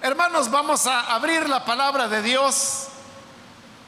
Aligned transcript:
Hermanos, 0.00 0.48
vamos 0.48 0.86
a 0.86 1.12
abrir 1.12 1.48
la 1.48 1.64
palabra 1.64 2.06
de 2.06 2.22
Dios. 2.22 2.86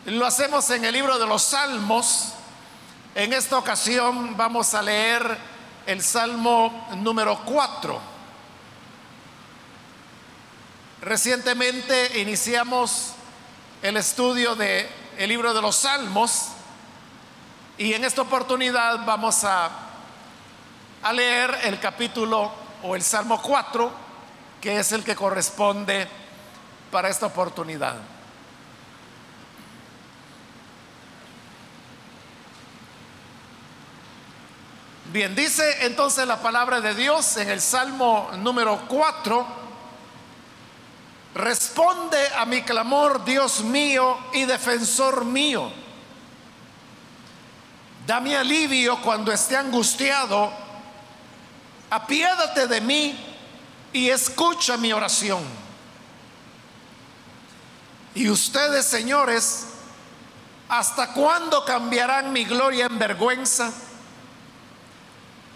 Lo 0.07 0.27
hacemos 0.27 0.69
en 0.71 0.85
el 0.85 0.93
libro 0.93 1.21
de 1.21 1.27
los 1.27 1.41
Salmos. 1.41 2.33
En 3.15 3.33
esta 3.33 3.56
ocasión 3.56 4.37
vamos 4.37 4.75
a 4.75 4.83
leer 4.83 5.38
el 5.87 6.03
Salmo 6.03 6.88
número 6.96 7.41
4. 7.45 8.01
Recientemente 11.03 12.18
iniciamos 12.20 13.12
el 13.80 13.96
estudio 13.96 14.56
del 14.56 14.88
el 15.16 15.29
libro 15.29 15.54
de 15.54 15.62
los 15.62 15.77
Salmos 15.77 16.48
y 17.79 17.95
en 17.95 18.02
esta 18.02 18.22
oportunidad 18.22 19.06
vamos 19.06 19.45
a, 19.45 19.70
a 21.04 21.12
leer 21.12 21.56
el 21.62 21.79
capítulo 21.79 22.50
o 22.82 22.96
el 22.96 23.02
Salmo 23.02 23.40
4 23.40 24.09
que 24.61 24.79
es 24.79 24.92
el 24.92 25.02
que 25.02 25.16
corresponde 25.16 26.06
para 26.90 27.09
esta 27.09 27.27
oportunidad. 27.27 27.96
Bien, 35.12 35.34
dice 35.34 35.87
entonces 35.87 36.27
la 36.27 36.41
palabra 36.41 36.80
de 36.80 36.95
Dios 36.95 37.37
en 37.37 37.48
el 37.48 37.60
Salmo 37.60 38.30
número 38.38 38.82
4, 38.87 39.46
responde 41.34 42.29
a 42.37 42.45
mi 42.45 42.62
clamor, 42.62 43.24
Dios 43.24 43.62
mío 43.62 44.18
y 44.32 44.45
defensor 44.45 45.24
mío. 45.24 45.73
Dame 48.06 48.37
alivio 48.37 49.01
cuando 49.02 49.32
esté 49.32 49.56
angustiado, 49.56 50.52
apiádate 51.90 52.68
de 52.68 52.80
mí 52.80 53.30
y 53.93 54.11
escucha 54.11 54.77
mi 54.77 54.93
oración. 54.93 55.43
Y 58.15 58.29
ustedes, 58.29 58.87
señores, 58.87 59.66
¿hasta 60.69 61.13
cuándo 61.13 61.65
cambiarán 61.65 62.32
mi 62.32 62.45
gloria 62.45 62.87
en 62.87 62.99
vergüenza? 62.99 63.73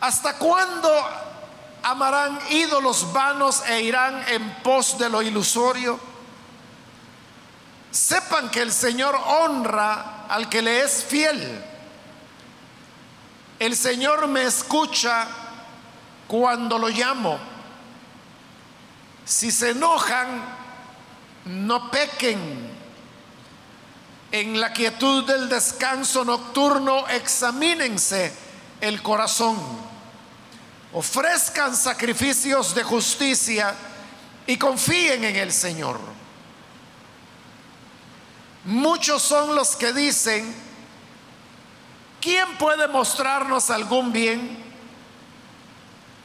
¿Hasta 0.01 0.37
cuándo 0.39 0.91
amarán 1.83 2.39
ídolos 2.51 3.13
vanos 3.13 3.63
e 3.67 3.83
irán 3.83 4.25
en 4.29 4.63
pos 4.63 4.98
de 4.98 5.09
lo 5.09 5.23
ilusorio? 5.23 5.98
Sepan 7.91 8.51
que 8.51 8.61
el 8.61 8.73
Señor 8.73 9.15
honra 9.15 10.27
al 10.29 10.48
que 10.48 10.63
le 10.63 10.83
es 10.83 11.05
fiel. 11.05 11.65
El 13.59 13.77
Señor 13.77 14.27
me 14.27 14.43
escucha 14.43 15.27
cuando 16.27 16.79
lo 16.79 16.89
llamo. 16.89 17.54
Si 19.25 19.50
se 19.50 19.70
enojan, 19.70 20.44
no 21.47 21.91
pequen. 21.91 22.72
En 24.30 24.61
la 24.61 24.72
quietud 24.72 25.25
del 25.25 25.48
descanso 25.48 26.25
nocturno, 26.25 27.06
examínense 27.08 28.33
el 28.80 29.00
corazón. 29.02 29.56
Ofrezcan 30.92 31.75
sacrificios 31.77 32.75
de 32.75 32.83
justicia 32.83 33.75
y 34.47 34.56
confíen 34.56 35.25
en 35.25 35.36
el 35.36 35.52
Señor. 35.52 36.00
Muchos 38.64 39.22
son 39.22 39.55
los 39.55 39.77
que 39.77 39.92
dicen, 39.92 40.55
¿quién 42.20 42.56
puede 42.58 42.89
mostrarnos 42.89 43.70
algún 43.70 44.12
bien? 44.12 44.64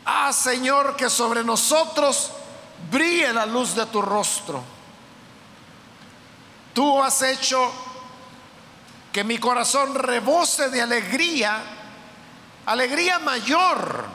Ah, 0.05 0.33
Señor, 0.33 0.95
que 0.95 1.09
sobre 1.09 1.44
nosotros 1.44 2.31
brille 2.92 3.34
la 3.34 3.46
luz 3.46 3.76
de 3.76 3.86
tu 3.86 4.02
rostro. 4.02 4.64
Tú 6.74 7.02
has 7.02 7.22
hecho 7.22 7.72
que 9.12 9.24
mi 9.24 9.38
corazón 9.38 9.96
rebose 9.96 10.70
de 10.70 10.82
alegría, 10.82 11.62
alegría 12.66 13.20
mayor 13.20 14.06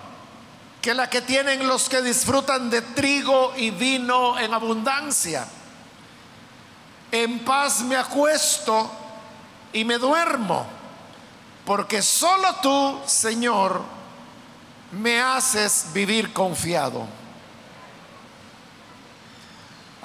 que 0.80 0.94
la 0.94 1.08
que 1.08 1.22
tienen 1.22 1.66
los 1.66 1.88
que 1.88 2.02
disfrutan 2.02 2.68
de 2.68 2.82
trigo 2.82 3.54
y 3.56 3.70
vino 3.70 4.38
en 4.38 4.52
abundancia. 4.52 5.46
En 7.10 7.38
paz 7.40 7.80
me 7.80 7.96
acuesto 7.96 8.90
y 9.72 9.84
me 9.84 9.98
duermo, 9.98 10.66
porque 11.64 12.02
solo 12.02 12.56
tú, 12.56 13.00
Señor, 13.06 13.82
me 14.92 15.20
haces 15.20 15.86
vivir 15.92 16.32
confiado. 16.32 17.06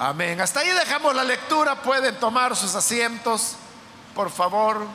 Amén. 0.02 0.40
Hasta 0.40 0.60
ahí 0.60 0.70
dejamos 0.70 1.14
la 1.14 1.22
lectura. 1.24 1.82
Pueden 1.82 2.18
tomar 2.18 2.56
sus 2.56 2.74
asientos, 2.74 3.56
por 4.14 4.30
favor. 4.30 4.86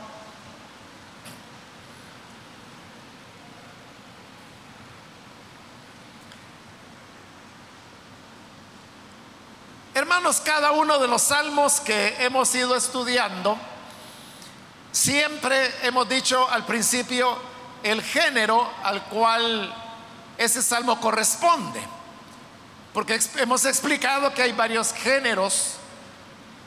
Hermanos, 9.94 10.40
cada 10.40 10.72
uno 10.72 10.98
de 10.98 11.06
los 11.06 11.22
salmos 11.22 11.78
que 11.78 12.16
hemos 12.24 12.52
ido 12.56 12.74
estudiando, 12.74 13.56
siempre 14.90 15.72
hemos 15.86 16.08
dicho 16.08 16.50
al 16.50 16.66
principio 16.66 17.38
el 17.84 18.02
género 18.02 18.68
al 18.82 19.04
cual 19.04 19.72
ese 20.36 20.60
salmo 20.64 21.00
corresponde. 21.00 21.95
Porque 22.96 23.20
hemos 23.36 23.62
explicado 23.66 24.32
que 24.32 24.40
hay 24.40 24.52
varios 24.52 24.90
géneros, 24.94 25.74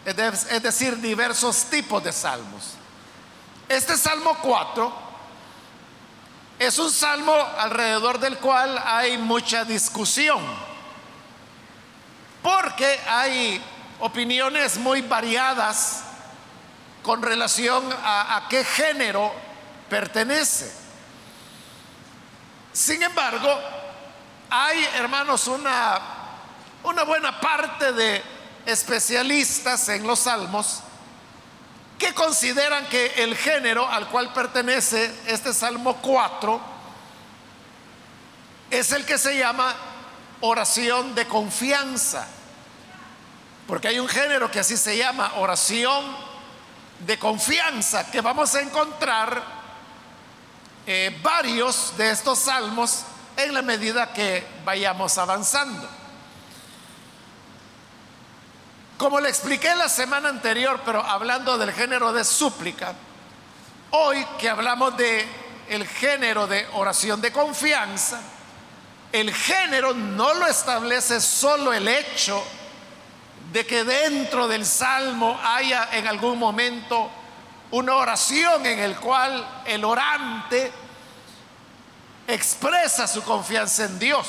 es 0.06 0.62
decir, 0.62 0.95
diversos 0.97 1.63
tipos 1.72 2.03
de 2.03 2.13
salmos. 2.13 2.75
Este 3.67 3.97
Salmo 3.97 4.38
4 4.40 4.94
es 6.59 6.78
un 6.78 6.91
salmo 6.91 7.34
alrededor 7.34 8.19
del 8.19 8.38
cual 8.38 8.79
hay 8.85 9.17
mucha 9.17 9.66
discusión, 9.66 10.40
porque 12.44 13.00
hay 13.07 13.59
opiniones 14.00 14.78
muy 14.78 15.01
variadas 15.01 16.03
con 17.01 17.23
relación 17.23 17.91
a, 18.03 18.38
a 18.38 18.47
qué 18.47 18.63
género 18.63 19.34
pertenece. 19.90 20.72
Sin 22.72 23.01
embargo, 23.01 23.50
hay, 24.51 24.84
hermanos, 24.96 25.47
una 25.47 26.19
una 26.84 27.03
buena 27.03 27.40
parte 27.40 27.91
de 27.94 28.23
especialistas 28.66 29.90
en 29.90 30.06
los 30.06 30.19
salmos 30.19 30.81
que 31.97 32.13
consideran 32.13 32.88
que 32.88 33.07
el 33.17 33.35
género 33.35 33.88
al 33.88 34.07
cual 34.07 34.31
pertenece 34.31 35.13
este 35.28 35.53
Salmo 35.53 35.97
4 35.97 36.62
es 38.72 38.91
el 38.94 39.06
que 39.06 39.17
se 39.17 39.38
llama 39.38 39.75
oración 40.41 41.13
de 41.13 41.28
confianza. 41.28 42.25
Porque 43.67 43.90
hay 43.90 44.00
un 44.00 44.07
género 44.07 44.50
que 44.50 44.59
así 44.59 44.78
se 44.78 44.97
llama 44.97 45.34
oración 45.38 46.06
de 47.06 47.19
confianza, 47.19 48.09
que 48.09 48.22
vamos 48.22 48.56
a 48.56 48.61
encontrar 48.61 49.44
eh, 50.88 51.19
varios 51.22 51.94
de 51.97 52.11
estos 52.11 52.40
salmos 52.40 53.03
en 53.35 53.53
la 53.53 53.61
medida 53.61 54.13
que 54.13 54.46
vayamos 54.63 55.17
avanzando. 55.17 55.99
Como 59.00 59.22
le 59.22 59.30
expliqué 59.30 59.74
la 59.76 59.88
semana 59.88 60.28
anterior, 60.28 60.82
pero 60.84 61.02
hablando 61.02 61.58
del 61.58 61.72
género 61.72 62.12
de 62.12 62.26
súplica, 62.26 62.94
hoy 63.92 64.26
que 64.38 64.50
hablamos 64.50 64.98
de 64.98 65.26
el 65.70 65.88
género 65.88 66.48
de 66.48 66.68
oración 66.74 67.22
de 67.22 67.32
confianza, 67.32 68.20
el 69.14 69.34
género 69.34 69.94
no 69.94 70.34
lo 70.34 70.46
establece 70.48 71.22
solo 71.22 71.72
el 71.72 71.88
hecho 71.88 72.44
de 73.54 73.66
que 73.66 73.85
dentro 73.85 74.50
del 74.50 74.66
salmo 74.66 75.40
haya 75.46 75.88
en 75.94 76.06
algún 76.06 76.38
momento 76.38 77.09
una 77.72 77.96
oración 77.96 78.66
en 78.66 78.79
el 78.79 78.97
cual 78.97 79.62
el 79.66 79.85
orante 79.85 80.73
expresa 82.28 83.08
su 83.08 83.23
confianza 83.23 83.85
en 83.85 83.97
Dios. 83.97 84.28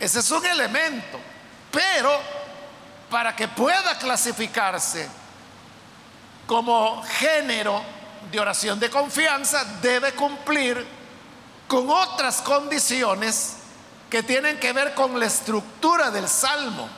Ese 0.00 0.20
es 0.20 0.30
un 0.30 0.46
elemento, 0.46 1.20
pero 1.70 2.43
para 3.14 3.36
que 3.36 3.46
pueda 3.46 3.96
clasificarse 3.96 5.08
como 6.48 7.00
género 7.04 7.80
de 8.28 8.40
oración 8.40 8.80
de 8.80 8.90
confianza, 8.90 9.64
debe 9.80 10.14
cumplir 10.14 10.84
con 11.68 11.88
otras 11.88 12.42
condiciones 12.42 13.58
que 14.10 14.24
tienen 14.24 14.58
que 14.58 14.72
ver 14.72 14.94
con 14.94 15.16
la 15.20 15.26
estructura 15.26 16.10
del 16.10 16.28
salmo, 16.28 16.88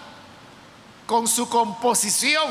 con 1.06 1.28
su 1.28 1.50
composición, 1.50 2.50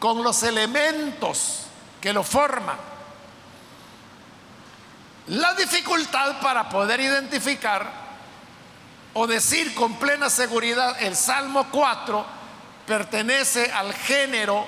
con 0.00 0.24
los 0.24 0.42
elementos 0.42 1.66
que 2.00 2.12
lo 2.12 2.24
forman. 2.24 2.78
La 5.28 5.54
dificultad 5.54 6.40
para 6.40 6.68
poder 6.68 6.98
identificar 6.98 8.03
o 9.14 9.26
decir 9.26 9.74
con 9.74 9.94
plena 9.98 10.28
seguridad 10.28 11.00
el 11.00 11.16
Salmo 11.16 11.68
4 11.70 12.26
pertenece 12.86 13.70
al 13.72 13.94
género 13.94 14.66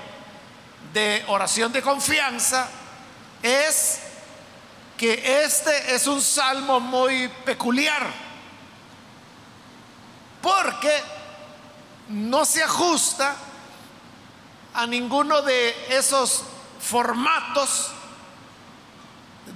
de 0.93 1.25
oración 1.28 1.72
de 1.72 1.82
confianza 1.82 2.69
es 3.43 4.00
que 4.96 5.43
este 5.44 5.94
es 5.94 6.06
un 6.06 6.22
salmo 6.22 6.81
muy 6.81 7.28
peculiar, 7.44 8.06
porque 10.40 11.02
no 12.08 12.44
se 12.44 12.62
ajusta 12.62 13.37
a 14.72 14.87
ninguno 14.87 15.42
de 15.42 15.75
esos 15.90 16.44
formatos 16.81 17.90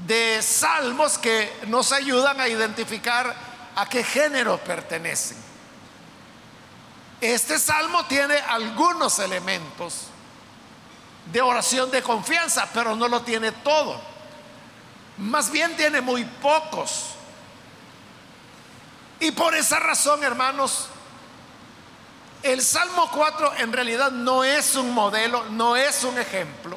de 0.06 0.42
salmos 0.42 1.16
que 1.16 1.60
nos 1.68 1.92
ayudan 1.92 2.40
a 2.40 2.48
identificar 2.48 3.49
a 3.80 3.86
qué 3.88 4.04
género 4.04 4.58
pertenecen. 4.58 5.38
Este 7.18 7.58
salmo 7.58 8.04
tiene 8.04 8.36
algunos 8.36 9.18
elementos 9.18 10.08
de 11.32 11.40
oración 11.40 11.90
de 11.90 12.02
confianza, 12.02 12.68
pero 12.74 12.94
no 12.94 13.08
lo 13.08 13.22
tiene 13.22 13.52
todo. 13.52 13.98
Más 15.16 15.50
bien 15.50 15.74
tiene 15.78 16.02
muy 16.02 16.24
pocos. 16.24 17.12
Y 19.18 19.30
por 19.30 19.54
esa 19.54 19.78
razón, 19.78 20.22
hermanos, 20.24 20.88
el 22.42 22.60
Salmo 22.60 23.10
4 23.10 23.54
en 23.60 23.72
realidad 23.72 24.10
no 24.10 24.44
es 24.44 24.74
un 24.74 24.92
modelo, 24.92 25.46
no 25.46 25.74
es 25.74 26.04
un 26.04 26.18
ejemplo 26.18 26.76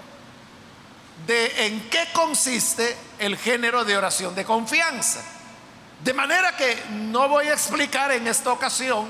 de 1.27 1.67
en 1.67 1.89
qué 1.89 2.07
consiste 2.13 2.95
el 3.19 3.37
género 3.37 3.83
de 3.83 3.97
oración 3.97 4.33
de 4.35 4.45
confianza. 4.45 5.21
De 6.03 6.13
manera 6.13 6.53
que 6.57 6.83
no 6.89 7.29
voy 7.29 7.47
a 7.47 7.53
explicar 7.53 8.11
en 8.11 8.27
esta 8.27 8.51
ocasión 8.51 9.07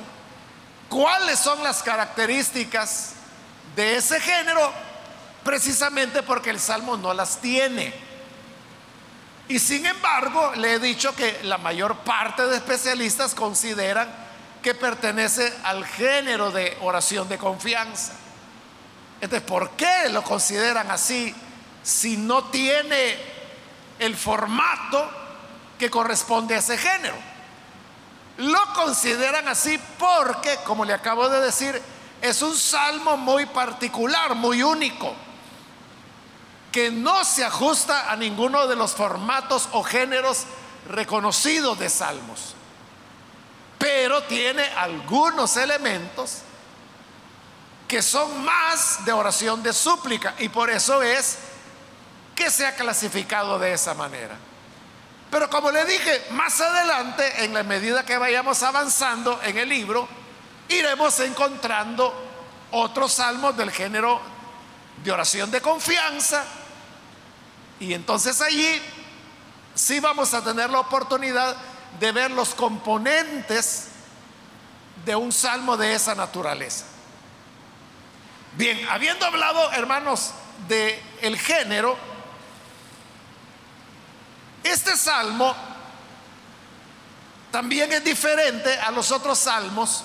cuáles 0.89 1.39
son 1.39 1.63
las 1.63 1.81
características 1.81 3.13
de 3.75 3.97
ese 3.97 4.19
género, 4.19 4.71
precisamente 5.43 6.21
porque 6.21 6.51
el 6.51 6.59
Salmo 6.59 6.95
no 6.95 7.11
las 7.15 7.41
tiene. 7.41 7.91
Y 9.47 9.57
sin 9.57 9.87
embargo, 9.87 10.53
le 10.55 10.75
he 10.75 10.79
dicho 10.79 11.15
que 11.15 11.39
la 11.43 11.57
mayor 11.57 11.97
parte 11.97 12.45
de 12.45 12.57
especialistas 12.57 13.33
consideran 13.33 14.07
que 14.61 14.75
pertenece 14.75 15.51
al 15.63 15.85
género 15.87 16.51
de 16.51 16.77
oración 16.81 17.27
de 17.27 17.39
confianza. 17.39 18.13
Entonces, 19.19 19.47
¿por 19.47 19.71
qué 19.71 20.09
lo 20.09 20.23
consideran 20.23 20.91
así 20.91 21.33
si 21.81 22.17
no 22.17 22.45
tiene 22.45 23.17
el 23.97 24.15
formato 24.15 25.22
que 25.77 25.89
corresponde 25.89 26.55
a 26.55 26.59
ese 26.59 26.77
género? 26.77 27.15
Lo 28.37 28.73
consideran 28.73 29.47
así 29.47 29.79
porque, 29.99 30.57
como 30.65 30.85
le 30.85 30.93
acabo 30.93 31.29
de 31.29 31.39
decir, 31.39 31.79
es 32.21 32.41
un 32.41 32.55
salmo 32.55 33.17
muy 33.17 33.45
particular, 33.45 34.33
muy 34.33 34.63
único 34.63 35.13
que 36.71 36.89
no 36.89 37.23
se 37.23 37.45
ajusta 37.45 38.11
a 38.11 38.15
ninguno 38.15 38.65
de 38.65 38.75
los 38.75 38.93
formatos 38.93 39.69
o 39.73 39.83
géneros 39.83 40.45
reconocidos 40.89 41.77
de 41.77 41.87
salmos, 41.87 42.55
pero 43.77 44.23
tiene 44.23 44.63
algunos 44.63 45.55
elementos 45.55 46.39
que 47.87 48.01
son 48.01 48.43
más 48.43 49.05
de 49.05 49.11
oración 49.11 49.61
de 49.61 49.71
súplica 49.71 50.33
y 50.39 50.49
por 50.49 50.71
eso 50.71 51.03
es 51.03 51.37
que 52.35 52.49
se 52.49 52.65
ha 52.65 52.75
clasificado 52.75 53.59
de 53.59 53.73
esa 53.73 53.93
manera. 53.93 54.35
Pero 55.33 55.49
como 55.49 55.71
le 55.71 55.83
dije, 55.85 56.27
más 56.29 56.61
adelante, 56.61 57.43
en 57.43 57.55
la 57.55 57.63
medida 57.63 58.05
que 58.05 58.19
vayamos 58.19 58.61
avanzando 58.61 59.41
en 59.41 59.57
el 59.57 59.67
libro, 59.67 60.07
iremos 60.69 61.19
encontrando 61.21 62.13
otros 62.69 63.13
salmos 63.13 63.57
del 63.57 63.71
género 63.71 64.21
de 65.03 65.11
oración 65.11 65.49
de 65.49 65.59
confianza, 65.59 66.45
y 67.79 67.95
entonces 67.95 68.41
allí 68.41 68.79
sí 69.73 69.99
vamos 69.99 70.35
a 70.35 70.43
tener 70.43 70.69
la 70.69 70.81
oportunidad 70.81 71.57
de 71.99 72.11
ver 72.11 72.29
los 72.29 72.53
componentes 72.53 73.87
de 75.03 75.15
un 75.15 75.31
salmo 75.31 75.77
de 75.77 75.95
esa 75.95 76.13
naturaleza. 76.13 76.85
Bien, 78.55 78.87
habiendo 78.87 79.25
hablado, 79.25 79.71
hermanos, 79.71 80.29
de 80.67 81.01
el 81.21 81.39
género, 81.39 82.12
este 84.73 84.97
salmo 84.97 85.55
también 87.51 87.91
es 87.93 88.03
diferente 88.03 88.77
a 88.79 88.89
los 88.91 89.11
otros 89.11 89.37
salmos 89.37 90.03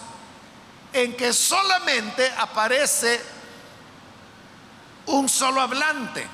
en 0.92 1.16
que 1.16 1.32
solamente 1.32 2.30
aparece 2.36 3.20
un 5.06 5.28
solo 5.28 5.62
hablante. 5.62 6.26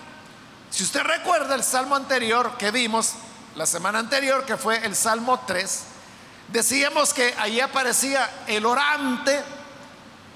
Si 0.70 0.82
usted 0.82 1.02
recuerda 1.02 1.54
el 1.54 1.62
salmo 1.62 1.94
anterior 1.94 2.56
que 2.58 2.72
vimos 2.72 3.12
la 3.54 3.66
semana 3.66 4.00
anterior, 4.00 4.44
que 4.44 4.56
fue 4.56 4.84
el 4.84 4.96
salmo 4.96 5.38
3, 5.46 5.84
decíamos 6.48 7.14
que 7.14 7.32
ahí 7.38 7.60
aparecía 7.60 8.28
el 8.48 8.66
orante, 8.66 9.40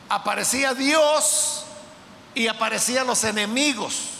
aparecía 0.08 0.74
Dios 0.74 1.64
y 2.36 2.46
aparecían 2.46 3.08
los 3.08 3.24
enemigos. 3.24 4.17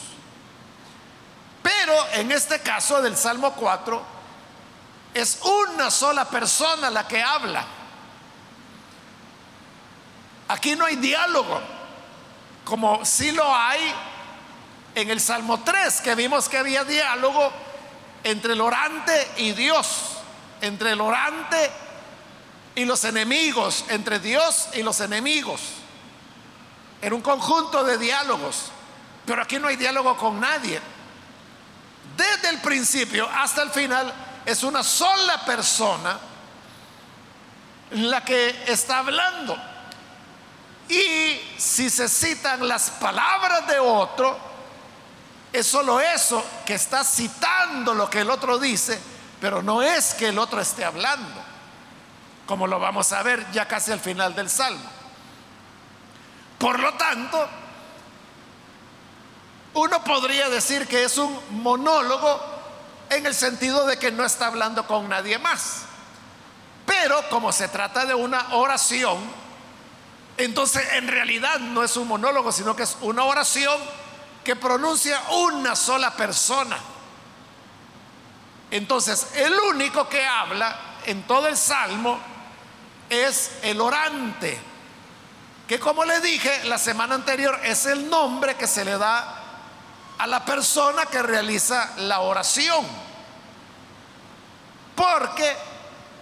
Pero 1.68 2.08
en 2.14 2.32
este 2.32 2.60
caso 2.60 3.02
del 3.02 3.14
Salmo 3.14 3.52
4, 3.52 4.02
es 5.12 5.38
una 5.42 5.90
sola 5.90 6.24
persona 6.24 6.88
la 6.88 7.06
que 7.06 7.22
habla. 7.22 7.62
Aquí 10.48 10.74
no 10.76 10.86
hay 10.86 10.96
diálogo, 10.96 11.60
como 12.64 13.04
si 13.04 13.32
lo 13.32 13.54
hay 13.54 13.94
en 14.94 15.10
el 15.10 15.20
Salmo 15.20 15.62
3, 15.62 16.00
que 16.00 16.14
vimos 16.14 16.48
que 16.48 16.56
había 16.56 16.84
diálogo 16.84 17.52
entre 18.24 18.54
el 18.54 18.62
orante 18.62 19.32
y 19.36 19.52
Dios, 19.52 20.16
entre 20.62 20.92
el 20.92 21.02
orante 21.02 21.70
y 22.76 22.86
los 22.86 23.04
enemigos, 23.04 23.84
entre 23.90 24.20
Dios 24.20 24.68
y 24.72 24.82
los 24.82 25.00
enemigos. 25.00 25.60
Era 27.02 27.14
un 27.14 27.20
conjunto 27.20 27.84
de 27.84 27.98
diálogos, 27.98 28.70
pero 29.26 29.42
aquí 29.42 29.58
no 29.58 29.68
hay 29.68 29.76
diálogo 29.76 30.16
con 30.16 30.40
nadie. 30.40 30.80
Desde 32.18 32.48
el 32.48 32.58
principio 32.58 33.28
hasta 33.32 33.62
el 33.62 33.70
final 33.70 34.12
es 34.44 34.64
una 34.64 34.82
sola 34.82 35.44
persona 35.44 36.18
la 37.92 38.24
que 38.24 38.64
está 38.66 38.98
hablando. 38.98 39.56
Y 40.88 41.40
si 41.56 41.88
se 41.88 42.08
citan 42.08 42.66
las 42.66 42.90
palabras 42.90 43.68
de 43.68 43.78
otro, 43.78 44.36
es 45.52 45.64
solo 45.64 46.00
eso 46.00 46.44
que 46.66 46.74
está 46.74 47.04
citando 47.04 47.94
lo 47.94 48.10
que 48.10 48.22
el 48.22 48.30
otro 48.30 48.58
dice, 48.58 49.00
pero 49.40 49.62
no 49.62 49.80
es 49.80 50.14
que 50.14 50.30
el 50.30 50.40
otro 50.40 50.60
esté 50.60 50.84
hablando, 50.84 51.40
como 52.46 52.66
lo 52.66 52.80
vamos 52.80 53.12
a 53.12 53.22
ver 53.22 53.46
ya 53.52 53.68
casi 53.68 53.92
al 53.92 54.00
final 54.00 54.34
del 54.34 54.50
Salmo. 54.50 54.90
Por 56.58 56.80
lo 56.80 56.94
tanto, 56.94 57.48
uno 59.78 60.02
podría 60.02 60.48
decir 60.48 60.88
que 60.88 61.04
es 61.04 61.18
un 61.18 61.40
monólogo 61.62 62.40
en 63.10 63.24
el 63.26 63.34
sentido 63.34 63.86
de 63.86 63.96
que 63.96 64.10
no 64.10 64.24
está 64.24 64.48
hablando 64.48 64.84
con 64.86 65.08
nadie 65.08 65.38
más. 65.38 65.82
Pero 66.84 67.28
como 67.28 67.52
se 67.52 67.68
trata 67.68 68.04
de 68.04 68.14
una 68.14 68.54
oración, 68.54 69.18
entonces 70.36 70.82
en 70.94 71.06
realidad 71.06 71.60
no 71.60 71.84
es 71.84 71.96
un 71.96 72.08
monólogo, 72.08 72.50
sino 72.50 72.74
que 72.74 72.82
es 72.82 72.96
una 73.02 73.22
oración 73.22 73.78
que 74.42 74.56
pronuncia 74.56 75.22
una 75.30 75.76
sola 75.76 76.16
persona. 76.16 76.76
Entonces, 78.72 79.28
el 79.34 79.54
único 79.70 80.08
que 80.08 80.26
habla 80.26 80.76
en 81.06 81.22
todo 81.22 81.46
el 81.46 81.56
salmo 81.56 82.18
es 83.08 83.52
el 83.62 83.80
orante, 83.80 84.58
que 85.68 85.78
como 85.78 86.04
le 86.04 86.20
dije 86.20 86.64
la 86.64 86.78
semana 86.78 87.14
anterior, 87.14 87.60
es 87.62 87.86
el 87.86 88.10
nombre 88.10 88.56
que 88.56 88.66
se 88.66 88.84
le 88.84 88.98
da 88.98 89.37
a 90.18 90.26
la 90.26 90.44
persona 90.44 91.06
que 91.06 91.22
realiza 91.22 91.92
la 91.98 92.20
oración. 92.20 92.84
Porque, 94.94 95.56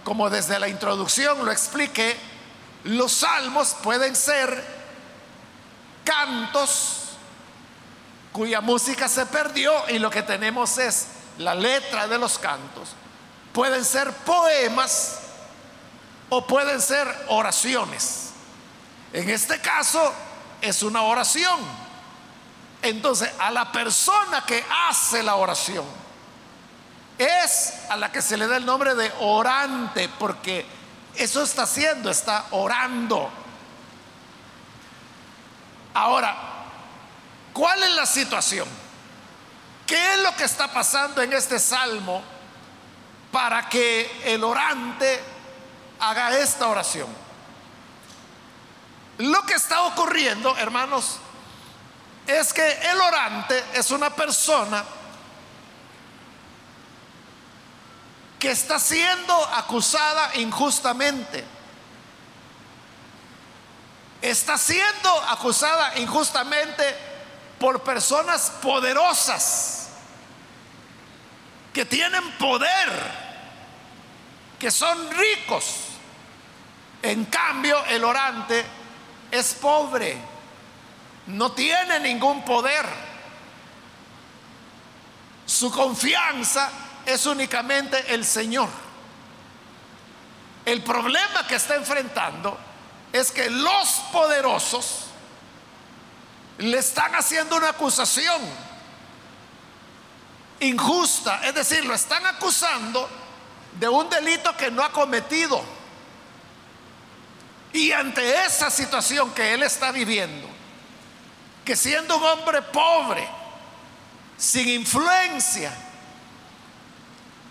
como 0.03 0.29
desde 0.29 0.59
la 0.59 0.67
introducción 0.67 1.43
lo 1.43 1.51
expliqué, 1.51 2.15
los 2.83 3.11
salmos 3.11 3.75
pueden 3.81 4.15
ser 4.15 4.63
cantos, 6.03 7.09
cuya 8.31 8.61
música 8.61 9.09
se 9.09 9.25
perdió 9.25 9.73
y 9.89 9.99
lo 9.99 10.09
que 10.11 10.21
tenemos 10.21 10.77
es 10.77 11.07
la 11.39 11.55
letra 11.55 12.07
de 12.07 12.19
los 12.19 12.37
cantos. 12.37 12.89
Pueden 13.51 13.83
ser 13.83 14.11
poemas 14.13 15.19
o 16.29 16.45
pueden 16.45 16.79
ser 16.79 17.07
oraciones. 17.29 18.29
En 19.11 19.29
este 19.29 19.59
caso 19.59 20.13
es 20.61 20.83
una 20.83 21.01
oración. 21.01 21.86
Entonces, 22.89 23.29
a 23.39 23.51
la 23.51 23.69
persona 23.71 24.45
que 24.45 24.63
hace 24.87 25.21
la 25.21 25.35
oración 25.35 25.85
es 27.17 27.73
a 27.89 27.97
la 27.97 28.11
que 28.11 28.21
se 28.21 28.37
le 28.37 28.47
da 28.47 28.57
el 28.57 28.65
nombre 28.65 28.95
de 28.95 29.11
orante, 29.19 30.09
porque 30.17 30.65
Eso 31.15 31.41
está 31.41 31.63
haciendo, 31.63 32.11
está 32.11 32.45
orando. 32.51 33.29
Ahora, 35.95 36.35
¿cuál 37.53 37.81
es 37.81 37.89
la 37.95 38.05
situación? 38.05 38.67
¿Qué 39.87 40.13
es 40.13 40.19
lo 40.19 40.35
que 40.35 40.43
está 40.43 40.71
pasando 40.71 41.23
en 41.23 41.33
este 41.33 41.57
salmo 41.57 42.21
para 43.31 43.67
que 43.67 44.21
el 44.25 44.43
orante 44.43 45.19
haga 45.99 46.37
esta 46.37 46.67
oración? 46.67 47.07
Lo 49.17 49.41
que 49.41 49.55
está 49.55 49.81
ocurriendo, 49.81 50.55
hermanos, 50.57 51.17
es 52.27 52.53
que 52.53 52.69
el 52.91 52.99
orante 52.99 53.63
es 53.73 53.89
una 53.91 54.09
persona 54.09 54.83
que 58.37 58.51
está 58.51 58.79
siendo 58.79 59.33
acusada 59.55 60.35
injustamente. 60.35 61.43
Está 64.21 64.57
siendo 64.57 65.09
acusada 65.29 65.97
injustamente 65.99 66.83
por 67.59 67.81
personas 67.81 68.51
poderosas 68.61 69.89
que 71.73 71.85
tienen 71.85 72.31
poder, 72.37 72.89
que 74.59 74.69
son 74.69 75.09
ricos. 75.11 75.75
En 77.01 77.25
cambio, 77.25 77.83
el 77.85 78.03
orante 78.03 78.65
es 79.31 79.53
pobre, 79.53 80.17
no 81.27 81.51
tiene 81.51 81.99
ningún 81.99 82.43
poder. 82.43 82.85
Su 85.45 85.71
confianza 85.71 86.69
es 87.05 87.25
únicamente 87.25 88.13
el 88.13 88.25
Señor. 88.25 88.69
El 90.65 90.83
problema 90.83 91.47
que 91.47 91.55
está 91.55 91.75
enfrentando 91.75 92.57
es 93.13 93.31
que 93.31 93.49
los 93.49 93.89
poderosos 94.11 95.05
le 96.57 96.77
están 96.77 97.15
haciendo 97.15 97.55
una 97.55 97.69
acusación 97.69 98.41
injusta, 100.59 101.41
es 101.45 101.53
decir, 101.53 101.85
lo 101.85 101.93
están 101.93 102.25
acusando 102.25 103.07
de 103.79 103.87
un 103.87 104.09
delito 104.09 104.55
que 104.57 104.71
no 104.71 104.83
ha 104.83 104.91
cometido. 104.91 105.61
Y 107.73 107.91
ante 107.91 108.45
esa 108.45 108.69
situación 108.69 109.31
que 109.31 109.53
él 109.53 109.63
está 109.63 109.91
viviendo, 109.91 110.56
que 111.67 111.75
siendo 111.75 112.15
un 112.15 112.23
hombre 112.23 112.61
pobre, 112.61 113.27
sin 114.37 114.69
influencia, 114.69 115.69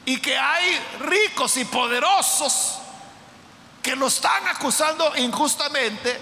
y 0.07 0.19
que 0.23 0.39
hay 0.39 0.81
ricos 1.01 1.59
y 1.59 1.67
poderosos 1.67 2.79
que 3.83 3.95
lo 3.95 4.07
están 4.07 4.49
acusando 4.49 5.15
injustamente, 5.19 6.19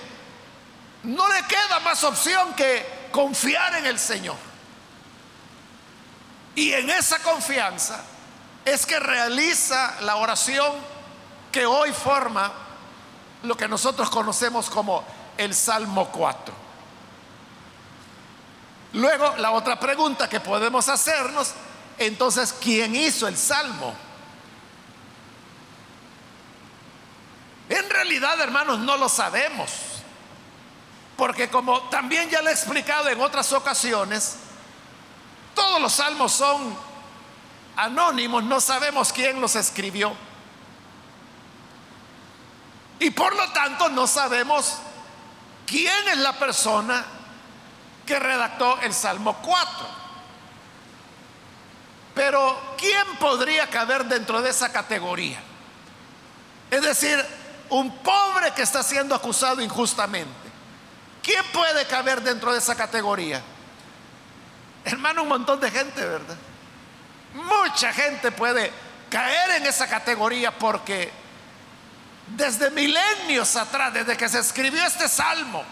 no 1.04 1.32
le 1.32 1.44
queda 1.44 1.78
más 1.84 2.02
opción 2.02 2.52
que 2.54 3.10
confiar 3.12 3.76
en 3.76 3.86
el 3.86 4.00
Señor. 4.00 4.38
Y 6.56 6.72
en 6.72 6.90
esa 6.90 7.20
confianza 7.20 8.02
es 8.64 8.84
que 8.86 8.98
realiza 8.98 10.00
la 10.00 10.16
oración 10.16 10.72
que 11.52 11.64
hoy 11.64 11.92
forma 11.92 12.52
lo 13.44 13.56
que 13.56 13.68
nosotros 13.68 14.10
conocemos 14.10 14.68
como 14.68 15.04
el 15.38 15.54
Salmo 15.54 16.08
4. 16.08 16.53
Luego, 18.94 19.34
la 19.38 19.50
otra 19.50 19.78
pregunta 19.78 20.28
que 20.28 20.38
podemos 20.38 20.88
hacernos, 20.88 21.52
entonces, 21.98 22.54
¿quién 22.60 22.94
hizo 22.94 23.26
el 23.26 23.36
Salmo? 23.36 23.92
En 27.68 27.90
realidad, 27.90 28.40
hermanos, 28.40 28.78
no 28.78 28.96
lo 28.96 29.08
sabemos. 29.08 29.70
Porque 31.16 31.48
como 31.48 31.82
también 31.88 32.30
ya 32.30 32.40
le 32.40 32.50
he 32.50 32.52
explicado 32.52 33.08
en 33.08 33.20
otras 33.20 33.52
ocasiones, 33.52 34.36
todos 35.56 35.80
los 35.80 35.92
salmos 35.92 36.32
son 36.32 36.76
anónimos, 37.76 38.44
no 38.44 38.60
sabemos 38.60 39.12
quién 39.12 39.40
los 39.40 39.56
escribió. 39.56 40.12
Y 43.00 43.10
por 43.10 43.34
lo 43.34 43.50
tanto 43.50 43.88
no 43.88 44.06
sabemos 44.06 44.78
quién 45.66 46.08
es 46.08 46.18
la 46.18 46.32
persona 46.34 47.04
que 48.06 48.18
redactó 48.18 48.80
el 48.82 48.92
Salmo 48.92 49.36
4. 49.42 50.04
Pero 52.14 52.74
¿quién 52.78 53.16
podría 53.18 53.68
caber 53.68 54.04
dentro 54.04 54.40
de 54.40 54.50
esa 54.50 54.70
categoría? 54.72 55.40
Es 56.70 56.82
decir, 56.82 57.24
un 57.70 57.98
pobre 57.98 58.52
que 58.52 58.62
está 58.62 58.82
siendo 58.82 59.14
acusado 59.14 59.60
injustamente. 59.60 60.30
¿Quién 61.22 61.44
puede 61.52 61.86
caber 61.86 62.20
dentro 62.20 62.52
de 62.52 62.58
esa 62.58 62.76
categoría? 62.76 63.42
Hermano, 64.84 65.22
un 65.22 65.28
montón 65.28 65.58
de 65.60 65.70
gente, 65.70 66.04
¿verdad? 66.04 66.36
Mucha 67.34 67.92
gente 67.92 68.30
puede 68.30 68.70
caer 69.10 69.62
en 69.62 69.66
esa 69.66 69.88
categoría 69.88 70.52
porque 70.52 71.10
desde 72.28 72.70
milenios 72.70 73.56
atrás, 73.56 73.92
desde 73.92 74.16
que 74.16 74.28
se 74.28 74.38
escribió 74.38 74.84
este 74.84 75.08
salmo, 75.08 75.64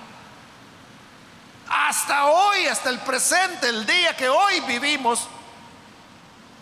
hasta 1.92 2.24
hoy, 2.24 2.66
hasta 2.68 2.88
el 2.88 3.00
presente, 3.00 3.68
el 3.68 3.84
día 3.84 4.16
que 4.16 4.26
hoy 4.26 4.60
vivimos, 4.60 5.28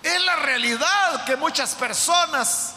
es 0.03 0.25
la 0.25 0.35
realidad 0.35 1.25
que 1.25 1.37
muchas 1.37 1.77
personas 1.77 2.75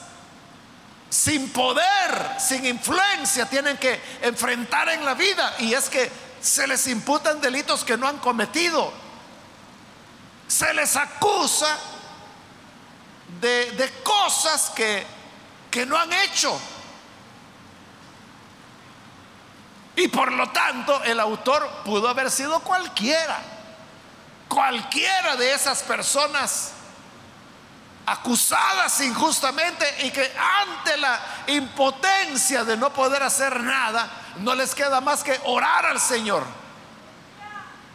sin 1.09 1.49
poder, 1.49 2.37
sin 2.39 2.63
influencia, 2.67 3.47
tienen 3.47 3.75
que 3.77 3.99
enfrentar 4.21 4.87
en 4.89 5.03
la 5.03 5.15
vida. 5.15 5.55
Y 5.57 5.73
es 5.73 5.89
que 5.89 6.11
se 6.41 6.67
les 6.67 6.85
imputan 6.85 7.41
delitos 7.41 7.83
que 7.83 7.97
no 7.97 8.07
han 8.07 8.19
cometido. 8.19 8.93
Se 10.47 10.71
les 10.75 10.95
acusa 10.95 11.75
de, 13.41 13.91
cosas 14.03 14.69
que, 14.75 15.07
que 15.71 15.87
no 15.87 15.97
han 15.97 16.13
hecho. 16.13 16.55
Y 19.95 20.07
por 20.07 20.31
lo 20.31 20.49
tanto 20.49 21.03
el 21.03 21.19
autor 21.19 21.69
pudo 21.85 22.07
haber 22.07 22.31
sido 22.31 22.59
cualquiera. 22.61 23.39
Cualquiera 24.47 25.35
de 25.35 25.53
esas 25.53 25.83
personas 25.83 26.71
acusadas 28.05 28.99
injustamente 29.01 29.85
y 30.03 30.11
que 30.11 30.31
ante 30.37 30.97
la 30.97 31.19
impotencia 31.47 32.63
de 32.63 32.75
no 32.75 32.91
poder 32.91 33.23
hacer 33.23 33.61
nada, 33.61 34.09
no 34.39 34.55
les 34.55 34.75
queda 34.75 34.99
más 34.99 35.23
que 35.23 35.39
orar 35.45 35.85
al 35.85 35.99
Señor. 35.99 36.43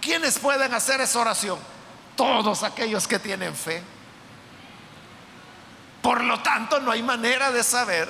¿Quiénes 0.01 0.39
pueden 0.39 0.73
hacer 0.73 1.01
esa 1.01 1.19
oración? 1.19 1.59
Todos 2.17 2.63
aquellos 2.63 3.07
que 3.07 3.19
tienen 3.19 3.55
fe. 3.55 3.83
Por 6.01 6.23
lo 6.23 6.41
tanto, 6.41 6.81
no 6.81 6.93
hay 6.93 7.03
manera 7.03 7.51
de 7.51 7.63
saber 7.63 8.09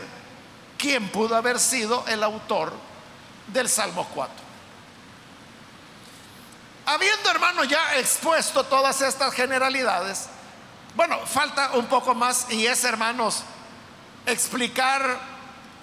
quién 0.76 1.08
pudo 1.08 1.34
haber 1.36 1.58
sido 1.58 2.04
el 2.06 2.22
autor 2.22 2.87
del 3.48 3.68
Salmo 3.68 4.06
4. 4.14 4.34
Habiendo, 6.86 7.30
hermano, 7.30 7.64
ya 7.64 7.96
expuesto 7.96 8.64
todas 8.64 9.02
estas 9.02 9.34
generalidades, 9.34 10.28
bueno, 10.94 11.18
falta 11.26 11.72
un 11.74 11.86
poco 11.86 12.14
más 12.14 12.46
y 12.50 12.66
es, 12.66 12.82
hermanos, 12.84 13.42
explicar 14.24 15.18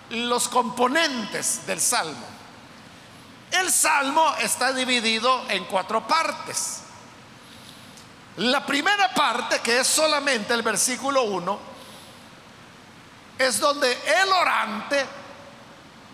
los 0.09 0.47
componentes 0.47 1.65
del 1.67 1.79
Salmo. 1.79 2.25
El 3.51 3.71
Salmo 3.71 4.35
está 4.39 4.73
dividido 4.73 5.45
en 5.49 5.65
cuatro 5.65 6.05
partes. 6.07 6.81
La 8.37 8.65
primera 8.65 9.13
parte, 9.13 9.59
que 9.59 9.79
es 9.79 9.87
solamente 9.87 10.53
el 10.53 10.61
versículo 10.61 11.23
1, 11.23 11.59
es 13.37 13.59
donde 13.59 13.91
el 13.91 14.31
orante 14.31 15.05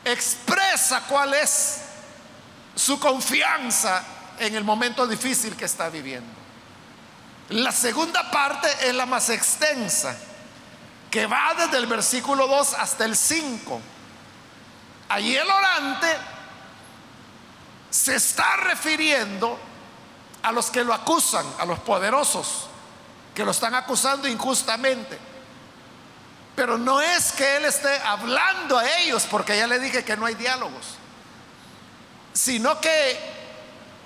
expresa 0.06 1.04
cuál 1.08 1.34
es 1.34 1.82
su 2.76 3.00
confianza 3.00 4.04
en 4.40 4.56
el 4.56 4.64
momento 4.64 5.06
difícil 5.06 5.56
que 5.56 5.66
está 5.66 5.90
viviendo. 5.90 6.32
La 7.50 7.72
segunda 7.72 8.32
parte 8.32 8.70
es 8.88 8.96
la 8.96 9.06
más 9.06 9.30
extensa, 9.30 10.16
que 11.10 11.28
va 11.28 11.54
desde 11.58 11.78
el 11.78 11.86
versículo 11.86 12.48
2 12.48 12.74
hasta 12.76 13.06
el 13.06 13.16
5. 13.16 13.82
Allí 15.10 15.36
el 15.36 15.50
orante 15.50 16.08
se 17.90 18.16
está 18.16 18.56
refiriendo 18.56 19.60
a 20.44 20.52
los 20.52 20.72
que 20.72 20.84
lo 20.84 20.94
acusan, 20.94 21.46
a 21.60 21.66
los 21.66 21.80
poderosos, 21.80 22.68
que 23.36 23.44
lo 23.44 23.52
están 23.52 23.76
acusando 23.76 24.28
injustamente. 24.28 25.31
Pero 26.62 26.78
no 26.78 27.02
es 27.02 27.32
que 27.32 27.56
él 27.56 27.66
esté 27.66 27.98
hablando 28.02 28.78
a 28.78 28.88
ellos, 29.00 29.26
porque 29.28 29.58
ya 29.58 29.66
le 29.66 29.80
dije 29.80 30.06
que 30.06 30.16
no 30.16 30.28
hay 30.28 30.36
diálogos, 30.36 30.94
sino 32.34 32.80
que 32.80 33.20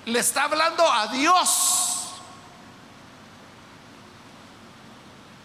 le 0.06 0.18
está 0.18 0.44
hablando 0.44 0.90
a 0.90 1.08
Dios 1.08 1.86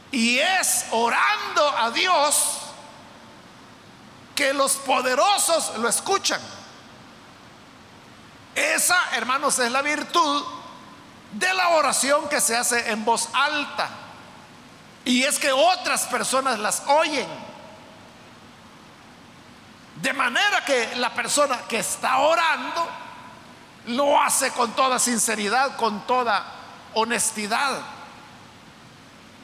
Y 0.09 0.39
es 0.39 0.85
orando 0.91 1.77
a 1.77 1.91
Dios 1.91 2.59
que 4.33 4.53
los 4.53 4.75
poderosos 4.77 5.77
lo 5.79 5.89
escuchan. 5.89 6.41
Esa, 8.55 9.15
hermanos, 9.15 9.59
es 9.59 9.69
la 9.69 9.81
virtud 9.81 10.45
de 11.33 11.53
la 11.53 11.69
oración 11.71 12.29
que 12.29 12.39
se 12.39 12.55
hace 12.55 12.89
en 12.89 13.03
voz 13.03 13.27
alta. 13.33 14.00
Y 15.05 15.24
es 15.24 15.39
que 15.39 15.51
otras 15.51 16.03
personas 16.03 16.60
las 16.60 16.84
oyen. 16.88 17.27
De 19.96 20.13
manera 20.13 20.63
que 20.65 20.96
la 20.96 21.13
persona 21.13 21.60
que 21.67 21.79
está 21.79 22.20
orando 22.20 22.88
lo 23.88 24.22
hace 24.22 24.51
con 24.51 24.72
toda 24.74 25.00
sinceridad, 25.00 25.75
con 25.75 26.05
toda 26.05 26.43
honestidad. 26.93 27.79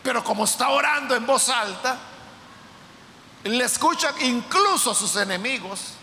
Pero 0.04 0.24
como 0.24 0.46
está 0.46 0.70
orando 0.70 1.16
en 1.16 1.26
voz 1.26 1.50
alta, 1.50 1.98
le 3.44 3.64
escuchan 3.64 4.14
incluso 4.22 4.94
sus 4.94 5.16
enemigos 5.16 5.94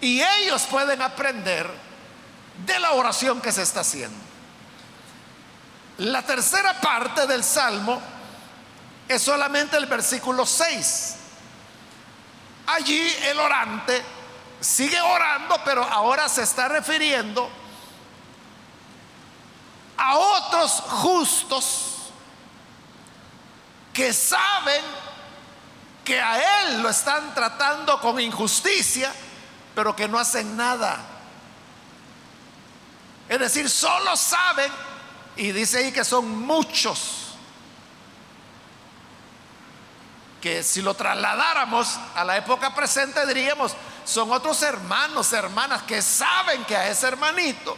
y 0.00 0.22
ellos 0.22 0.62
pueden 0.64 1.00
aprender 1.00 1.70
de 2.66 2.78
la 2.78 2.92
oración 2.92 3.40
que 3.40 3.52
se 3.52 3.62
está 3.62 3.80
haciendo. 3.80 4.18
La 5.98 6.22
tercera 6.22 6.80
parte 6.80 7.26
del 7.26 7.44
Salmo 7.44 8.00
es 9.08 9.22
solamente 9.22 9.76
el 9.76 9.86
versículo 9.86 10.46
6. 10.46 11.16
Allí 12.66 13.14
el 13.24 13.38
orante 13.38 14.02
sigue 14.60 15.00
orando, 15.00 15.60
pero 15.64 15.82
ahora 15.84 16.28
se 16.28 16.42
está 16.42 16.68
refiriendo 16.68 17.50
a 19.96 20.16
otros 20.16 20.70
justos 20.88 21.88
que 23.92 24.12
saben 24.12 24.82
que 26.04 26.20
a 26.20 26.62
él 26.62 26.82
lo 26.82 26.88
están 26.88 27.34
tratando 27.34 28.00
con 28.00 28.18
injusticia, 28.20 29.12
pero 29.74 29.94
que 29.94 30.08
no 30.08 30.18
hacen 30.18 30.56
nada. 30.56 30.98
Es 33.28 33.38
decir, 33.38 33.68
solo 33.70 34.16
saben, 34.16 34.70
y 35.36 35.52
dice 35.52 35.78
ahí 35.78 35.92
que 35.92 36.04
son 36.04 36.28
muchos, 36.44 37.21
que 40.42 40.64
si 40.64 40.82
lo 40.82 40.92
trasladáramos 40.94 41.98
a 42.16 42.24
la 42.24 42.36
época 42.36 42.74
presente 42.74 43.24
diríamos, 43.26 43.74
son 44.04 44.32
otros 44.32 44.60
hermanos, 44.62 45.32
hermanas 45.32 45.82
que 45.84 46.02
saben 46.02 46.64
que 46.64 46.76
a 46.76 46.88
ese 46.88 47.06
hermanito, 47.06 47.76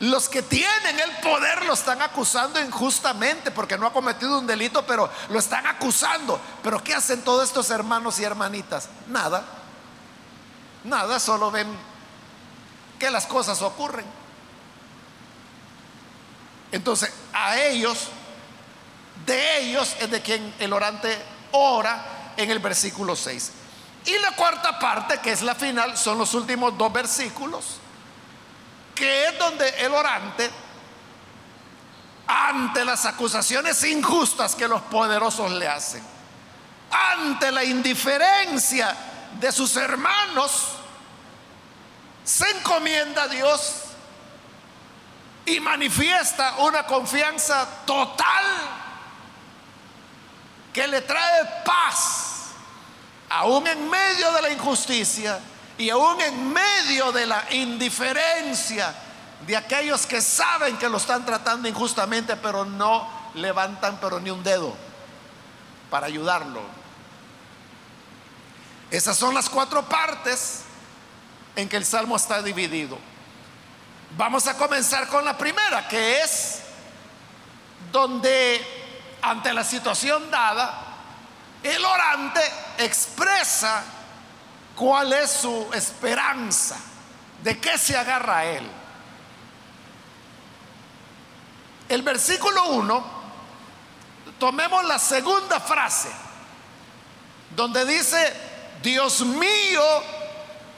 los 0.00 0.28
que 0.28 0.42
tienen 0.42 1.00
el 1.00 1.10
poder 1.22 1.64
lo 1.64 1.72
están 1.72 2.02
acusando 2.02 2.60
injustamente 2.60 3.50
porque 3.50 3.78
no 3.78 3.86
ha 3.86 3.92
cometido 3.92 4.38
un 4.38 4.46
delito, 4.46 4.86
pero 4.86 5.10
lo 5.30 5.38
están 5.38 5.66
acusando. 5.66 6.40
Pero 6.62 6.84
¿qué 6.84 6.94
hacen 6.94 7.22
todos 7.22 7.48
estos 7.48 7.70
hermanos 7.70 8.20
y 8.20 8.24
hermanitas? 8.24 8.88
Nada. 9.08 9.42
Nada, 10.84 11.18
solo 11.18 11.50
ven 11.50 11.66
que 13.00 13.10
las 13.10 13.26
cosas 13.26 13.60
ocurren. 13.62 14.06
Entonces, 16.70 17.12
a 17.32 17.58
ellos, 17.58 18.08
de 19.28 19.58
ellos 19.58 19.94
es 20.00 20.10
de 20.10 20.20
quien 20.20 20.54
el 20.58 20.72
orante 20.72 21.16
ora 21.52 22.32
en 22.36 22.50
el 22.50 22.58
versículo 22.58 23.14
6. 23.14 23.52
Y 24.06 24.18
la 24.18 24.32
cuarta 24.32 24.78
parte, 24.78 25.18
que 25.18 25.30
es 25.32 25.42
la 25.42 25.54
final, 25.54 25.96
son 25.96 26.18
los 26.18 26.32
últimos 26.34 26.76
dos 26.78 26.92
versículos, 26.92 27.76
que 28.94 29.26
es 29.26 29.38
donde 29.38 29.68
el 29.80 29.92
orante, 29.92 30.50
ante 32.26 32.84
las 32.84 33.04
acusaciones 33.04 33.82
injustas 33.84 34.54
que 34.54 34.66
los 34.66 34.80
poderosos 34.82 35.50
le 35.52 35.68
hacen, 35.68 36.02
ante 36.90 37.52
la 37.52 37.62
indiferencia 37.62 38.96
de 39.38 39.52
sus 39.52 39.76
hermanos, 39.76 40.68
se 42.24 42.48
encomienda 42.50 43.24
a 43.24 43.28
Dios 43.28 43.74
y 45.44 45.60
manifiesta 45.60 46.56
una 46.58 46.84
confianza 46.84 47.66
total 47.84 48.44
que 50.78 50.86
le 50.86 51.00
trae 51.00 51.44
paz, 51.64 52.50
aún 53.28 53.66
en 53.66 53.90
medio 53.90 54.30
de 54.30 54.42
la 54.42 54.50
injusticia 54.50 55.40
y 55.76 55.90
aún 55.90 56.20
en 56.20 56.52
medio 56.52 57.10
de 57.10 57.26
la 57.26 57.44
indiferencia 57.50 58.94
de 59.44 59.56
aquellos 59.56 60.06
que 60.06 60.22
saben 60.22 60.76
que 60.76 60.88
lo 60.88 60.98
están 60.98 61.26
tratando 61.26 61.66
injustamente, 61.66 62.36
pero 62.36 62.64
no 62.64 63.10
levantan 63.34 63.98
pero 64.00 64.20
ni 64.20 64.30
un 64.30 64.44
dedo 64.44 64.72
para 65.90 66.06
ayudarlo. 66.06 66.62
Esas 68.88 69.16
son 69.16 69.34
las 69.34 69.50
cuatro 69.50 69.82
partes 69.82 70.60
en 71.56 71.68
que 71.68 71.76
el 71.76 71.84
salmo 71.84 72.14
está 72.14 72.40
dividido. 72.40 72.96
Vamos 74.16 74.46
a 74.46 74.56
comenzar 74.56 75.08
con 75.08 75.24
la 75.24 75.36
primera, 75.36 75.88
que 75.88 76.20
es 76.20 76.60
donde 77.90 78.77
ante 79.22 79.52
la 79.52 79.64
situación 79.64 80.30
dada, 80.30 80.74
el 81.62 81.84
orante 81.84 82.40
expresa 82.78 83.82
cuál 84.76 85.12
es 85.12 85.30
su 85.30 85.70
esperanza, 85.72 86.76
de 87.42 87.58
qué 87.58 87.76
se 87.78 87.96
agarra 87.96 88.38
a 88.38 88.44
él. 88.44 88.70
El 91.88 92.02
versículo 92.02 92.68
1, 92.70 93.04
tomemos 94.38 94.84
la 94.84 94.98
segunda 94.98 95.58
frase, 95.58 96.10
donde 97.56 97.84
dice, 97.84 98.32
Dios 98.82 99.20
mío, 99.22 99.82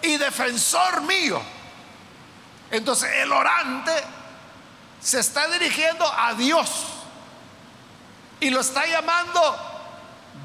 y 0.02 0.16
defensor 0.16 1.02
mío. 1.02 1.40
Entonces 2.70 3.10
el 3.16 3.32
orante 3.32 3.92
se 5.00 5.20
está 5.20 5.48
dirigiendo 5.48 6.10
a 6.10 6.34
Dios 6.34 6.99
y 8.40 8.50
lo 8.50 8.60
está 8.60 8.86
llamando 8.86 9.56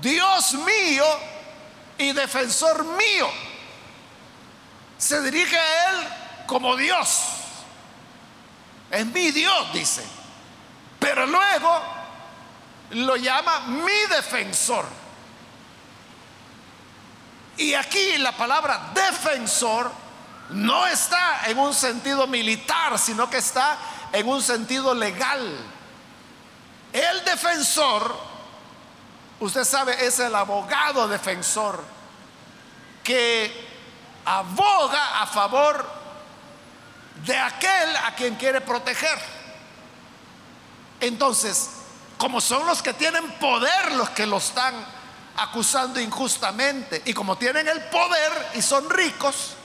Dios 0.02 0.54
mío 0.54 1.06
y 1.98 2.12
defensor 2.12 2.84
mío. 2.84 3.30
Se 4.98 5.22
dirige 5.22 5.58
a 5.58 5.92
Él 5.92 6.08
como 6.46 6.76
Dios. 6.76 7.22
Es 8.92 9.06
mi 9.08 9.32
Dios, 9.32 9.74
dice. 9.74 10.06
Pero 11.00 11.26
luego 11.26 11.82
lo 12.92 13.16
llama 13.16 13.62
mi 13.62 14.06
defensor. 14.10 14.86
Y 17.58 17.74
aquí 17.74 18.18
la 18.18 18.34
palabra 18.34 18.92
defensor 18.94 19.92
no 20.50 20.86
está 20.86 21.48
en 21.48 21.58
un 21.58 21.74
sentido 21.74 22.28
militar, 22.28 23.00
sino 23.00 23.30
que 23.30 23.38
está 23.38 23.78
en 24.12 24.28
un 24.28 24.42
sentido 24.42 24.94
legal. 24.94 25.58
El 26.96 27.26
defensor, 27.26 28.16
usted 29.42 29.66
sabe, 29.66 30.06
es 30.06 30.18
el 30.20 30.34
abogado 30.34 31.10
defensor 31.10 31.84
que 33.04 33.52
aboga 34.24 35.22
a 35.22 35.28
favor 35.28 35.86
de 37.26 37.38
aquel 37.38 37.98
a 37.98 38.16
quien 38.16 38.36
quiere 38.36 38.62
proteger. 38.62 39.20
Entonces, 41.02 41.70
como 42.18 42.40
son 42.40 42.66
los 42.66 42.82
que 42.82 42.94
tienen 42.94 43.30
poder 43.40 43.92
los 43.96 44.12
que 44.12 44.26
lo 44.26 44.38
están 44.38 44.74
acusando 45.36 46.00
injustamente. 46.00 47.02
Y 47.04 47.14
como 47.14 47.38
tienen 47.38 47.68
el 47.68 47.84
poder 47.90 48.52
y 48.54 48.62
son 48.62 48.90
ricos, 48.90 49.56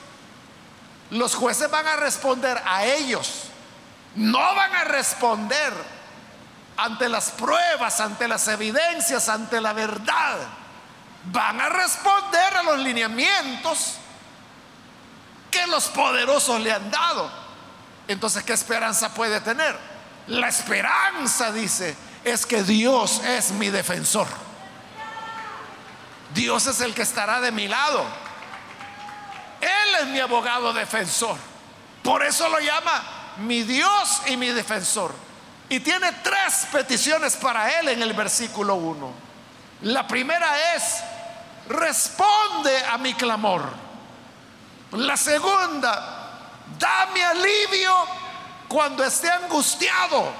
los 1.11 1.33
jueces 1.33 1.71
van 1.71 1.87
a 1.87 1.95
responder 1.95 2.61
a 2.65 2.83
ellos. 2.83 3.43
No 4.15 4.53
van 4.53 4.75
a 4.75 4.83
responder 4.83 6.00
ante 6.77 7.09
las 7.09 7.31
pruebas, 7.31 7.99
ante 7.99 8.27
las 8.27 8.47
evidencias, 8.47 9.29
ante 9.29 9.61
la 9.61 9.73
verdad. 9.73 10.37
Van 11.25 11.61
a 11.61 11.69
responder 11.69 12.55
a 12.55 12.63
los 12.63 12.79
lineamientos 12.79 13.95
que 15.51 15.67
los 15.67 15.87
poderosos 15.89 16.59
le 16.61 16.71
han 16.71 16.89
dado. 16.89 17.31
Entonces, 18.07 18.43
¿qué 18.43 18.53
esperanza 18.53 19.13
puede 19.13 19.41
tener? 19.41 19.77
La 20.27 20.47
esperanza, 20.47 21.51
dice, 21.51 21.95
es 22.23 22.45
que 22.45 22.63
Dios 22.63 23.21
es 23.23 23.51
mi 23.51 23.69
defensor. 23.69 24.27
Dios 26.33 26.65
es 26.67 26.81
el 26.81 26.93
que 26.93 27.01
estará 27.01 27.41
de 27.41 27.51
mi 27.51 27.67
lado. 27.67 28.05
Él 29.59 29.95
es 30.01 30.07
mi 30.07 30.19
abogado 30.19 30.73
defensor. 30.73 31.37
Por 32.03 32.23
eso 32.23 32.49
lo 32.49 32.59
llama 32.59 33.03
mi 33.37 33.63
Dios 33.63 34.21
y 34.27 34.37
mi 34.37 34.49
defensor. 34.49 35.13
Y 35.71 35.79
tiene 35.79 36.11
tres 36.21 36.67
peticiones 36.69 37.37
para 37.37 37.79
él 37.79 37.87
en 37.87 38.01
el 38.01 38.11
versículo 38.11 38.75
1. 38.75 39.13
La 39.83 40.05
primera 40.05 40.75
es, 40.75 40.97
responde 41.69 42.77
a 42.91 42.97
mi 42.97 43.13
clamor. 43.13 43.63
La 44.91 45.15
segunda, 45.15 46.57
dame 46.77 47.23
alivio 47.23 47.95
cuando 48.67 49.01
esté 49.05 49.29
angustiado. 49.31 50.33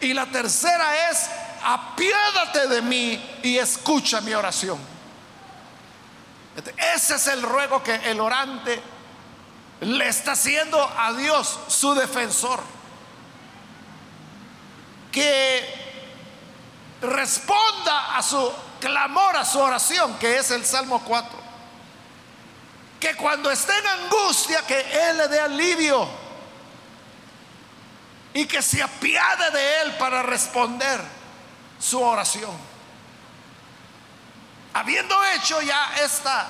Y 0.00 0.14
la 0.14 0.26
tercera 0.26 1.10
es, 1.10 1.28
apiádate 1.64 2.68
de 2.68 2.80
mí 2.80 3.40
y 3.42 3.58
escucha 3.58 4.20
mi 4.20 4.34
oración. 4.34 4.78
Ese 6.94 7.16
es 7.16 7.26
el 7.26 7.42
ruego 7.42 7.82
que 7.82 7.96
el 8.08 8.20
orante 8.20 8.80
le 9.80 10.06
está 10.06 10.30
haciendo 10.30 10.80
a 10.96 11.12
Dios, 11.12 11.58
su 11.66 11.92
defensor. 11.96 12.83
Que 15.14 15.64
responda 17.00 18.16
a 18.16 18.22
su 18.22 18.52
clamor, 18.80 19.36
a 19.36 19.44
su 19.44 19.60
oración, 19.60 20.18
que 20.18 20.38
es 20.38 20.50
el 20.50 20.66
Salmo 20.66 21.02
4. 21.04 21.30
Que 22.98 23.14
cuando 23.14 23.50
esté 23.50 23.72
en 23.78 23.86
angustia, 23.86 24.62
que 24.66 24.80
Él 24.80 25.18
le 25.18 25.28
dé 25.28 25.40
alivio. 25.40 26.08
Y 28.32 28.46
que 28.46 28.60
se 28.60 28.82
apiade 28.82 29.52
de 29.52 29.80
Él 29.82 29.92
para 29.92 30.22
responder 30.24 31.00
su 31.78 32.02
oración 32.02 32.74
habiendo 34.74 35.14
hecho 35.36 35.62
ya 35.62 35.94
esta 36.02 36.48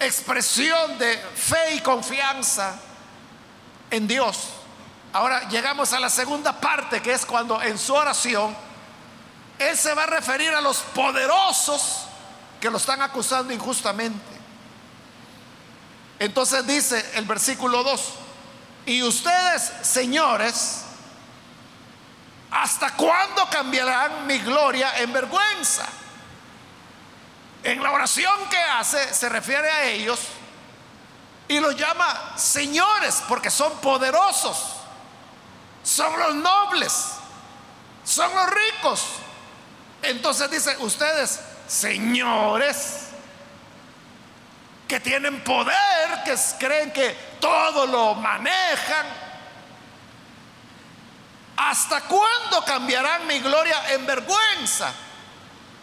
expresión 0.00 0.98
de 0.98 1.18
fe 1.18 1.74
y 1.74 1.80
confianza 1.80 2.78
en 3.90 4.06
Dios, 4.06 4.50
ahora 5.18 5.48
llegamos 5.48 5.92
a 5.92 5.98
la 5.98 6.10
segunda 6.10 6.52
parte, 6.52 7.02
que 7.02 7.12
es 7.12 7.26
cuando 7.26 7.60
en 7.60 7.76
su 7.76 7.92
oración 7.92 8.56
Él 9.58 9.76
se 9.76 9.92
va 9.92 10.04
a 10.04 10.06
referir 10.06 10.54
a 10.54 10.60
los 10.60 10.78
poderosos 10.78 12.04
que 12.60 12.70
lo 12.70 12.76
están 12.76 13.02
acusando 13.02 13.52
injustamente. 13.52 14.38
Entonces 16.20 16.64
dice 16.66 17.04
el 17.14 17.24
versículo 17.24 17.82
2, 17.82 18.00
y 18.86 19.02
ustedes, 19.02 19.72
señores, 19.82 20.82
¿hasta 22.52 22.94
cuándo 22.94 23.44
cambiarán 23.50 24.24
mi 24.24 24.38
gloria 24.38 24.98
en 24.98 25.12
vergüenza? 25.12 25.86
En 27.64 27.82
la 27.82 27.90
oración 27.90 28.34
que 28.48 28.56
hace 28.56 29.12
se 29.12 29.28
refiere 29.28 29.68
a 29.68 29.84
ellos 29.84 30.20
y 31.48 31.58
los 31.58 31.74
llama 31.74 32.34
señores 32.36 33.20
porque 33.28 33.50
son 33.50 33.72
poderosos, 33.78 34.77
son 35.88 36.18
los 36.18 36.34
nobles, 36.34 36.92
son 38.04 38.30
los 38.34 38.50
ricos. 38.50 39.06
Entonces 40.02 40.50
dice, 40.50 40.76
ustedes, 40.80 41.40
señores, 41.66 43.06
que 44.86 45.00
tienen 45.00 45.42
poder, 45.42 46.24
que 46.26 46.36
creen 46.58 46.92
que 46.92 47.16
todo 47.40 47.86
lo 47.86 48.14
manejan, 48.16 49.06
¿hasta 51.56 52.02
cuándo 52.02 52.62
cambiarán 52.66 53.26
mi 53.26 53.38
gloria 53.40 53.94
en 53.94 54.04
vergüenza? 54.04 54.92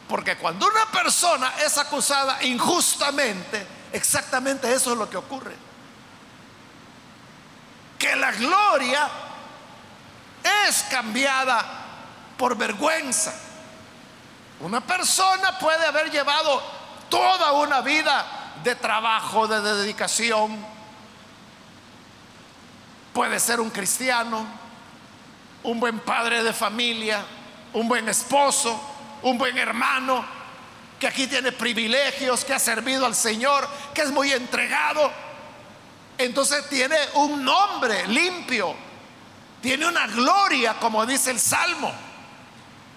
Porque 0.07 0.37
cuando 0.37 0.67
una 0.67 0.85
persona 0.91 1.51
es 1.65 1.79
acusada 1.79 2.43
injustamente, 2.43 3.65
exactamente 3.91 4.71
eso 4.71 4.91
es 4.91 4.97
lo 4.99 5.09
que 5.09 5.17
ocurre. 5.17 5.55
Que 7.97 8.15
la 8.15 8.31
gloria 8.33 9.09
es 10.67 10.83
cambiada 10.83 11.65
por 12.37 12.55
vergüenza. 12.55 13.33
Una 14.59 14.81
persona 14.81 15.57
puede 15.59 15.85
haber 15.85 16.11
llevado 16.11 16.61
toda 17.09 17.53
una 17.53 17.81
vida 17.81 18.25
de 18.63 18.75
trabajo, 18.75 19.47
de 19.47 19.61
dedicación. 19.61 20.65
Puede 23.13 23.39
ser 23.39 23.59
un 23.59 23.69
cristiano, 23.69 24.45
un 25.63 25.79
buen 25.79 25.99
padre 25.99 26.43
de 26.43 26.53
familia, 26.53 27.23
un 27.73 27.87
buen 27.87 28.07
esposo, 28.07 28.79
un 29.23 29.37
buen 29.37 29.57
hermano, 29.57 30.25
que 30.99 31.07
aquí 31.07 31.27
tiene 31.27 31.51
privilegios, 31.51 32.45
que 32.45 32.53
ha 32.53 32.59
servido 32.59 33.05
al 33.05 33.15
Señor, 33.15 33.67
que 33.93 34.01
es 34.01 34.11
muy 34.11 34.31
entregado. 34.31 35.11
Entonces 36.17 36.69
tiene 36.69 36.97
un 37.15 37.43
nombre 37.43 38.07
limpio, 38.07 38.75
tiene 39.65 39.87
una 39.87 40.05
gloria, 40.05 40.75
como 40.75 41.07
dice 41.07 41.31
el 41.31 41.39
Salmo, 41.39 41.91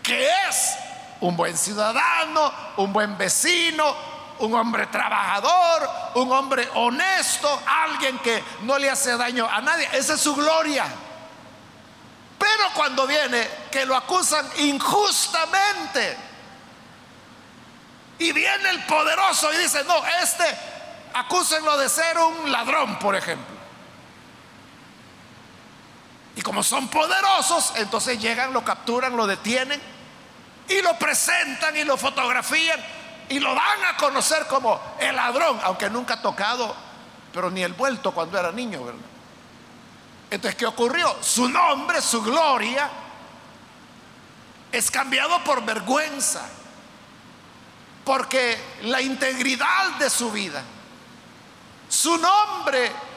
que 0.03 0.29
es 0.47 0.77
un 1.23 1.35
buen 1.35 1.57
ciudadano, 1.57 2.53
un 2.77 2.93
buen 2.93 3.17
vecino, 3.17 3.97
un 4.41 4.55
hombre 4.55 4.87
trabajador, 4.89 5.89
un 6.17 6.31
hombre 6.31 6.69
honesto, 6.75 7.63
alguien 7.67 8.19
que 8.19 8.45
no 8.65 8.77
le 8.77 8.91
hace 8.91 9.17
daño 9.17 9.49
a 9.51 9.63
nadie. 9.63 9.89
Esa 9.95 10.13
es 10.13 10.21
su 10.21 10.37
gloria. 10.37 10.85
Pero 12.39 12.65
cuando 12.75 13.07
viene 13.07 13.49
que 13.73 13.87
lo 13.87 13.97
acusan 13.97 14.47
injustamente 14.59 16.19
y 18.19 18.31
viene 18.31 18.69
el 18.69 18.85
poderoso 18.85 19.51
y 19.55 19.57
dice, 19.57 19.85
no, 19.85 20.05
este 20.23 20.45
acúsenlo 21.15 21.79
de 21.79 21.89
ser 21.89 22.19
un 22.19 22.53
ladrón, 22.53 22.99
por 22.99 23.17
ejemplo. 23.17 23.58
Y 26.39 26.41
como 26.41 26.63
son 26.63 26.87
poderosos, 26.87 27.73
entonces 27.79 28.17
llegan, 28.21 28.53
lo 28.53 28.63
capturan, 28.63 29.17
lo 29.17 29.27
detienen 29.27 29.83
y 30.69 30.81
lo 30.83 30.97
presentan 30.97 31.77
y 31.77 31.83
lo 31.83 31.97
fotografían 31.97 32.79
y 33.29 33.41
lo 33.41 33.53
dan 33.57 33.85
a 33.93 33.97
conocer 33.97 34.47
como 34.47 34.81
el 35.01 35.17
ladrón, 35.17 35.59
aunque 35.65 35.91
nunca 35.91 36.15
ha 36.15 36.23
tocado, 36.23 36.77
pero 37.33 37.51
ni 37.51 37.65
el 37.65 37.73
vuelto 37.73 38.13
cuando 38.13 38.39
era 38.39 38.53
niño, 38.53 38.85
¿verdad? 38.85 39.01
Entonces, 40.31 40.57
¿qué 40.57 40.67
ocurrió? 40.67 41.17
Su 41.21 41.49
nombre, 41.49 42.01
su 42.01 42.23
gloria, 42.23 42.89
es 44.71 44.93
cambiado 44.93 45.43
por 45.43 45.65
vergüenza, 45.65 46.49
porque 48.05 48.77
la 48.83 49.03
integridad 49.03 49.97
de 49.99 50.09
su 50.09 50.31
vida, 50.31 50.63
su 51.89 52.17
nombre 52.17 53.08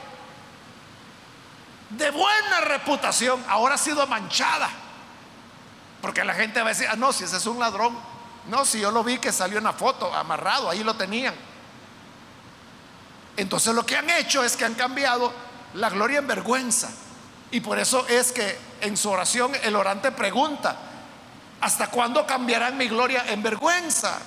de 1.98 2.10
buena 2.12 2.62
reputación, 2.62 3.44
ahora 3.48 3.76
ha 3.76 3.78
sido 3.78 4.06
manchada. 4.08 4.70
Porque 6.02 6.24
la 6.24 6.34
gente 6.34 6.60
va 6.62 6.68
a 6.68 6.70
decir, 6.70 6.88
ah, 6.90 6.96
no, 6.96 7.14
si 7.14 7.24
ese 7.24 7.38
es 7.38 7.46
un 7.46 7.60
ladrón. 7.60 7.96
No, 8.48 8.66
si 8.66 8.80
yo 8.80 8.92
lo 8.92 9.04
vi 9.04 9.20
que 9.20 9.32
salió 9.32 9.60
una 9.60 9.74
foto 9.74 10.14
amarrado, 10.14 10.70
ahí 10.70 10.84
lo 10.84 10.96
tenían. 10.96 11.36
Entonces 13.38 13.74
lo 13.74 13.86
que 13.86 13.96
han 13.96 14.10
hecho 14.10 14.44
es 14.44 14.58
que 14.58 14.66
han 14.66 14.74
cambiado 14.74 15.32
la 15.76 15.90
gloria 15.90 16.20
en 16.20 16.28
vergüenza. 16.28 16.90
Y 17.52 17.60
por 17.60 17.78
eso 17.78 18.08
es 18.08 18.32
que 18.32 18.58
en 18.82 18.98
su 18.98 19.10
oración 19.10 19.52
el 19.64 19.76
orante 19.76 20.12
pregunta, 20.12 20.76
¿hasta 21.60 21.88
cuándo 21.88 22.26
cambiarán 22.26 22.78
mi 22.78 22.88
gloria 22.88 23.26
en 23.28 23.44
vergüenza? 23.44 24.18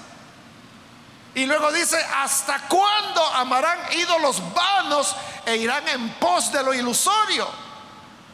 Y 1.34 1.46
luego 1.46 1.72
dice, 1.72 1.96
¿hasta 2.16 2.68
cuándo 2.68 3.26
amarán 3.34 3.78
ídolos 3.92 4.40
vanos 4.54 5.16
e 5.44 5.56
irán 5.56 5.86
en 5.88 6.10
pos 6.14 6.52
de 6.52 6.62
lo 6.62 6.72
ilusorio? 6.72 7.48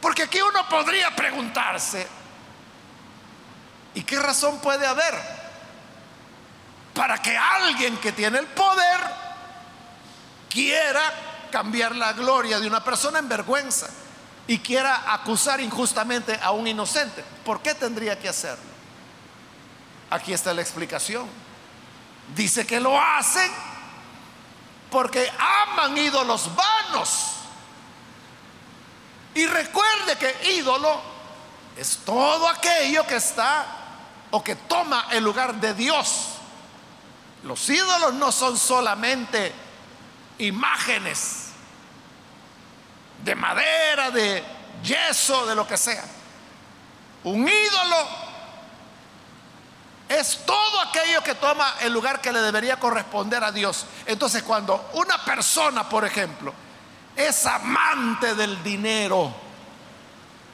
Porque 0.00 0.24
aquí 0.24 0.40
uno 0.42 0.68
podría 0.68 1.14
preguntarse, 1.14 2.06
¿y 3.94 4.02
qué 4.02 4.18
razón 4.18 4.58
puede 4.60 4.86
haber 4.86 5.14
para 6.94 7.18
que 7.18 7.36
alguien 7.36 7.96
que 7.98 8.12
tiene 8.12 8.38
el 8.38 8.46
poder 8.48 9.00
quiera 10.48 11.00
cambiar 11.50 11.94
la 11.96 12.12
gloria 12.12 12.60
de 12.60 12.66
una 12.66 12.82
persona 12.82 13.18
en 13.18 13.28
vergüenza 13.28 13.88
y 14.46 14.58
quiera 14.58 15.12
acusar 15.12 15.60
injustamente 15.60 16.38
a 16.42 16.50
un 16.50 16.66
inocente. 16.66 17.24
¿Por 17.44 17.62
qué 17.62 17.74
tendría 17.74 18.18
que 18.18 18.28
hacerlo? 18.28 18.64
Aquí 20.10 20.32
está 20.32 20.52
la 20.52 20.60
explicación. 20.60 21.28
Dice 22.34 22.66
que 22.66 22.80
lo 22.80 23.00
hacen 23.00 23.50
porque 24.90 25.30
aman 25.38 25.96
ídolos 25.96 26.50
vanos. 26.54 27.26
Y 29.34 29.46
recuerde 29.46 30.16
que 30.18 30.52
ídolo 30.52 31.00
es 31.76 32.00
todo 32.04 32.48
aquello 32.48 33.06
que 33.06 33.16
está 33.16 33.66
o 34.30 34.42
que 34.42 34.56
toma 34.56 35.06
el 35.10 35.24
lugar 35.24 35.54
de 35.54 35.74
Dios. 35.74 36.26
Los 37.44 37.68
ídolos 37.68 38.14
no 38.14 38.32
son 38.32 38.58
solamente 38.58 39.52
imágenes 40.38 41.50
de 43.24 43.34
madera, 43.34 44.10
de 44.10 44.44
yeso, 44.82 45.46
de 45.46 45.54
lo 45.54 45.66
que 45.66 45.76
sea. 45.76 46.04
Un 47.24 47.48
ídolo 47.48 48.29
es 50.10 50.40
todo 50.44 50.80
aquello 50.80 51.22
que 51.22 51.36
toma 51.36 51.76
el 51.82 51.92
lugar 51.92 52.20
que 52.20 52.32
le 52.32 52.40
debería 52.40 52.80
corresponder 52.80 53.44
a 53.44 53.52
Dios. 53.52 53.86
Entonces 54.06 54.42
cuando 54.42 54.90
una 54.94 55.24
persona, 55.24 55.88
por 55.88 56.04
ejemplo, 56.04 56.52
es 57.14 57.46
amante 57.46 58.34
del 58.34 58.60
dinero, 58.64 59.32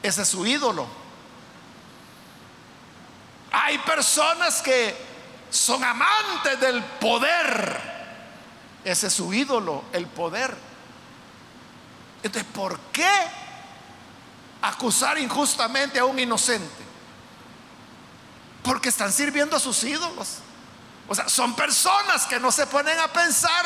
ese 0.03 0.21
es 0.21 0.27
su 0.27 0.45
ídolo. 0.45 0.87
Hay 3.51 3.79
personas 3.79 4.61
que 4.61 4.95
son 5.49 5.83
amantes 5.83 6.59
del 6.59 6.83
poder, 6.83 7.81
ese 8.83 9.07
es 9.07 9.13
su 9.13 9.33
ídolo, 9.33 9.85
el 9.91 10.05
poder. 10.05 10.55
Entonces, 12.21 12.47
¿por 12.53 12.79
qué 12.91 13.09
acusar 14.61 15.17
injustamente 15.17 15.97
a 15.97 16.05
un 16.05 16.19
inocente? 16.19 16.86
Porque 18.67 18.89
están 18.89 19.11
sirviendo 19.11 19.55
a 19.55 19.59
sus 19.59 19.81
ídolos. 19.83 20.39
O 21.07 21.15
sea, 21.15 21.29
son 21.29 21.55
personas 21.55 22.25
que 22.25 22.39
no 22.39 22.51
se 22.51 22.67
ponen 22.67 22.99
a 22.99 23.07
pensar 23.07 23.65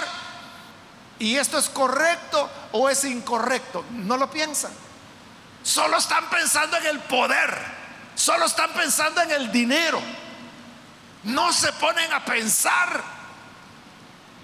y 1.22 1.38
esto 1.38 1.60
es 1.60 1.70
correcto 1.70 2.50
o 2.72 2.90
es 2.90 3.04
incorrecto. 3.04 3.86
No 3.92 4.18
lo 4.18 4.32
piensan. 4.32 4.72
Solo 5.64 5.98
están 5.98 6.30
pensando 6.30 6.78
en 6.78 6.86
el 6.88 7.00
poder. 7.02 7.56
Solo 8.16 8.46
están 8.46 8.72
pensando 8.74 9.22
en 9.22 9.32
el 9.32 9.52
dinero. 9.52 10.02
No 11.24 11.54
se 11.54 11.74
ponen 11.74 12.12
a 12.14 12.26
pensar. 12.26 13.04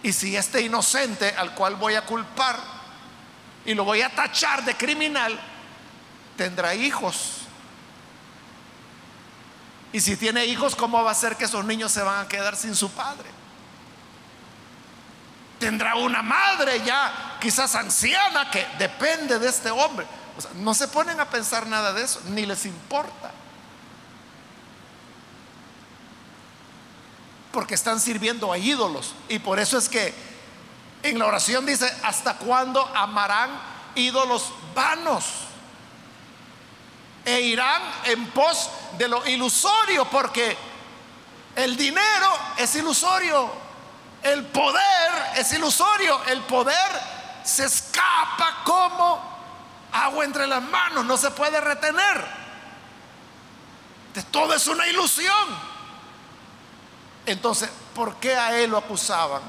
Y 0.03 0.13
si 0.13 0.35
este 0.35 0.61
inocente 0.61 1.33
al 1.35 1.55
cual 1.55 1.77
voy 1.77 1.95
a 1.95 2.05
culpar 2.05 2.59
y 3.65 3.73
lo 3.73 3.83
voy 3.83 4.01
a 4.01 4.13
tachar 4.13 4.63
de 4.63 4.75
criminal, 4.75 5.39
tendrá 6.35 6.75
hijos. 6.75 7.46
Y 9.97 10.01
si 10.01 10.15
tiene 10.15 10.45
hijos, 10.45 10.75
¿cómo 10.75 11.03
va 11.03 11.09
a 11.09 11.15
ser 11.15 11.35
que 11.37 11.45
esos 11.45 11.65
niños 11.65 11.91
se 11.91 12.03
van 12.03 12.23
a 12.23 12.27
quedar 12.27 12.55
sin 12.55 12.75
su 12.75 12.91
padre? 12.91 13.27
Tendrá 15.57 15.95
una 15.95 16.21
madre 16.21 16.83
ya, 16.85 17.39
quizás 17.41 17.73
anciana, 17.73 18.51
que 18.51 18.63
depende 18.77 19.39
de 19.39 19.49
este 19.49 19.71
hombre. 19.71 20.05
no 20.57 20.75
se 20.75 20.87
ponen 20.87 21.19
a 21.19 21.27
pensar 21.27 21.65
nada 21.65 21.93
de 21.93 22.03
eso, 22.03 22.21
ni 22.27 22.45
les 22.45 22.67
importa. 22.67 23.31
Porque 27.51 27.73
están 27.73 27.99
sirviendo 27.99 28.53
a 28.53 28.59
ídolos. 28.59 29.15
Y 29.29 29.39
por 29.39 29.59
eso 29.59 29.79
es 29.79 29.89
que 29.89 30.13
en 31.01 31.17
la 31.17 31.25
oración 31.25 31.65
dice, 31.65 31.91
¿hasta 32.03 32.37
cuándo 32.37 32.85
amarán 32.95 33.49
ídolos 33.95 34.53
vanos? 34.75 35.47
e 37.27 37.41
irán 37.41 37.81
en 38.05 38.25
pos 38.27 38.69
de 38.97 39.07
lo 39.07 39.25
ilusorio, 39.27 40.05
porque 40.09 40.57
el 41.55 41.75
dinero 41.75 42.31
es 42.57 42.75
ilusorio, 42.75 43.49
el 44.23 44.45
poder 44.45 45.33
es 45.35 45.51
ilusorio, 45.53 46.23
el 46.25 46.41
poder 46.41 47.17
se 47.43 47.65
escapa 47.65 48.63
como 48.63 49.37
agua 49.91 50.25
entre 50.25 50.47
las 50.47 50.61
manos, 50.61 51.05
no 51.05 51.17
se 51.17 51.31
puede 51.31 51.59
retener. 51.61 52.47
Todo 54.31 54.53
es 54.53 54.67
una 54.67 54.87
ilusión. 54.87 55.47
Entonces, 57.25 57.69
¿por 57.93 58.15
qué 58.15 58.35
a 58.35 58.57
él 58.57 58.71
lo 58.71 58.77
acusaban 58.77 59.41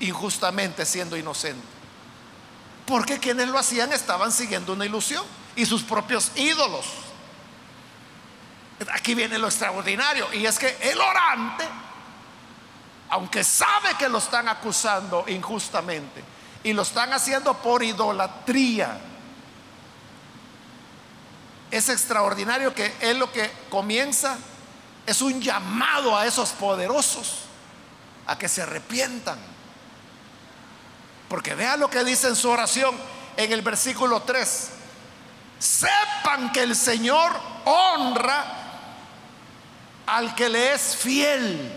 injustamente 0.00 0.84
siendo 0.84 1.16
inocente? 1.16 1.66
Porque 2.86 3.18
quienes 3.18 3.48
lo 3.48 3.58
hacían 3.58 3.92
estaban 3.92 4.30
siguiendo 4.32 4.72
una 4.72 4.84
ilusión 4.84 5.24
y 5.56 5.64
sus 5.64 5.82
propios 5.82 6.32
ídolos. 6.36 6.86
Aquí 8.92 9.14
viene 9.14 9.38
lo 9.38 9.46
extraordinario 9.46 10.32
y 10.32 10.44
es 10.44 10.58
que 10.58 10.76
el 10.82 11.00
orante, 11.00 11.64
aunque 13.10 13.42
sabe 13.42 13.94
que 13.98 14.08
lo 14.08 14.18
están 14.18 14.48
acusando 14.48 15.24
injustamente 15.28 16.22
y 16.62 16.72
lo 16.72 16.82
están 16.82 17.12
haciendo 17.12 17.54
por 17.54 17.82
idolatría, 17.82 18.98
es 21.70 21.88
extraordinario 21.88 22.74
que 22.74 22.94
él 23.00 23.18
lo 23.18 23.32
que 23.32 23.50
comienza 23.70 24.36
es 25.06 25.22
un 25.22 25.40
llamado 25.40 26.16
a 26.16 26.26
esos 26.26 26.50
poderosos 26.50 27.44
a 28.26 28.36
que 28.36 28.48
se 28.48 28.62
arrepientan. 28.62 29.38
Porque 31.28 31.54
vea 31.54 31.76
lo 31.76 31.88
que 31.88 32.04
dice 32.04 32.28
en 32.28 32.36
su 32.36 32.50
oración 32.50 32.94
en 33.36 33.52
el 33.52 33.62
versículo 33.62 34.22
3 34.22 34.70
sepan 35.58 36.52
que 36.52 36.62
el 36.62 36.76
Señor 36.76 37.32
honra 37.64 38.65
al 40.06 40.34
que 40.34 40.48
le 40.48 40.74
es 40.74 40.96
fiel. 40.96 41.72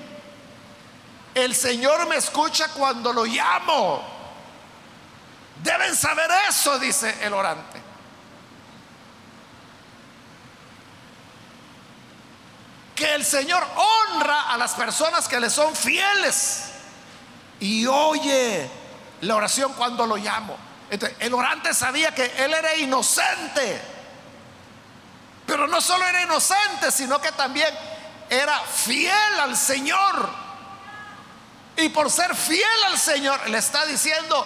El 1.34 1.56
Señor 1.56 2.08
me 2.08 2.18
escucha 2.18 2.70
cuando 2.70 3.14
lo 3.14 3.26
llamo. 3.26 4.02
Deben 5.64 5.96
saber 5.96 6.30
eso, 6.48 6.80
dice 6.80 7.16
el 7.22 7.34
orante. 7.34 7.82
Que 12.96 13.16
el 13.16 13.24
Señor 13.24 13.66
honra 13.76 14.52
a 14.52 14.58
las 14.58 14.74
personas 14.74 15.28
que 15.28 15.40
le 15.40 15.50
son 15.50 15.76
fieles 15.76 16.72
y 17.60 17.86
oye 17.86 18.70
la 19.22 19.36
oración 19.36 19.74
cuando 19.74 20.06
lo 20.06 20.18
llamo 20.18 20.70
el 20.92 21.34
orante 21.34 21.74
sabía 21.74 22.14
que 22.14 22.26
él 22.38 22.54
era 22.54 22.76
inocente. 22.76 23.82
Pero 25.46 25.68
no 25.68 25.82
solo 25.82 26.06
era 26.06 26.22
inocente, 26.22 26.92
sino 26.92 27.20
que 27.22 27.32
también 27.32 27.74
era 28.30 28.60
fiel 28.60 29.40
al 29.40 29.56
Señor. 29.58 30.30
Y 31.78 31.90
por 31.90 32.12
ser 32.12 32.36
fiel 32.36 32.84
al 32.88 32.98
Señor, 32.98 33.50
le 33.50 33.58
está 33.58 33.86
diciendo 33.86 34.46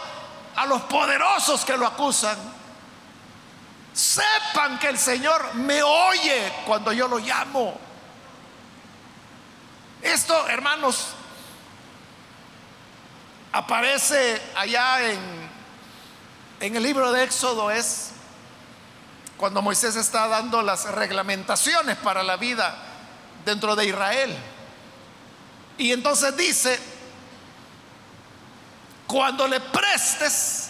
a 0.56 0.66
los 0.66 0.84
poderosos 0.84 1.66
que 1.66 1.76
lo 1.76 1.88
acusan, 1.88 2.38
sepan 3.92 4.78
que 4.80 4.90
el 4.90 5.00
Señor 5.00 5.56
me 5.56 5.82
oye 5.82 6.54
cuando 6.66 6.94
yo 6.94 7.08
lo 7.08 7.18
llamo. 7.18 7.80
Esto, 10.02 10.48
hermanos, 10.48 11.08
aparece 13.52 14.42
allá 14.56 15.02
en 15.02 15.44
en 16.64 16.78
el 16.78 16.84
libro 16.84 17.12
de 17.12 17.24
Éxodo 17.24 17.70
es 17.72 18.12
cuando 19.36 19.62
Moisés 19.62 19.98
está 19.98 20.30
dando 20.30 20.62
las 20.62 20.86
reglamentaciones 20.86 21.98
para 21.98 22.24
la 22.24 22.38
vida 22.38 22.74
dentro 23.46 23.76
de 23.76 23.86
Israel. 23.86 24.36
Y 25.78 25.92
entonces 25.92 26.36
dice, 26.38 26.80
cuando 29.08 29.48
le 29.48 29.60
prestes 29.60 30.70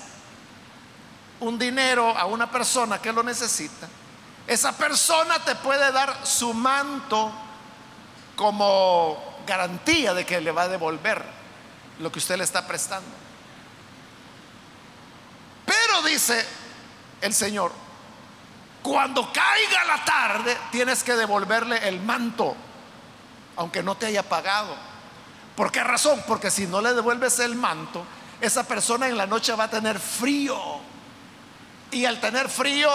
un 1.39 1.59
dinero 1.59 2.17
a 2.17 2.25
una 2.25 2.49
persona 2.49 3.01
que 3.01 3.12
lo 3.12 3.23
necesita, 3.23 3.88
esa 4.47 4.75
persona 4.77 5.39
te 5.39 5.55
puede 5.55 5.91
dar 5.91 6.25
su 6.25 6.53
manto 6.53 7.31
como 8.36 9.38
garantía 9.45 10.13
de 10.13 10.25
que 10.25 10.41
le 10.41 10.51
va 10.51 10.63
a 10.63 10.67
devolver 10.67 11.23
lo 11.99 12.12
que 12.12 12.19
usted 12.19 12.38
le 12.38 12.43
está 12.43 12.65
prestando. 12.65 13.09
Pero 15.65 16.01
dice 16.03 16.45
el 17.21 17.33
Señor, 17.33 17.71
cuando 18.83 19.31
caiga 19.31 19.85
la 19.85 20.03
tarde 20.03 20.57
tienes 20.69 21.03
que 21.03 21.13
devolverle 21.13 21.87
el 21.87 22.01
manto, 22.01 22.55
aunque 23.55 23.81
no 23.81 23.95
te 23.95 24.07
haya 24.07 24.21
pagado. 24.21 24.75
¿Por 25.55 25.71
qué 25.71 25.83
razón? 25.83 26.21
Porque 26.27 26.51
si 26.51 26.67
no 26.67 26.81
le 26.81 26.93
devuelves 26.93 27.39
el 27.39 27.55
manto, 27.55 28.05
esa 28.41 28.67
persona 28.67 29.07
en 29.07 29.17
la 29.17 29.25
noche 29.25 29.53
va 29.55 29.65
a 29.65 29.69
tener 29.69 29.99
frío. 29.99 30.59
Y 31.91 32.05
al 32.05 32.19
tener 32.19 32.49
frío 32.49 32.91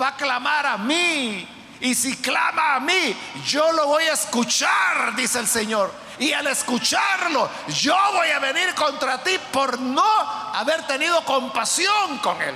va 0.00 0.08
a 0.08 0.16
clamar 0.16 0.66
a 0.66 0.76
mí. 0.78 1.48
Y 1.80 1.94
si 1.94 2.16
clama 2.16 2.76
a 2.76 2.80
mí, 2.80 3.16
yo 3.46 3.72
lo 3.72 3.86
voy 3.86 4.04
a 4.04 4.14
escuchar, 4.14 5.14
dice 5.14 5.38
el 5.38 5.46
Señor. 5.46 5.92
Y 6.18 6.32
al 6.32 6.46
escucharlo, 6.48 7.48
yo 7.68 7.96
voy 8.12 8.28
a 8.30 8.38
venir 8.38 8.74
contra 8.74 9.22
ti 9.22 9.38
por 9.52 9.78
no 9.78 10.04
haber 10.54 10.86
tenido 10.86 11.24
compasión 11.24 12.18
con 12.18 12.40
él. 12.42 12.54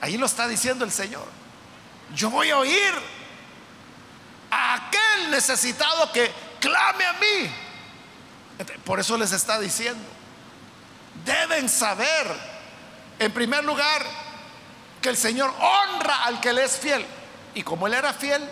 Ahí 0.00 0.16
lo 0.16 0.26
está 0.26 0.48
diciendo 0.48 0.84
el 0.84 0.92
Señor. 0.92 1.26
Yo 2.14 2.30
voy 2.30 2.50
a 2.50 2.58
oír 2.58 2.94
a 4.50 4.74
aquel 4.74 5.30
necesitado 5.30 6.10
que 6.12 6.32
clame 6.60 7.04
a 7.04 7.12
mí. 7.14 7.52
Por 8.84 9.00
eso 9.00 9.16
les 9.16 9.32
está 9.32 9.58
diciendo. 9.58 10.02
Deben 11.24 11.68
saber, 11.68 12.26
en 13.18 13.32
primer 13.32 13.64
lugar, 13.64 14.04
que 15.02 15.08
el 15.10 15.16
Señor 15.16 15.52
honra 15.58 16.24
al 16.24 16.40
que 16.40 16.52
le 16.52 16.64
es 16.64 16.78
fiel. 16.78 17.04
Y 17.54 17.62
como 17.62 17.86
Él 17.86 17.94
era 17.94 18.12
fiel, 18.12 18.48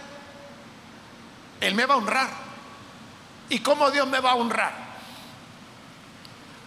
Él 1.60 1.74
me 1.74 1.86
va 1.86 1.94
a 1.94 1.98
honrar. 1.98 2.30
¿Y 3.48 3.60
cómo 3.60 3.90
Dios 3.90 4.06
me 4.06 4.20
va 4.20 4.32
a 4.32 4.34
honrar? 4.34 4.74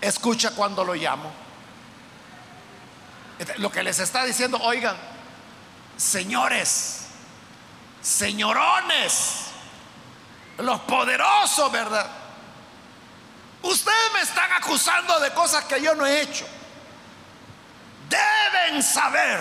Escucha 0.01 0.51
cuando 0.51 0.83
lo 0.83 0.93
llamo. 0.95 1.31
Lo 3.57 3.71
que 3.71 3.83
les 3.83 3.99
está 3.99 4.25
diciendo, 4.25 4.59
oigan, 4.61 4.97
señores, 5.95 7.05
señorones, 8.01 9.45
los 10.57 10.79
poderosos, 10.81 11.71
¿verdad? 11.71 12.09
Ustedes 13.61 14.13
me 14.13 14.21
están 14.21 14.51
acusando 14.53 15.19
de 15.19 15.31
cosas 15.31 15.65
que 15.65 15.81
yo 15.81 15.95
no 15.95 16.05
he 16.05 16.21
hecho. 16.21 16.45
Deben 18.09 18.81
saber 18.81 19.39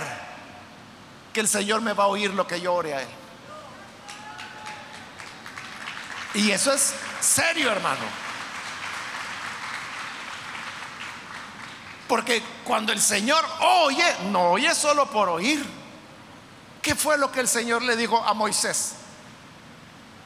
que 1.33 1.41
el 1.41 1.49
Señor 1.49 1.81
me 1.81 1.93
va 1.93 2.05
a 2.05 2.09
oír 2.09 2.33
lo 2.35 2.47
que 2.47 2.61
yo 2.61 2.75
ore 2.75 2.95
a 2.95 3.03
Él. 3.03 3.09
Y 6.35 6.51
eso 6.51 6.73
es 6.73 6.95
serio, 7.21 7.71
hermano. 7.71 8.05
Porque 12.07 12.43
cuando 12.69 12.93
el 12.93 13.01
Señor 13.01 13.43
oye, 13.61 14.05
no 14.31 14.51
oye 14.51 14.75
solo 14.75 15.07
por 15.07 15.31
oír. 15.31 15.65
¿Qué 16.83 16.95
fue 16.95 17.17
lo 17.17 17.33
que 17.33 17.41
el 17.41 17.49
Señor 17.49 17.81
le 17.81 17.97
dijo 17.97 18.23
a 18.23 18.35
Moisés? 18.35 18.93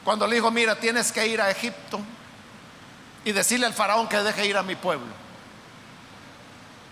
Cuando 0.03 0.27
le 0.27 0.35
dijo, 0.35 0.51
mira, 0.51 0.77
tienes 0.77 1.13
que 1.13 1.25
ir 1.25 1.39
a 1.39 1.49
Egipto 1.49 2.01
y 3.23 3.31
decirle 3.31 3.65
al 3.65 3.73
faraón 3.73 4.09
que 4.09 4.17
deje 4.17 4.45
ir 4.45 4.57
a 4.57 4.61
mi 4.61 4.75
pueblo. 4.75 5.07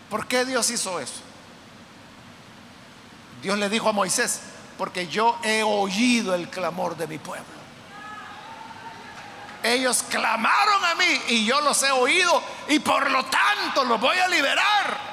¿Por 0.10 0.26
qué 0.26 0.46
Dios 0.46 0.70
hizo 0.70 1.02
eso? 1.02 1.20
Dios 3.42 3.58
le 3.58 3.68
dijo 3.68 3.90
a 3.90 3.92
Moisés, 3.92 4.40
porque 4.78 5.08
yo 5.08 5.38
he 5.44 5.64
oído 5.64 6.34
el 6.34 6.50
clamor 6.50 6.96
de 6.96 7.08
mi 7.08 7.18
pueblo. 7.18 7.44
Ellos 9.64 10.02
clamaron 10.04 10.86
a 10.86 10.96
mí 10.96 11.22
y 11.28 11.46
yo 11.46 11.60
los 11.60 11.84
he 11.84 11.92
oído 11.92 12.42
y 12.70 12.80
por 12.80 13.12
lo 13.12 13.26
tanto 13.26 13.84
los 13.84 14.00
voy 14.00 14.18
a 14.18 14.30
liberar. 14.30 15.11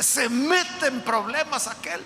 Se 0.00 0.28
mete 0.28 0.86
en 0.86 1.02
problemas 1.02 1.66
aquel 1.66 2.02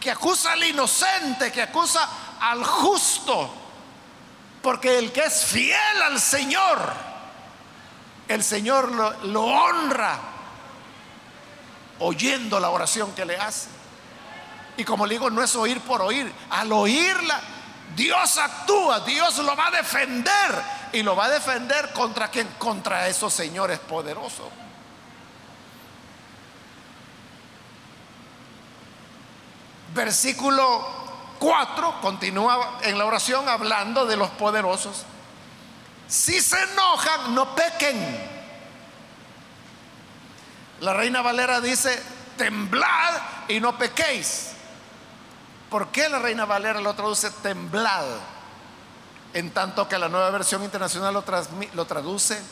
que 0.00 0.10
acusa 0.10 0.52
al 0.52 0.64
inocente, 0.64 1.52
que 1.52 1.62
acusa 1.62 2.08
al 2.40 2.64
justo. 2.64 3.54
Porque 4.60 4.98
el 4.98 5.12
que 5.12 5.22
es 5.22 5.44
fiel 5.44 6.02
al 6.02 6.20
Señor, 6.20 6.92
el 8.28 8.42
Señor 8.42 8.90
lo, 8.90 9.12
lo 9.24 9.42
honra 9.42 10.18
oyendo 12.00 12.58
la 12.58 12.70
oración 12.70 13.12
que 13.12 13.24
le 13.24 13.36
hace. 13.36 13.68
Y 14.76 14.84
como 14.84 15.06
le 15.06 15.14
digo, 15.14 15.30
no 15.30 15.42
es 15.42 15.54
oír 15.54 15.80
por 15.80 16.02
oír. 16.02 16.32
Al 16.50 16.72
oírla, 16.72 17.40
Dios 17.94 18.38
actúa, 18.38 19.00
Dios 19.00 19.38
lo 19.38 19.54
va 19.54 19.68
a 19.68 19.70
defender. 19.70 20.62
Y 20.92 21.02
lo 21.02 21.14
va 21.16 21.26
a 21.26 21.30
defender 21.30 21.92
contra 21.92 22.28
quien? 22.28 22.48
Contra 22.58 23.08
esos 23.08 23.32
señores 23.32 23.78
poderosos. 23.78 24.48
Versículo 29.94 30.86
4 31.38 32.00
continúa 32.00 32.78
en 32.82 32.96
la 32.96 33.04
oración 33.04 33.48
hablando 33.48 34.06
de 34.06 34.16
los 34.16 34.30
poderosos. 34.30 35.04
Si 36.08 36.40
se 36.40 36.60
enojan, 36.62 37.34
no 37.34 37.54
pequen. 37.54 38.32
La 40.80 40.92
reina 40.92 41.22
Valera 41.22 41.60
dice, 41.60 42.02
temblad 42.36 43.20
y 43.48 43.60
no 43.60 43.76
pequéis. 43.78 44.52
¿Por 45.70 45.88
qué 45.88 46.08
la 46.08 46.18
reina 46.18 46.44
Valera 46.44 46.80
lo 46.80 46.94
traduce 46.94 47.30
temblad? 47.30 48.04
En 49.32 49.50
tanto 49.52 49.88
que 49.88 49.98
la 49.98 50.08
nueva 50.08 50.30
versión 50.30 50.62
internacional 50.62 51.14
lo, 51.14 51.24
lo 51.74 51.84
traduce 51.86 52.42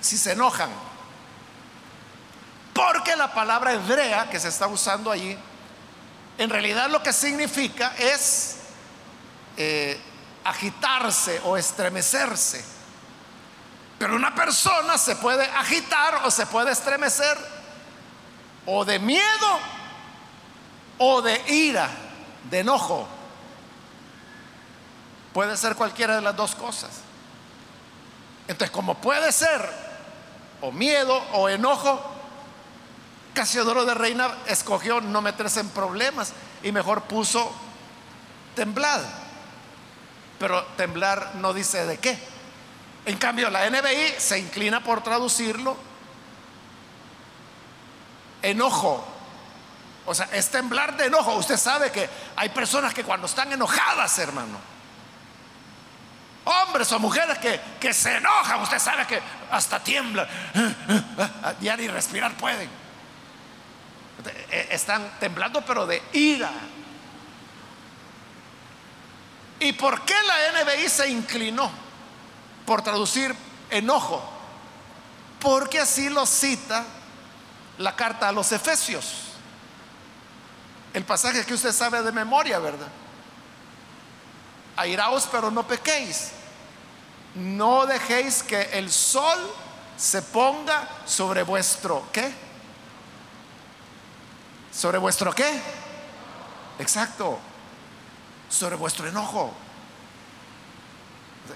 si 0.00 0.18
se 0.18 0.32
enojan. 0.32 0.70
Porque 3.08 3.16
la 3.20 3.32
palabra 3.32 3.72
hebrea 3.72 4.28
que 4.28 4.38
se 4.38 4.48
está 4.48 4.66
usando 4.66 5.10
allí, 5.10 5.34
en 6.36 6.50
realidad 6.50 6.90
lo 6.90 7.02
que 7.02 7.14
significa 7.14 7.94
es 7.96 8.58
eh, 9.56 9.98
agitarse 10.44 11.40
o 11.44 11.56
estremecerse. 11.56 12.62
Pero 13.98 14.14
una 14.14 14.34
persona 14.34 14.98
se 14.98 15.16
puede 15.16 15.44
agitar 15.44 16.20
o 16.26 16.30
se 16.30 16.44
puede 16.44 16.70
estremecer 16.70 17.38
o 18.66 18.84
de 18.84 18.98
miedo 18.98 19.58
o 20.98 21.22
de 21.22 21.42
ira, 21.50 21.88
de 22.50 22.58
enojo. 22.58 23.08
Puede 25.32 25.56
ser 25.56 25.76
cualquiera 25.76 26.16
de 26.16 26.20
las 26.20 26.36
dos 26.36 26.54
cosas. 26.54 26.90
Entonces, 28.48 28.70
como 28.70 28.96
puede 28.96 29.32
ser 29.32 29.66
o 30.60 30.70
miedo 30.70 31.16
o 31.32 31.48
enojo, 31.48 32.17
Casiodoro 33.38 33.84
de 33.84 33.94
Reina 33.94 34.34
escogió 34.46 35.00
no 35.00 35.22
meterse 35.22 35.60
en 35.60 35.68
problemas 35.68 36.32
y 36.60 36.72
mejor 36.72 37.02
puso 37.02 37.54
temblar. 38.56 39.00
Pero 40.40 40.64
temblar 40.76 41.36
no 41.36 41.52
dice 41.52 41.86
de 41.86 41.98
qué. 41.98 42.18
En 43.06 43.16
cambio, 43.16 43.48
la 43.48 43.70
NBI 43.70 44.14
se 44.18 44.40
inclina 44.40 44.82
por 44.82 45.04
traducirlo 45.04 45.76
enojo. 48.42 49.06
O 50.04 50.12
sea, 50.16 50.28
es 50.32 50.48
temblar 50.50 50.96
de 50.96 51.06
enojo. 51.06 51.36
Usted 51.36 51.58
sabe 51.58 51.92
que 51.92 52.10
hay 52.34 52.48
personas 52.48 52.92
que 52.92 53.04
cuando 53.04 53.28
están 53.28 53.52
enojadas, 53.52 54.18
hermano, 54.18 54.58
hombres 56.44 56.90
o 56.90 56.98
mujeres 56.98 57.38
que, 57.38 57.60
que 57.78 57.94
se 57.94 58.16
enojan, 58.16 58.60
usted 58.62 58.80
sabe 58.80 59.06
que 59.06 59.22
hasta 59.52 59.78
tiemblan, 59.78 60.26
ya 61.60 61.76
ni 61.76 61.86
respirar 61.86 62.36
pueden. 62.36 62.87
Eh, 64.50 64.68
están 64.70 65.18
temblando, 65.20 65.64
pero 65.64 65.86
de 65.86 66.02
ira. 66.12 66.50
¿Y 69.60 69.72
por 69.72 70.04
qué 70.04 70.14
la 70.26 70.62
NBI 70.62 70.88
se 70.88 71.08
inclinó 71.08 71.70
por 72.66 72.82
traducir 72.82 73.34
enojo? 73.70 74.22
Porque 75.40 75.80
así 75.80 76.08
lo 76.08 76.26
cita 76.26 76.84
la 77.78 77.94
carta 77.94 78.28
a 78.28 78.32
los 78.32 78.50
Efesios. 78.52 79.24
El 80.92 81.04
pasaje 81.04 81.44
que 81.44 81.54
usted 81.54 81.72
sabe 81.72 82.02
de 82.02 82.12
memoria, 82.12 82.58
¿verdad? 82.58 82.88
Airaos, 84.76 85.28
pero 85.30 85.50
no 85.50 85.66
pequéis. 85.66 86.30
No 87.34 87.86
dejéis 87.86 88.42
que 88.42 88.62
el 88.72 88.90
sol 88.90 89.38
se 89.96 90.22
ponga 90.22 90.88
sobre 91.04 91.42
vuestro, 91.42 92.08
¿qué? 92.12 92.47
¿Sobre 94.78 94.98
vuestro 94.98 95.34
qué? 95.34 95.60
Exacto. 96.78 97.40
Sobre 98.48 98.76
vuestro 98.76 99.08
enojo. 99.08 99.52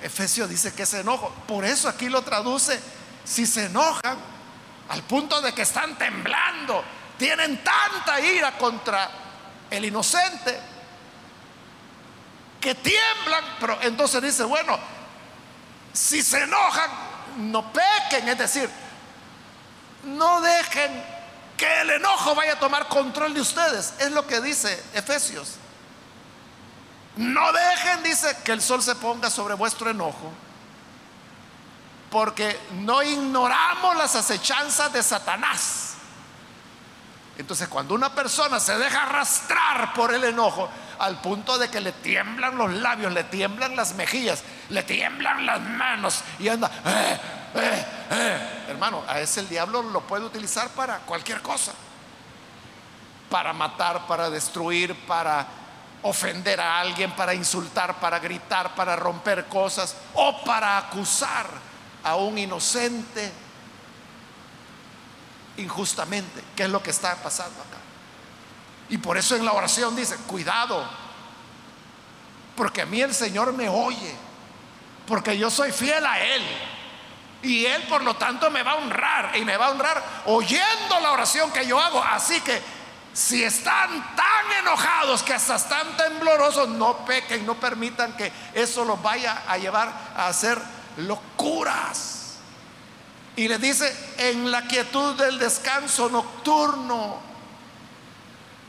Efesios 0.02 0.48
dice 0.48 0.74
que 0.74 0.82
es 0.82 0.94
enojo. 0.94 1.32
Por 1.46 1.64
eso 1.64 1.88
aquí 1.88 2.08
lo 2.08 2.22
traduce. 2.22 2.80
Si 3.24 3.46
se 3.46 3.66
enojan 3.66 4.18
al 4.88 5.02
punto 5.04 5.40
de 5.40 5.54
que 5.54 5.62
están 5.62 5.96
temblando, 5.96 6.82
tienen 7.16 7.62
tanta 7.62 8.18
ira 8.20 8.58
contra 8.58 9.08
el 9.70 9.85
inocente, 9.85 10.58
que 12.61 12.74
tiemblan, 12.74 13.44
pero 13.61 13.80
entonces 13.82 14.20
dice, 14.20 14.42
bueno, 14.42 14.76
si 15.92 16.22
se 16.22 16.42
enojan, 16.42 16.90
no 17.37 17.72
pequen, 17.72 18.28
es 18.30 18.38
decir, 18.38 18.68
no 20.02 20.40
dejen 20.40 21.12
que 21.56 21.80
el 21.80 21.90
enojo 21.90 22.34
vaya 22.34 22.54
a 22.54 22.58
tomar 22.58 22.88
control 22.88 23.34
de 23.34 23.40
ustedes. 23.40 23.94
Es 23.98 24.10
lo 24.12 24.26
que 24.26 24.40
dice 24.40 24.82
Efesios. 24.94 25.56
No 27.16 27.52
dejen, 27.52 28.02
dice, 28.02 28.36
que 28.44 28.52
el 28.52 28.62
sol 28.62 28.82
se 28.82 28.94
ponga 28.94 29.28
sobre 29.28 29.54
vuestro 29.54 29.90
enojo, 29.90 30.32
porque 32.10 32.58
no 32.80 33.02
ignoramos 33.02 33.96
las 33.96 34.16
acechanzas 34.16 34.92
de 34.92 35.02
Satanás. 35.02 35.94
Entonces, 37.36 37.68
cuando 37.68 37.94
una 37.94 38.14
persona 38.14 38.60
se 38.60 38.78
deja 38.78 39.02
arrastrar 39.02 39.92
por 39.94 40.12
el 40.14 40.24
enojo, 40.24 40.68
al 40.98 41.20
punto 41.20 41.58
de 41.58 41.68
que 41.68 41.80
le 41.80 41.92
tiemblan 41.92 42.56
los 42.56 42.72
labios, 42.72 43.12
le 43.12 43.24
tiemblan 43.24 43.74
las 43.74 43.94
mejillas, 43.94 44.42
le 44.68 44.82
tiemblan 44.82 45.44
las 45.44 45.60
manos 45.60 46.22
y 46.38 46.48
anda, 46.48 46.70
eh, 46.84 47.20
eh, 47.54 47.86
eh. 48.10 48.64
hermano, 48.68 49.02
a 49.06 49.20
ese 49.20 49.40
el 49.40 49.48
diablo 49.48 49.82
lo 49.82 50.00
puede 50.02 50.24
utilizar 50.24 50.68
para 50.70 50.98
cualquier 50.98 51.42
cosa. 51.42 51.72
Para 53.30 53.52
matar, 53.52 54.06
para 54.06 54.28
destruir, 54.30 54.94
para 55.06 55.46
ofender 56.02 56.60
a 56.60 56.80
alguien, 56.80 57.12
para 57.12 57.34
insultar, 57.34 57.98
para 58.00 58.18
gritar, 58.18 58.74
para 58.74 58.96
romper 58.96 59.46
cosas 59.46 59.96
o 60.14 60.44
para 60.44 60.78
acusar 60.78 61.46
a 62.02 62.16
un 62.16 62.36
inocente 62.36 63.32
injustamente, 65.56 66.42
que 66.56 66.64
es 66.64 66.70
lo 66.70 66.82
que 66.82 66.90
está 66.90 67.14
pasando 67.16 67.60
acá. 67.60 67.78
Y 68.88 68.98
por 68.98 69.16
eso 69.16 69.36
en 69.36 69.44
la 69.44 69.52
oración 69.52 69.94
dice, 69.94 70.16
cuidado, 70.26 70.85
porque 72.56 72.83
a 72.83 72.87
mí 72.87 73.00
el 73.00 73.14
Señor 73.14 73.52
me 73.52 73.68
oye, 73.68 74.14
porque 75.06 75.38
yo 75.38 75.50
soy 75.50 75.72
fiel 75.72 76.04
a 76.04 76.20
Él. 76.20 76.42
Y 77.42 77.66
Él, 77.66 77.82
por 77.84 78.04
lo 78.04 78.14
tanto, 78.14 78.50
me 78.50 78.62
va 78.62 78.72
a 78.72 78.76
honrar 78.76 79.36
y 79.36 79.44
me 79.44 79.56
va 79.56 79.66
a 79.66 79.70
honrar 79.70 80.02
oyendo 80.26 81.00
la 81.00 81.10
oración 81.10 81.50
que 81.50 81.66
yo 81.66 81.80
hago. 81.80 82.02
Así 82.02 82.40
que 82.40 82.62
si 83.12 83.42
están 83.42 83.90
tan 84.14 84.52
enojados 84.60 85.22
que 85.22 85.34
hasta 85.34 85.56
están 85.56 85.96
temblorosos, 85.96 86.68
no 86.68 87.04
pequen, 87.04 87.44
no 87.44 87.54
permitan 87.54 88.16
que 88.16 88.32
eso 88.54 88.84
los 88.84 89.02
vaya 89.02 89.42
a 89.48 89.58
llevar 89.58 89.92
a 90.16 90.28
hacer 90.28 90.58
locuras. 90.98 92.36
Y 93.34 93.48
le 93.48 93.58
dice, 93.58 93.94
en 94.18 94.50
la 94.50 94.62
quietud 94.68 95.16
del 95.16 95.38
descanso 95.38 96.08
nocturno, 96.08 97.18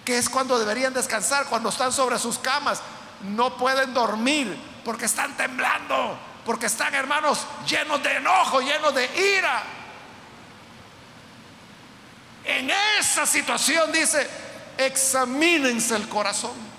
que 0.03 0.17
es 0.17 0.29
cuando 0.29 0.57
deberían 0.57 0.93
descansar, 0.93 1.45
cuando 1.45 1.69
están 1.69 1.91
sobre 1.91 2.17
sus 2.17 2.39
camas, 2.39 2.81
no 3.21 3.55
pueden 3.55 3.93
dormir 3.93 4.57
porque 4.83 5.05
están 5.05 5.35
temblando 5.37 6.17
porque 6.45 6.65
están 6.65 6.93
hermanos 6.93 7.45
llenos 7.67 8.01
de 8.03 8.17
enojo, 8.17 8.59
llenos 8.61 8.93
de 8.93 9.37
ira. 9.37 9.63
En 12.43 12.69
esa 12.99 13.25
situación 13.25 13.91
dice, 13.91 14.29
examínense 14.77 15.95
el 15.95 16.09
corazón. 16.09 16.73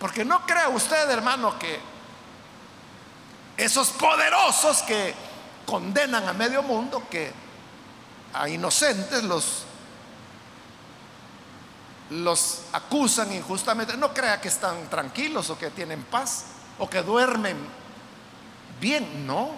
Porque 0.00 0.24
no 0.24 0.44
crea 0.46 0.68
usted, 0.70 1.08
hermano, 1.10 1.58
que 1.58 1.78
esos 3.56 3.90
poderosos 3.90 4.82
que 4.82 5.14
condenan 5.66 6.28
a 6.28 6.32
medio 6.32 6.62
mundo, 6.62 7.06
que 7.08 7.32
a 8.32 8.48
inocentes 8.48 9.22
los 9.24 9.66
los 12.10 12.62
acusan 12.72 13.32
injustamente, 13.32 13.96
no 13.96 14.12
crea 14.12 14.40
que 14.40 14.48
están 14.48 14.90
tranquilos 14.90 15.48
o 15.48 15.56
que 15.56 15.70
tienen 15.70 16.02
paz 16.02 16.46
o 16.80 16.88
que 16.88 17.02
duermen 17.02 17.56
bien, 18.80 19.26
no. 19.26 19.50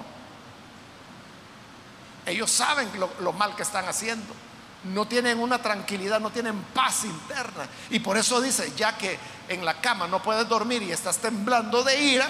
Ellos 2.26 2.50
saben 2.50 2.88
lo, 3.20 3.32
mal 3.32 3.56
que 3.56 3.62
están 3.62 3.88
haciendo. 3.88 4.34
No 4.84 5.06
tienen 5.06 5.38
una 5.38 5.62
tranquilidad, 5.62 6.20
no 6.20 6.30
tienen 6.30 6.60
paz 6.74 7.04
interna. 7.04 7.66
Y 7.90 8.00
por 8.00 8.16
eso 8.16 8.40
dice, 8.40 8.72
ya 8.76 8.98
que 8.98 9.18
en 9.48 9.64
la 9.64 9.80
cama 9.80 10.08
no 10.08 10.20
puedes 10.20 10.48
dormir 10.48 10.82
y 10.82 10.90
estás 10.90 11.18
temblando 11.18 11.84
de 11.84 12.02
ira, 12.02 12.28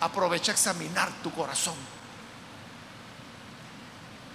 aprovecha 0.00 0.52
a 0.52 0.54
examinar 0.54 1.10
tu 1.22 1.32
corazón. 1.32 1.74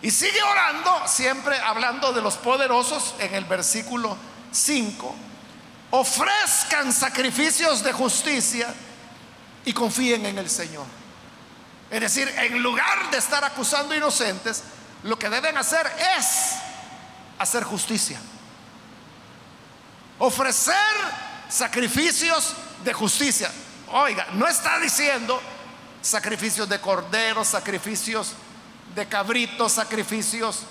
Y 0.01 0.11
sigue 0.11 0.43
orando, 0.43 1.07
siempre 1.07 1.57
hablando 1.59 2.11
de 2.11 2.21
los 2.21 2.35
poderosos 2.35 3.15
en 3.19 3.33
el 3.35 3.45
versículo 3.45 4.17
5. 4.51 5.15
Ofrezcan 5.91 6.91
sacrificios 6.91 7.81
de 7.83 7.93
justicia 7.93 8.73
y 9.65 9.73
confíen 9.73 10.25
en 10.25 10.37
el 10.37 10.49
Señor. 10.49 10.85
Es 11.89 12.01
decir, 12.01 12.27
en 12.27 12.61
lugar 12.61 13.11
de 13.11 13.17
estar 13.17 13.43
acusando 13.43 13.95
inocentes, 13.95 14.63
lo 15.03 15.17
que 15.19 15.29
deben 15.29 15.57
hacer 15.57 15.85
es 16.17 16.55
hacer 17.37 17.63
justicia. 17.63 18.19
Ofrecer 20.19 20.75
sacrificios 21.49 22.55
de 22.83 22.93
justicia. 22.93 23.51
Oiga, 23.91 24.27
no 24.33 24.47
está 24.47 24.79
diciendo 24.79 25.39
sacrificios 26.01 26.67
de 26.67 26.79
cordero, 26.79 27.45
sacrificios 27.45 28.33
de 28.95 29.07
cabritos, 29.07 29.73
sacrificios 29.73 30.61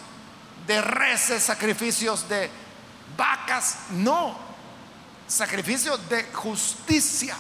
de 0.67 0.81
reses, 0.81 1.43
sacrificios 1.43 2.29
de 2.29 2.51
vacas. 3.17 3.77
No, 3.91 4.37
sacrificios 5.29 6.09
de 6.09 6.25
justicia. 6.33 7.37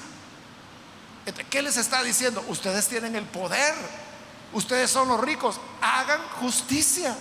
¿Qué 1.50 1.62
les 1.62 1.76
está 1.76 2.02
diciendo? 2.02 2.44
Ustedes 2.48 2.88
tienen 2.88 3.14
el 3.16 3.24
poder 3.24 3.74
ustedes 4.52 4.90
son 4.90 5.08
los 5.08 5.20
ricos, 5.20 5.60
hagan 5.80 6.20
justicia. 6.40 7.16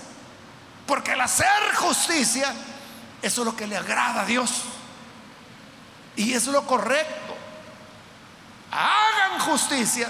Porque 0.86 1.14
el 1.14 1.22
hacer 1.22 1.48
justicia, 1.76 2.54
eso 3.22 3.42
es 3.42 3.46
lo 3.46 3.56
que 3.56 3.68
le 3.68 3.78
agrada 3.78 4.22
a 4.22 4.26
Dios. 4.26 4.52
Y 6.16 6.34
es 6.34 6.48
lo 6.48 6.66
correcto. 6.66 7.36
Hagan 8.72 9.40
justicia 9.40 10.10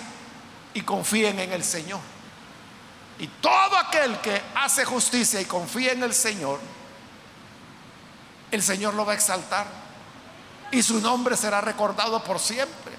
y 0.74 0.82
confíen 0.82 1.40
en 1.40 1.52
el 1.52 1.64
Señor. 1.64 2.00
Y 3.20 3.28
todo 3.28 3.78
aquel 3.78 4.20
que 4.20 4.42
hace 4.56 4.84
justicia 4.86 5.40
y 5.40 5.46
confía 5.46 5.92
en 5.92 6.02
el 6.02 6.14
Señor, 6.14 6.60
el 8.50 8.64
Señor 8.64 8.96
lo 8.96 9.06
va 9.06 9.12
a 9.12 9.16
exaltar. 9.16 9.68
Y 10.72 10.82
su 10.82 11.00
nombre 11.00 11.38
será 11.38 11.62
recordado 11.62 12.24
por 12.24 12.40
siempre. 12.40 12.91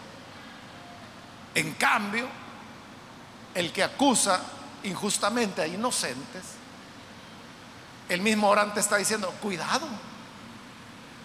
En 1.54 1.72
cambio, 1.74 2.26
el 3.54 3.72
que 3.72 3.82
acusa 3.82 4.40
injustamente 4.84 5.62
a 5.62 5.66
inocentes, 5.66 6.42
el 8.08 8.20
mismo 8.20 8.48
orante 8.48 8.80
está 8.80 8.96
diciendo, 8.96 9.32
cuidado, 9.40 9.86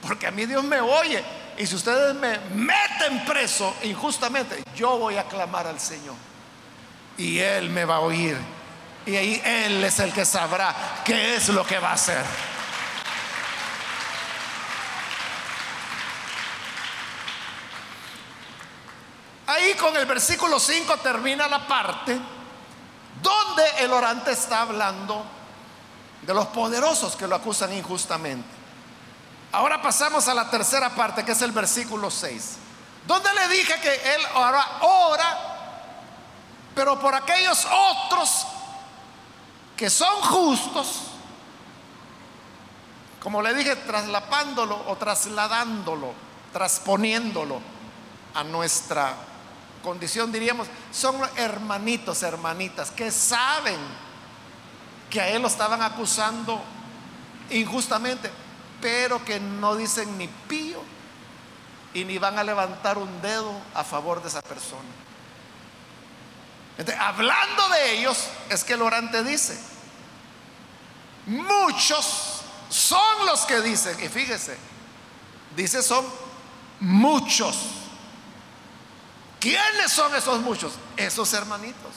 porque 0.02 0.28
a 0.28 0.32
mí 0.32 0.46
Dios 0.46 0.64
me 0.64 0.80
oye. 0.80 1.24
Y 1.58 1.66
si 1.66 1.76
ustedes 1.76 2.14
me 2.16 2.40
meten 2.54 3.26
preso 3.26 3.76
injustamente, 3.84 4.64
yo 4.76 4.98
voy 4.98 5.18
a 5.18 5.24
clamar 5.24 5.68
al 5.68 5.80
Señor. 5.80 6.16
Y 7.18 7.40
Él 7.40 7.70
me 7.70 7.84
va 7.84 7.96
a 7.96 8.00
oír. 8.00 8.38
Y 9.06 9.16
ahí 9.16 9.42
Él 9.44 9.84
es 9.84 10.00
el 10.00 10.14
que 10.14 10.24
sabrá 10.24 11.02
qué 11.04 11.36
es 11.36 11.50
lo 11.50 11.66
que 11.66 11.80
va 11.80 11.90
a 11.90 11.94
hacer. 11.94 12.24
Ahí 19.48 19.76
con 19.76 19.96
el 19.96 20.06
versículo 20.06 20.60
5 20.60 20.98
termina 20.98 21.48
la 21.48 21.66
parte 21.66 22.20
donde 23.22 23.64
el 23.80 23.92
orante 23.94 24.32
está 24.32 24.64
hablando 24.64 25.24
de 26.22 26.34
los 26.34 26.48
poderosos 26.48 27.16
que 27.16 27.28
lo 27.28 27.36
acusan 27.36 27.72
injustamente. 27.72 28.48
Ahora 29.54 29.82
pasamos 29.82 30.28
a 30.28 30.34
la 30.34 30.50
tercera 30.50 30.94
parte, 30.94 31.24
que 31.24 31.32
es 31.32 31.42
el 31.42 31.54
versículo 31.54 32.12
6, 32.12 32.58
donde 33.08 33.34
le 33.34 33.48
dije 33.48 33.80
que 33.80 34.16
él 34.16 34.22
ahora 34.34 34.68
ora, 34.82 35.38
pero 36.76 37.00
por 37.00 37.16
aquellos 37.16 37.66
otros 37.66 38.46
que 39.78 39.90
son 39.90 40.22
justos, 40.24 41.04
como 43.24 43.42
le 43.42 43.54
dije, 43.54 43.78
traslapándolo 43.78 44.84
o 44.88 44.96
trasladándolo, 44.98 46.14
transponiéndolo 46.52 47.62
a 48.34 48.44
nuestra 48.44 49.16
condición 49.88 50.34
diríamos, 50.34 50.68
son 50.92 51.16
hermanitos, 51.38 52.22
hermanitas, 52.22 52.92
que 52.92 53.10
saben 53.10 53.80
que 55.10 55.22
a 55.22 55.30
él 55.30 55.42
lo 55.42 55.48
estaban 55.48 55.82
acusando 55.82 56.62
injustamente, 57.52 58.30
pero 58.82 59.24
que 59.24 59.40
no 59.40 59.78
dicen 59.78 60.18
ni 60.18 60.28
pío 60.28 60.82
y 61.94 62.04
ni 62.04 62.18
van 62.18 62.38
a 62.38 62.44
levantar 62.44 62.98
un 62.98 63.22
dedo 63.22 63.54
a 63.74 63.86
favor 63.86 64.22
de 64.22 64.28
esa 64.28 64.42
persona. 64.42 64.84
hablando 67.00 67.70
de 67.70 67.94
ellos, 67.94 68.28
es 68.50 68.66
que 68.66 68.74
el 68.74 68.82
orante 68.82 69.24
dice, 69.24 69.58
muchos 71.28 72.42
son 72.70 73.26
los 73.26 73.46
que 73.46 73.62
dicen, 73.62 73.98
y 74.04 74.10
fíjese, 74.10 74.58
dice 75.56 75.82
son 75.82 76.06
muchos 76.82 77.87
¿Quiénes 79.40 79.92
son 79.92 80.16
esos 80.16 80.40
muchos? 80.42 80.74
Esos 80.96 81.32
hermanitos. 81.34 81.92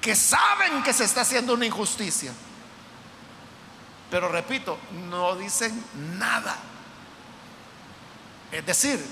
Que 0.00 0.14
saben 0.14 0.82
que 0.82 0.92
se 0.92 1.04
está 1.04 1.22
haciendo 1.22 1.54
una 1.54 1.66
injusticia. 1.66 2.32
Pero 4.10 4.28
repito, 4.28 4.78
no 5.08 5.36
dicen 5.36 5.84
nada. 6.18 6.56
Es 8.50 8.64
decir, 8.66 9.04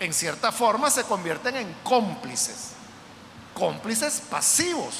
en 0.00 0.12
cierta 0.12 0.50
forma 0.52 0.90
se 0.90 1.04
convierten 1.04 1.56
en 1.56 1.72
cómplices. 1.82 2.72
Cómplices 3.54 4.22
pasivos. 4.28 4.94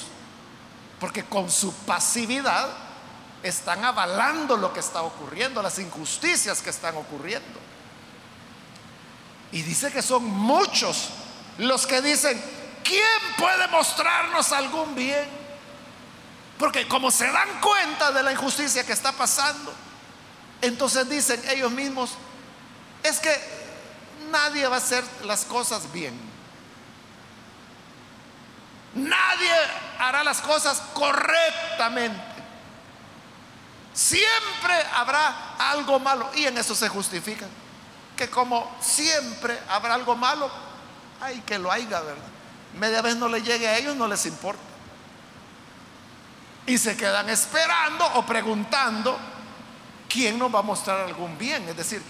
Porque 1.01 1.25
con 1.25 1.51
su 1.51 1.73
pasividad 1.73 2.71
están 3.43 3.85
avalando 3.85 4.57
lo 4.57 4.73
que 4.73 4.81
está 4.81 5.03
ocurriendo, 5.03 5.63
las 5.63 5.79
injusticias 5.79 6.63
que 6.63 6.71
están 6.71 6.97
ocurriendo. 6.97 7.67
Y 9.53 9.63
dice 9.63 9.91
que 9.91 10.03
son 10.03 10.25
muchos 10.25 11.09
los 11.59 11.87
que 11.87 12.01
dicen, 12.03 12.43
¿quién 12.83 13.03
puede 13.39 13.69
mostrarnos 13.69 14.53
algún 14.53 14.95
bien? 14.95 15.27
Porque 16.59 16.89
como 16.89 17.11
se 17.11 17.31
dan 17.31 17.61
cuenta 17.61 18.13
de 18.13 18.23
la 18.23 18.33
injusticia 18.33 18.85
que 18.85 18.93
está 18.93 19.13
pasando, 19.13 19.73
entonces 20.61 21.09
dicen 21.09 21.43
ellos 21.51 21.71
mismos, 21.71 22.13
es 23.03 23.19
que 23.21 23.35
nadie 24.31 24.67
va 24.67 24.77
a 24.77 24.79
hacer 24.79 25.05
las 25.25 25.45
cosas 25.45 25.93
bien. 25.93 26.19
Nadie 28.95 29.53
hará 29.99 30.25
las 30.25 30.41
cosas 30.41 30.83
correctamente. 30.95 32.21
Siempre 33.93 34.75
habrá 34.95 35.55
algo 35.59 35.99
malo 35.99 36.31
y 36.35 36.47
en 36.47 36.59
eso 36.59 36.75
se 36.75 36.89
justifican 36.89 37.66
que 38.17 38.31
como 38.31 38.75
siempre 38.81 39.59
habrá 39.69 39.95
algo 39.95 40.17
malo, 40.17 40.51
hay 41.21 41.41
que 41.41 41.59
lo 41.59 41.71
haya, 41.71 42.01
¿verdad? 42.01 42.25
Media 42.79 43.03
vez 43.03 43.17
no 43.17 43.29
le 43.29 43.43
llegue 43.43 43.69
a 43.69 43.77
ellos, 43.79 43.95
no 43.95 44.09
les 44.09 44.25
importa. 44.27 44.63
Y 46.67 46.79
se 46.79 46.97
quedan 46.97 47.29
esperando 47.29 48.05
o 48.15 48.27
preguntando 48.27 49.17
quién 50.09 50.39
nos 50.39 50.53
va 50.53 50.61
a 50.61 50.63
mostrar 50.63 51.01
algún 51.01 51.39
bien. 51.39 51.69
Es 51.69 51.77
decir, 51.77 52.03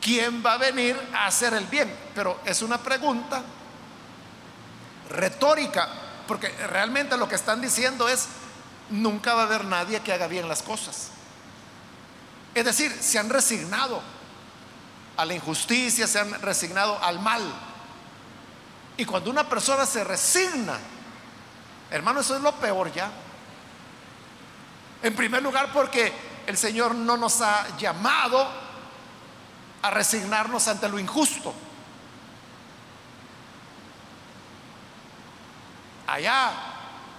quién 0.00 0.44
va 0.44 0.54
a 0.54 0.58
venir 0.58 0.96
a 1.12 1.26
hacer 1.26 1.54
el 1.54 1.66
bien. 1.66 1.92
Pero 2.14 2.40
es 2.44 2.62
una 2.62 2.78
pregunta 2.78 3.42
retórica, 5.10 5.88
porque 6.26 6.48
realmente 6.68 7.16
lo 7.16 7.28
que 7.28 7.34
están 7.34 7.60
diciendo 7.60 8.08
es, 8.08 8.28
nunca 8.90 9.34
va 9.34 9.42
a 9.42 9.46
haber 9.46 9.64
nadie 9.64 10.00
que 10.00 10.12
haga 10.12 10.28
bien 10.28 10.48
las 10.48 10.62
cosas. 10.62 11.10
Es 12.58 12.64
decir, 12.64 12.92
se 13.00 13.20
han 13.20 13.30
resignado 13.30 14.02
a 15.16 15.24
la 15.24 15.32
injusticia, 15.32 16.08
se 16.08 16.18
han 16.18 16.42
resignado 16.42 17.00
al 17.00 17.20
mal. 17.20 17.42
Y 18.96 19.04
cuando 19.04 19.30
una 19.30 19.48
persona 19.48 19.86
se 19.86 20.02
resigna, 20.02 20.76
hermano, 21.88 22.18
eso 22.18 22.34
es 22.34 22.42
lo 22.42 22.52
peor 22.56 22.92
ya. 22.92 23.12
En 25.04 25.14
primer 25.14 25.40
lugar, 25.40 25.72
porque 25.72 26.12
el 26.48 26.58
Señor 26.58 26.96
no 26.96 27.16
nos 27.16 27.40
ha 27.42 27.76
llamado 27.78 28.44
a 29.82 29.90
resignarnos 29.90 30.66
ante 30.66 30.88
lo 30.88 30.98
injusto. 30.98 31.54
Allá, 36.08 36.50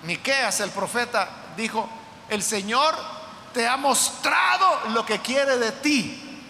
Miqueas, 0.04 0.60
el 0.60 0.72
profeta, 0.72 1.30
dijo: 1.56 1.90
El 2.28 2.44
Señor 2.44 3.18
te 3.60 3.68
ha 3.68 3.76
mostrado 3.76 4.91
lo 4.91 5.05
que 5.05 5.20
quiere 5.20 5.57
de 5.57 5.74
ti. 5.74 6.41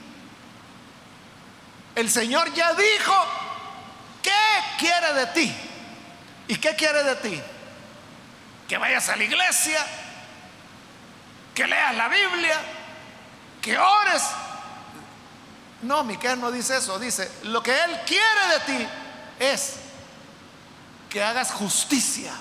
El 1.95 2.07
Señor 2.07 2.53
ya 2.53 2.75
dijo 2.75 3.15
qué 4.21 4.31
quiere 4.77 5.13
de 5.13 5.25
ti. 5.25 5.55
¿Y 6.49 6.55
qué 6.57 6.75
quiere 6.75 7.01
de 7.03 7.15
ti? 7.15 7.41
Que 8.67 8.77
vayas 8.77 9.09
a 9.09 9.15
la 9.15 9.23
iglesia, 9.23 9.83
que 11.55 11.65
leas 11.65 11.95
la 11.95 12.09
Biblia, 12.09 12.61
que 13.59 13.75
ores. 13.75 14.21
No, 15.81 16.03
Miquel 16.03 16.39
no 16.39 16.51
dice 16.51 16.77
eso, 16.77 16.99
dice, 16.99 17.31
lo 17.45 17.63
que 17.63 17.71
Él 17.71 18.01
quiere 18.05 18.47
de 18.53 18.59
ti 18.67 18.87
es 19.39 19.77
que 21.09 21.23
hagas 21.23 21.53
justicia. 21.53 22.33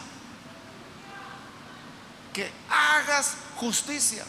Que 2.34 2.52
hagas 2.68 3.34
justicia. 3.56 4.26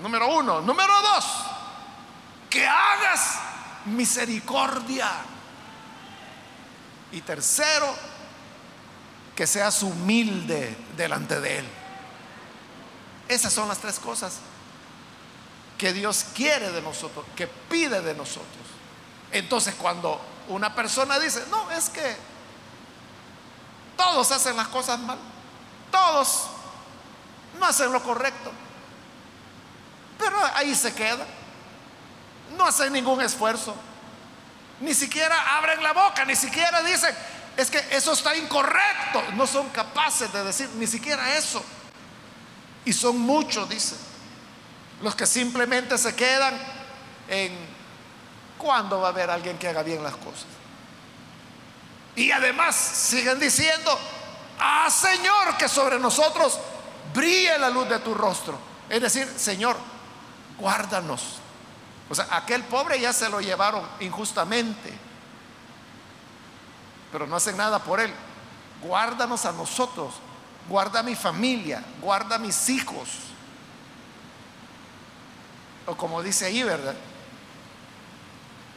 Número 0.00 0.28
uno. 0.28 0.60
Número 0.60 0.92
dos, 1.02 1.24
que 2.50 2.66
hagas 2.66 3.38
misericordia. 3.86 5.10
Y 7.12 7.20
tercero, 7.20 7.94
que 9.34 9.46
seas 9.46 9.82
humilde 9.82 10.76
delante 10.96 11.40
de 11.40 11.58
Él. 11.58 11.68
Esas 13.28 13.52
son 13.52 13.68
las 13.68 13.78
tres 13.78 13.98
cosas 13.98 14.38
que 15.78 15.92
Dios 15.92 16.26
quiere 16.34 16.70
de 16.70 16.80
nosotros, 16.80 17.24
que 17.34 17.46
pide 17.46 18.00
de 18.00 18.14
nosotros. 18.14 18.46
Entonces 19.32 19.74
cuando 19.74 20.20
una 20.48 20.74
persona 20.74 21.18
dice, 21.18 21.44
no, 21.50 21.70
es 21.70 21.90
que 21.90 22.16
todos 23.96 24.30
hacen 24.32 24.56
las 24.56 24.68
cosas 24.68 24.98
mal, 25.00 25.18
todos 25.90 26.46
no 27.58 27.66
hacen 27.66 27.92
lo 27.92 28.02
correcto, 28.02 28.52
pero 30.18 30.36
ahí 30.54 30.74
se 30.74 30.94
queda, 30.94 31.26
no 32.56 32.66
hacen 32.66 32.92
ningún 32.92 33.20
esfuerzo, 33.20 33.74
ni 34.80 34.94
siquiera 34.94 35.56
abren 35.56 35.82
la 35.82 35.92
boca, 35.92 36.24
ni 36.24 36.36
siquiera 36.36 36.82
dicen, 36.82 37.14
es 37.56 37.70
que 37.70 37.82
eso 37.90 38.12
está 38.12 38.36
incorrecto, 38.36 39.22
no 39.34 39.46
son 39.46 39.68
capaces 39.70 40.32
de 40.32 40.44
decir 40.44 40.68
ni 40.76 40.86
siquiera 40.86 41.36
eso. 41.36 41.62
Y 42.84 42.92
son 42.92 43.18
muchos, 43.18 43.68
dice, 43.68 43.96
los 45.02 45.14
que 45.14 45.26
simplemente 45.26 45.96
se 45.98 46.14
quedan 46.14 46.56
en 47.28 47.52
cuándo 48.58 49.00
va 49.00 49.08
a 49.08 49.10
haber 49.10 49.30
alguien 49.30 49.58
que 49.58 49.68
haga 49.68 49.82
bien 49.82 50.02
las 50.02 50.14
cosas. 50.16 50.46
Y 52.14 52.30
además 52.30 52.76
siguen 52.76 53.40
diciendo, 53.40 53.98
ah 54.58 54.88
Señor, 54.90 55.56
que 55.56 55.68
sobre 55.68 55.98
nosotros 55.98 56.58
brille 57.14 57.58
la 57.58 57.70
luz 57.70 57.88
de 57.88 57.98
tu 57.98 58.14
rostro. 58.14 58.58
Es 58.88 59.00
decir, 59.00 59.30
Señor, 59.36 59.76
guárdanos. 60.58 61.38
O 62.08 62.14
sea, 62.14 62.28
aquel 62.30 62.62
pobre 62.64 63.00
ya 63.00 63.12
se 63.12 63.28
lo 63.28 63.40
llevaron 63.40 63.84
injustamente, 64.00 64.92
pero 67.10 67.26
no 67.26 67.36
hacen 67.36 67.56
nada 67.56 67.78
por 67.80 68.00
él. 68.00 68.12
Guárdanos 68.82 69.44
a 69.44 69.52
nosotros 69.52 70.14
guarda 70.68 71.02
mi 71.02 71.14
familia, 71.14 71.82
guarda 72.00 72.38
mis 72.38 72.68
hijos. 72.68 73.08
O 75.86 75.96
como 75.96 76.22
dice 76.22 76.46
ahí, 76.46 76.62
¿verdad? 76.62 76.94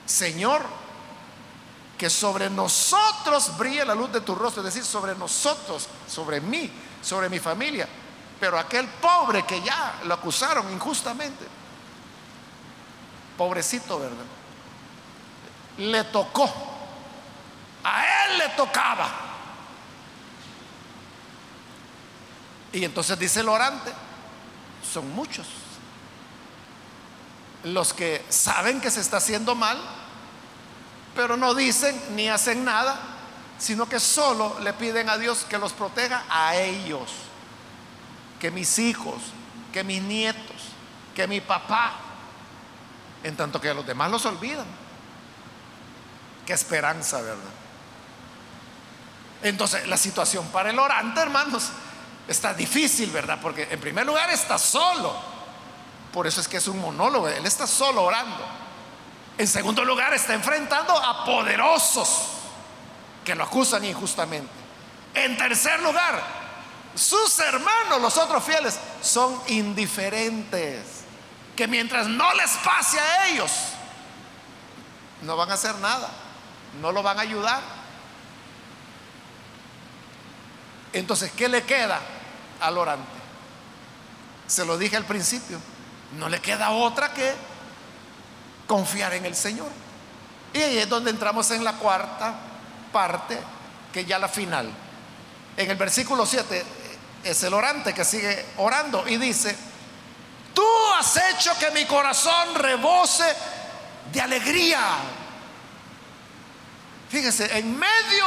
Señor, 0.05 0.63
que 1.97 2.09
sobre 2.09 2.49
nosotros 2.49 3.57
brille 3.57 3.85
la 3.85 3.95
luz 3.95 4.11
de 4.11 4.21
tu 4.21 4.35
rostro, 4.35 4.61
es 4.61 4.73
decir, 4.73 4.85
sobre 4.85 5.15
nosotros, 5.15 5.87
sobre 6.07 6.39
mí, 6.39 6.71
sobre 7.01 7.29
mi 7.29 7.39
familia. 7.39 7.87
Pero 8.39 8.57
aquel 8.57 8.87
pobre 8.87 9.45
que 9.45 9.61
ya 9.61 9.99
lo 10.05 10.13
acusaron 10.13 10.71
injustamente, 10.71 11.45
pobrecito, 13.39 13.97
¿verdad? 13.99 14.25
Le 15.77 16.03
tocó, 16.03 16.53
a 17.83 18.03
él 18.05 18.37
le 18.37 18.49
tocaba 18.49 19.29
Y 22.71 22.83
entonces 22.83 23.17
dice 23.17 23.39
el 23.39 23.49
orante, 23.49 23.91
son 24.93 25.09
muchos. 25.13 25.47
Los 27.63 27.93
que 27.93 28.23
saben 28.29 28.79
que 28.79 28.91
se 28.91 29.01
está 29.01 29.17
haciendo 29.17 29.55
mal, 29.55 29.77
pero 31.15 31.35
no 31.35 31.55
dicen 31.55 31.99
ni 32.15 32.29
hacen 32.29 32.63
nada, 32.63 32.99
sino 33.57 33.89
que 33.89 33.99
solo 33.99 34.59
le 34.61 34.73
piden 34.73 35.09
a 35.09 35.17
Dios 35.17 35.45
que 35.49 35.57
los 35.57 35.73
proteja 35.73 36.23
a 36.29 36.55
ellos, 36.55 37.09
que 38.39 38.51
mis 38.51 38.77
hijos, 38.79 39.21
que 39.73 39.83
mis 39.83 40.01
nietos, 40.01 40.61
que 41.15 41.27
mi 41.27 41.41
papá, 41.41 41.93
en 43.23 43.35
tanto 43.35 43.59
que 43.59 43.69
a 43.69 43.73
los 43.73 43.85
demás 43.85 44.09
los 44.11 44.25
olvidan. 44.25 44.65
Qué 46.45 46.53
esperanza, 46.53 47.21
¿verdad? 47.21 47.51
Entonces, 49.41 49.87
la 49.87 49.97
situación 49.97 50.47
para 50.47 50.69
el 50.69 50.79
orante, 50.79 51.21
hermanos, 51.21 51.69
está 52.27 52.53
difícil, 52.53 53.09
¿verdad? 53.11 53.39
Porque 53.41 53.67
en 53.69 53.79
primer 53.79 54.05
lugar 54.05 54.29
está 54.29 54.57
solo. 54.57 55.15
Por 56.11 56.27
eso 56.27 56.41
es 56.41 56.47
que 56.47 56.57
es 56.57 56.67
un 56.67 56.79
monólogo. 56.79 57.27
Él 57.27 57.45
está 57.45 57.67
solo 57.67 58.03
orando. 58.03 58.45
En 59.37 59.47
segundo 59.47 59.85
lugar 59.85 60.13
está 60.13 60.33
enfrentando 60.33 60.93
a 60.93 61.23
poderosos 61.23 62.27
que 63.23 63.35
lo 63.35 63.43
acusan 63.43 63.85
injustamente. 63.85 64.51
En 65.13 65.37
tercer 65.37 65.81
lugar, 65.81 66.21
sus 66.95 67.39
hermanos, 67.39 68.01
los 68.01 68.17
otros 68.17 68.43
fieles, 68.43 68.77
son 69.01 69.41
indiferentes. 69.47 70.98
Que 71.59 71.67
mientras 71.67 72.07
no 72.07 72.33
les 72.35 72.51
pase 72.63 72.97
a 72.97 73.27
ellos, 73.27 73.51
no 75.23 75.35
van 75.35 75.51
a 75.51 75.55
hacer 75.55 75.75
nada. 75.75 76.09
No 76.81 76.93
lo 76.93 77.03
van 77.03 77.19
a 77.19 77.23
ayudar. 77.23 77.59
Entonces, 80.93 81.29
¿qué 81.35 81.49
le 81.49 81.63
queda? 81.63 81.99
al 82.61 82.77
orante. 82.77 83.19
Se 84.47 84.65
lo 84.65 84.77
dije 84.77 84.95
al 84.95 85.05
principio, 85.05 85.59
no 86.17 86.29
le 86.29 86.39
queda 86.39 86.71
otra 86.71 87.13
que 87.13 87.33
confiar 88.65 89.13
en 89.13 89.25
el 89.25 89.35
Señor. 89.35 89.69
Y 90.53 90.59
ahí 90.59 90.77
es 90.77 90.89
donde 90.89 91.11
entramos 91.11 91.51
en 91.51 91.63
la 91.63 91.73
cuarta 91.73 92.35
parte, 92.91 93.37
que 93.93 94.05
ya 94.05 94.17
la 94.17 94.27
final. 94.27 94.71
En 95.57 95.69
el 95.69 95.77
versículo 95.77 96.25
7 96.25 96.63
es 97.23 97.43
el 97.43 97.53
orante 97.53 97.93
que 97.93 98.05
sigue 98.05 98.45
orando 98.57 99.07
y 99.07 99.17
dice, 99.17 99.55
tú 100.53 100.65
has 100.97 101.17
hecho 101.17 101.57
que 101.59 101.71
mi 101.71 101.85
corazón 101.85 102.55
rebose 102.55 103.25
de 104.11 104.21
alegría. 104.21 104.79
Fíjese, 107.09 107.57
en 107.57 107.77
medio 107.77 108.25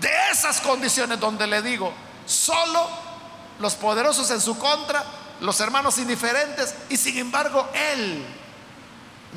de 0.00 0.10
esas 0.32 0.60
condiciones 0.60 1.20
donde 1.20 1.46
le 1.46 1.62
digo, 1.62 1.92
solo 2.26 2.88
los 3.60 3.74
poderosos 3.74 4.30
en 4.30 4.40
su 4.40 4.58
contra, 4.58 5.04
los 5.40 5.60
hermanos 5.60 5.98
indiferentes, 5.98 6.74
y 6.88 6.96
sin 6.96 7.18
embargo 7.18 7.68
Él 7.74 8.24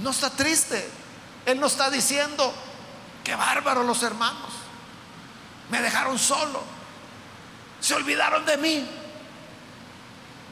no 0.02 0.10
está 0.10 0.30
triste. 0.30 0.90
Él 1.46 1.62
no 1.62 1.68
está 1.68 1.90
diciendo, 1.90 2.54
qué 3.24 3.34
bárbaro 3.34 3.82
los 3.82 4.04
hermanos, 4.04 4.52
me 5.70 5.82
dejaron 5.82 6.20
solo, 6.20 6.62
se 7.80 7.94
olvidaron 7.94 8.46
de 8.46 8.58
mí. 8.58 8.90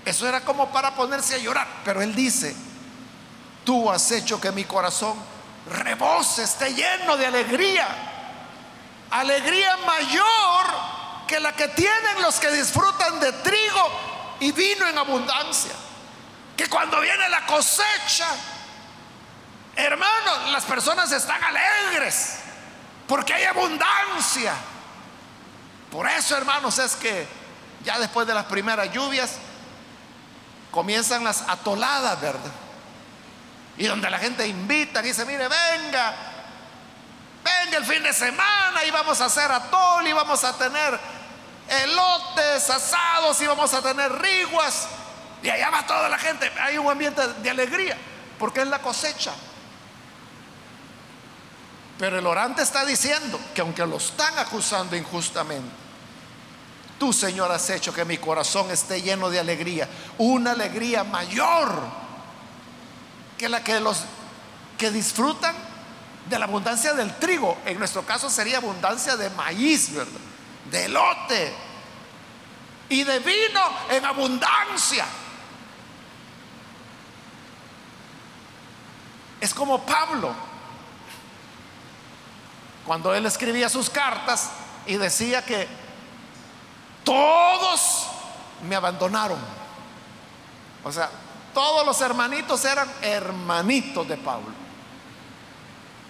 Eso 0.05 0.27
era 0.27 0.41
como 0.41 0.71
para 0.71 0.93
ponerse 0.93 1.35
a 1.35 1.37
llorar, 1.39 1.67
pero 1.83 2.01
Él 2.01 2.13
dice, 2.13 2.55
tú 3.63 3.91
has 3.91 4.11
hecho 4.11 4.39
que 4.39 4.51
mi 4.51 4.63
corazón 4.63 5.17
rebose, 5.67 6.43
esté 6.43 6.75
lleno 6.75 7.17
de 7.17 7.25
alegría, 7.25 7.87
alegría 9.09 9.77
mayor 9.77 10.65
que 11.27 11.39
la 11.39 11.53
que 11.53 11.69
tienen 11.69 12.21
los 12.21 12.39
que 12.39 12.51
disfrutan 12.51 13.19
de 13.19 13.31
trigo 13.33 13.89
y 14.39 14.51
vino 14.51 14.87
en 14.87 14.97
abundancia. 14.97 15.71
Que 16.55 16.67
cuando 16.67 17.01
viene 17.01 17.27
la 17.29 17.45
cosecha, 17.47 18.27
hermanos, 19.75 20.51
las 20.51 20.63
personas 20.65 21.11
están 21.11 21.43
alegres 21.43 22.37
porque 23.07 23.33
hay 23.33 23.43
abundancia. 23.45 24.53
Por 25.91 26.07
eso, 26.07 26.37
hermanos, 26.37 26.77
es 26.79 26.95
que 26.95 27.27
ya 27.83 27.99
después 27.99 28.27
de 28.27 28.33
las 28.33 28.45
primeras 28.45 28.91
lluvias 28.91 29.31
comienzan 30.75 31.23
las 31.23 31.41
atoladas, 31.47 32.19
¿verdad? 32.21 32.51
Y 33.77 33.87
donde 33.87 34.09
la 34.09 34.19
gente 34.19 34.45
invita 34.45 35.01
dice, 35.01 35.25
mire, 35.25 35.47
venga, 35.47 36.13
venga 37.43 37.77
el 37.77 37.85
fin 37.85 38.03
de 38.03 38.13
semana 38.13 38.83
y 38.85 38.91
vamos 38.91 39.19
a 39.21 39.25
hacer 39.25 39.49
atol 39.49 40.05
y 40.05 40.11
vamos 40.13 40.43
a 40.43 40.55
tener 40.57 40.99
elotes 41.67 42.69
asados 42.69 43.41
y 43.41 43.47
vamos 43.47 43.73
a 43.73 43.81
tener 43.81 44.11
riguas. 44.11 44.87
y 45.41 45.49
allá 45.49 45.69
va 45.69 45.87
toda 45.87 46.09
la 46.09 46.17
gente. 46.17 46.51
Hay 46.59 46.77
un 46.77 46.91
ambiente 46.91 47.25
de 47.25 47.49
alegría, 47.49 47.97
porque 48.37 48.61
es 48.61 48.67
la 48.67 48.79
cosecha. 48.79 49.31
Pero 51.97 52.19
el 52.19 52.27
orante 52.27 52.61
está 52.61 52.83
diciendo 52.83 53.39
que 53.53 53.61
aunque 53.61 53.85
lo 53.85 53.97
están 53.97 54.37
acusando 54.39 54.95
injustamente, 54.95 55.84
tú 56.99 57.13
Señor 57.13 57.51
has 57.51 57.69
hecho 57.69 57.93
que 57.93 58.05
mi 58.05 58.17
corazón 58.17 58.71
esté 58.71 59.01
lleno 59.01 59.29
de 59.29 59.39
alegría, 59.39 59.87
una 60.17 60.51
alegría 60.51 61.03
mayor 61.03 61.73
que 63.37 63.49
la 63.49 63.63
que 63.63 63.79
los 63.79 64.03
que 64.77 64.91
disfrutan 64.91 65.55
de 66.29 66.39
la 66.39 66.45
abundancia 66.45 66.93
del 66.93 67.13
trigo. 67.15 67.57
En 67.65 67.77
nuestro 67.79 68.03
caso 68.03 68.29
sería 68.29 68.57
abundancia 68.57 69.15
de 69.15 69.29
maíz, 69.31 69.93
¿verdad? 69.93 70.19
De 70.71 70.89
lote 70.89 71.53
y 72.89 73.03
de 73.03 73.19
vino 73.19 73.61
en 73.89 74.05
abundancia. 74.05 75.05
Es 79.39 79.53
como 79.53 79.85
Pablo, 79.85 80.33
cuando 82.85 83.13
él 83.13 83.25
escribía 83.25 83.69
sus 83.69 83.89
cartas 83.89 84.49
y 84.87 84.97
decía 84.97 85.43
que 85.45 85.67
todos 87.05 88.07
me 88.67 88.75
abandonaron. 88.75 89.39
O 90.83 90.91
sea, 90.91 91.09
todos 91.53 91.85
los 91.85 92.01
hermanitos 92.01 92.65
eran 92.65 92.91
hermanitos 93.01 94.05
de 94.07 94.17
Pablo. 94.17 94.53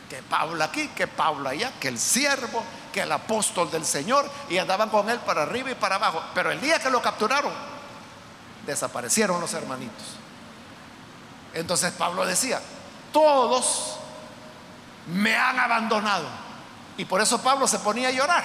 Que 0.09 0.23
Pablo 0.23 0.63
aquí, 0.63 0.87
que 0.89 1.05
Pablo 1.05 1.49
allá, 1.49 1.71
que 1.79 1.89
el 1.89 1.99
siervo, 1.99 2.63
que 2.91 3.01
el 3.01 3.11
apóstol 3.11 3.69
del 3.69 3.85
Señor, 3.85 4.29
y 4.49 4.57
andaban 4.57 4.89
con 4.89 5.09
él 5.09 5.19
para 5.19 5.43
arriba 5.43 5.69
y 5.69 5.75
para 5.75 5.95
abajo. 5.95 6.23
Pero 6.33 6.51
el 6.51 6.59
día 6.61 6.79
que 6.79 6.89
lo 6.89 7.01
capturaron, 7.01 7.53
desaparecieron 8.65 9.39
los 9.39 9.53
hermanitos. 9.53 10.15
Entonces 11.53 11.91
Pablo 11.93 12.25
decía, 12.25 12.61
todos 13.11 13.97
me 15.07 15.35
han 15.35 15.59
abandonado. 15.59 16.25
Y 16.97 17.05
por 17.05 17.21
eso 17.21 17.41
Pablo 17.41 17.67
se 17.67 17.79
ponía 17.79 18.09
a 18.09 18.11
llorar. 18.11 18.43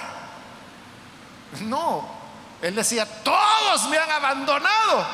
No, 1.61 2.20
él 2.61 2.75
decía, 2.75 3.05
todos 3.23 3.89
me 3.89 3.97
han 3.97 4.11
abandonado, 4.11 5.07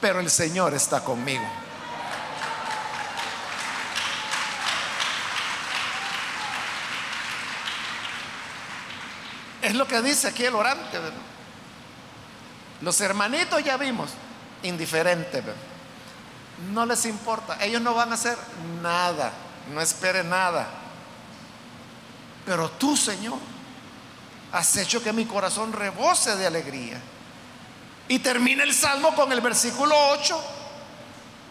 pero 0.00 0.20
el 0.20 0.30
Señor 0.30 0.72
está 0.74 1.02
conmigo. 1.02 1.44
Es 9.62 9.74
lo 9.74 9.86
que 9.88 10.00
dice 10.00 10.28
aquí 10.28 10.44
el 10.44 10.54
orante. 10.54 10.98
Los 12.80 13.00
hermanitos 13.00 13.62
ya 13.64 13.76
vimos, 13.76 14.10
indiferente. 14.62 15.42
No 16.72 16.86
les 16.86 17.04
importa, 17.06 17.62
ellos 17.64 17.82
no 17.82 17.94
van 17.94 18.12
a 18.12 18.14
hacer 18.14 18.38
nada, 18.80 19.32
no 19.72 19.80
espere 19.80 20.22
nada. 20.22 20.68
Pero 22.46 22.70
tú, 22.70 22.96
Señor, 22.96 23.38
has 24.52 24.76
hecho 24.76 25.02
que 25.02 25.12
mi 25.12 25.26
corazón 25.26 25.72
rebose 25.72 26.36
de 26.36 26.46
alegría. 26.46 27.00
Y 28.08 28.20
termina 28.20 28.62
el 28.62 28.72
salmo 28.72 29.14
con 29.14 29.30
el 29.32 29.40
versículo 29.40 29.94
8, 30.10 30.44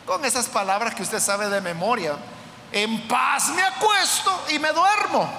con 0.06 0.26
esas 0.26 0.48
palabras 0.48 0.96
que 0.96 1.04
usted 1.04 1.20
sabe 1.20 1.50
de 1.50 1.62
memoria. 1.62 2.16
En 2.72 3.08
paz 3.08 3.50
me 3.50 3.62
acuesto 3.62 4.46
y 4.50 4.60
me 4.60 4.72
duermo, 4.72 5.30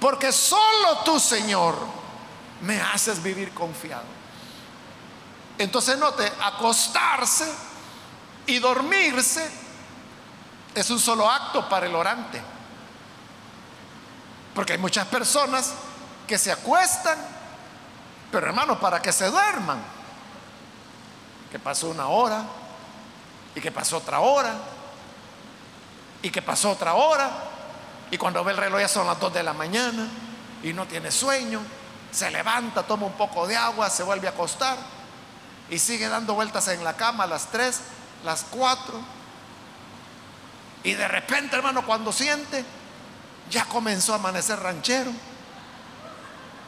porque 0.00 0.32
solo 0.32 0.98
tú, 1.04 1.20
Señor, 1.20 1.76
me 2.62 2.80
haces 2.80 3.22
vivir 3.22 3.52
confiado. 3.52 4.04
Entonces 5.58 5.98
note, 5.98 6.30
acostarse 6.42 7.46
y 8.46 8.58
dormirse 8.58 9.48
es 10.74 10.88
un 10.90 10.98
solo 10.98 11.30
acto 11.30 11.68
para 11.68 11.86
el 11.86 11.94
orante. 11.94 12.40
Porque 14.54 14.72
hay 14.72 14.78
muchas 14.78 15.06
personas 15.06 15.74
que 16.30 16.38
se 16.38 16.52
acuestan, 16.52 17.18
pero 18.30 18.46
hermano, 18.46 18.78
para 18.78 19.02
que 19.02 19.10
se 19.10 19.28
duerman. 19.28 19.82
Que 21.50 21.58
pasó 21.58 21.88
una 21.88 22.06
hora, 22.06 22.44
y 23.52 23.60
que 23.60 23.72
pasó 23.72 23.96
otra 23.96 24.20
hora, 24.20 24.54
y 26.22 26.30
que 26.30 26.40
pasó 26.40 26.70
otra 26.70 26.94
hora, 26.94 27.28
y 28.12 28.16
cuando 28.16 28.44
ve 28.44 28.52
el 28.52 28.58
reloj 28.58 28.78
ya 28.78 28.86
son 28.86 29.08
las 29.08 29.18
2 29.18 29.34
de 29.34 29.42
la 29.42 29.52
mañana, 29.52 30.06
y 30.62 30.72
no 30.72 30.86
tiene 30.86 31.10
sueño, 31.10 31.62
se 32.12 32.30
levanta, 32.30 32.84
toma 32.84 33.06
un 33.06 33.14
poco 33.14 33.48
de 33.48 33.56
agua, 33.56 33.90
se 33.90 34.04
vuelve 34.04 34.28
a 34.28 34.30
acostar, 34.30 34.78
y 35.68 35.80
sigue 35.80 36.08
dando 36.08 36.34
vueltas 36.34 36.68
en 36.68 36.84
la 36.84 36.94
cama 36.94 37.24
a 37.24 37.26
las 37.26 37.46
3, 37.46 37.80
las 38.24 38.46
4, 38.50 39.00
y 40.84 40.92
de 40.92 41.08
repente, 41.08 41.56
hermano, 41.56 41.84
cuando 41.84 42.12
siente, 42.12 42.64
ya 43.50 43.64
comenzó 43.64 44.12
a 44.12 44.16
amanecer 44.16 44.60
ranchero. 44.60 45.10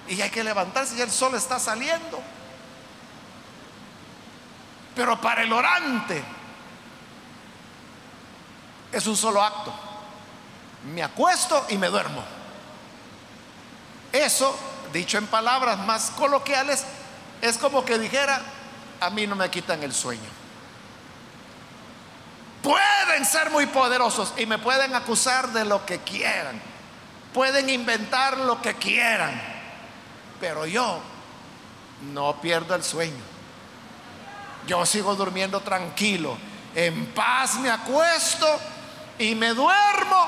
Y 0.09 0.21
hay 0.21 0.31
que 0.31 0.45
levantarse 0.45 0.97
y 0.97 1.01
el 1.01 1.11
sol 1.11 1.35
está 1.35 1.59
saliendo. 1.59 2.21
Pero 4.95 5.21
para 5.21 5.43
el 5.43 5.53
orante 5.53 6.23
es 8.93 9.07
un 9.07 9.17
solo 9.17 9.43
acto. 9.43 9.73
Me 10.93 11.03
acuesto 11.03 11.67
y 11.71 11.79
me 11.79 11.89
duermo. 11.89 12.23
Eso, 14.13 14.55
dicho 14.93 15.17
en 15.17 15.27
palabras 15.27 15.79
más 15.79 16.11
coloquiales, 16.11 16.85
es 17.41 17.57
como 17.57 17.85
que 17.85 17.99
dijera, 17.99 18.43
a 19.01 19.11
mí 19.11 19.27
no 19.27 19.35
me 19.35 19.51
quitan 19.51 19.83
el 19.83 19.95
sueño. 19.95 20.31
Pueden 22.63 23.25
ser 23.25 23.51
muy 23.51 23.67
poderosos 23.67 24.35
y 24.37 24.47
me 24.47 24.59
pueden 24.59 24.95
acusar 24.95 25.49
de 25.49 25.65
lo 25.65 25.85
que 25.87 25.99
quieran. 26.01 26.61
Pueden 27.33 27.69
inventar 27.71 28.39
lo 28.39 28.61
que 28.61 28.75
quieran. 28.75 29.52
Pero 30.43 30.67
yo 30.67 31.01
no 32.13 32.41
pierdo 32.41 32.75
el 32.75 32.83
sueño. 32.83 33.23
Yo 34.67 34.85
sigo 34.85 35.15
durmiendo 35.15 35.61
tranquilo. 35.61 36.37
En 36.75 37.07
paz 37.15 37.55
me 37.61 37.71
acuesto 37.71 38.49
y 39.21 39.37
me 39.37 39.55
duermo. 39.55 40.27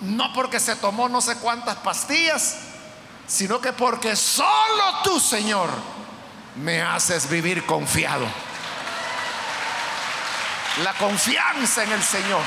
No 0.00 0.32
porque 0.32 0.58
se 0.58 0.74
tomó 0.74 1.08
no 1.08 1.20
sé 1.20 1.36
cuántas 1.36 1.76
pastillas, 1.76 2.62
sino 3.28 3.60
que 3.60 3.72
porque 3.72 4.16
solo 4.16 5.02
tú, 5.04 5.20
Señor, 5.20 5.70
me 6.56 6.82
haces 6.82 7.30
vivir 7.30 7.64
confiado. 7.64 8.26
La 10.82 10.94
confianza 10.94 11.84
en 11.84 11.92
el 11.92 12.02
Señor. 12.02 12.42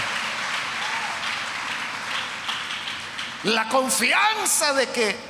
La 3.44 3.70
confianza 3.70 4.74
de 4.74 4.90
que 4.90 5.25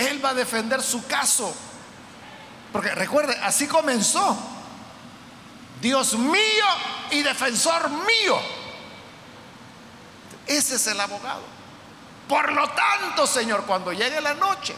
Él 0.00 0.24
va 0.24 0.30
a 0.30 0.34
defender 0.34 0.82
su 0.82 1.06
caso. 1.06 1.54
Porque 2.72 2.94
recuerde, 2.94 3.36
así 3.42 3.66
comenzó. 3.66 4.36
Dios 5.80 6.14
mío 6.14 6.64
y 7.10 7.22
defensor 7.22 7.90
mío. 7.90 8.40
Ese 10.46 10.76
es 10.76 10.86
el 10.86 11.00
abogado. 11.00 11.42
Por 12.28 12.52
lo 12.52 12.68
tanto, 12.70 13.26
Señor, 13.26 13.64
cuando 13.66 13.92
llegue 13.92 14.20
la 14.20 14.34
noche, 14.34 14.74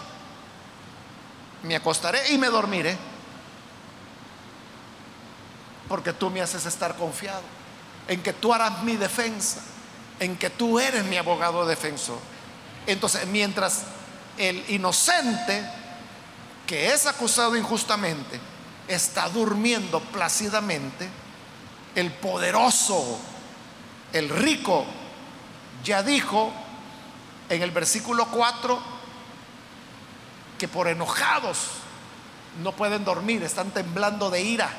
me 1.63 1.77
acostaré 1.77 2.33
y 2.33 2.39
me 2.39 2.49
dormiré. 2.49 2.97
Porque 5.89 6.13
tú 6.13 6.31
me 6.31 6.41
haces 6.41 6.67
estar 6.67 6.97
confiado 6.97 7.43
en 8.09 8.23
que 8.23 8.33
tú 8.33 8.55
harás 8.55 8.83
mi 8.83 8.97
defensa, 8.97 9.61
en 10.19 10.37
que 10.37 10.51
tú 10.51 10.81
eres 10.81 11.05
mi 11.05 11.17
abogado 11.17 11.67
defensor. 11.67 12.19
Entonces, 12.87 13.27
mientras 13.27 13.85
el 14.39 14.65
inocente 14.69 15.65
que 16.67 16.93
es 16.93 17.07
acusado 17.07 17.57
injustamente 17.57 18.41
está 18.89 19.29
durmiendo 19.29 20.01
plácidamente, 20.01 21.09
el 21.95 22.11
poderoso, 22.13 23.19
el 24.13 24.29
rico, 24.29 24.85
ya 25.85 26.03
dijo 26.03 26.53
en 27.49 27.63
el 27.63 27.71
versículo 27.71 28.27
4 28.27 28.83
que 30.59 30.69
por 30.69 30.89
enojados 30.89 31.59
no 32.63 32.73
pueden 32.73 33.05
dormir, 33.05 33.43
están 33.43 33.71
temblando 33.71 34.31
de 34.31 34.43
ira. 34.43 34.71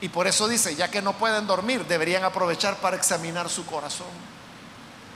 Y 0.00 0.08
por 0.08 0.26
eso 0.26 0.48
dice, 0.48 0.76
ya 0.76 0.90
que 0.90 1.00
no 1.00 1.14
pueden 1.14 1.46
dormir, 1.46 1.86
deberían 1.86 2.24
aprovechar 2.24 2.76
para 2.76 2.96
examinar 2.96 3.48
su 3.48 3.64
corazón 3.64 4.08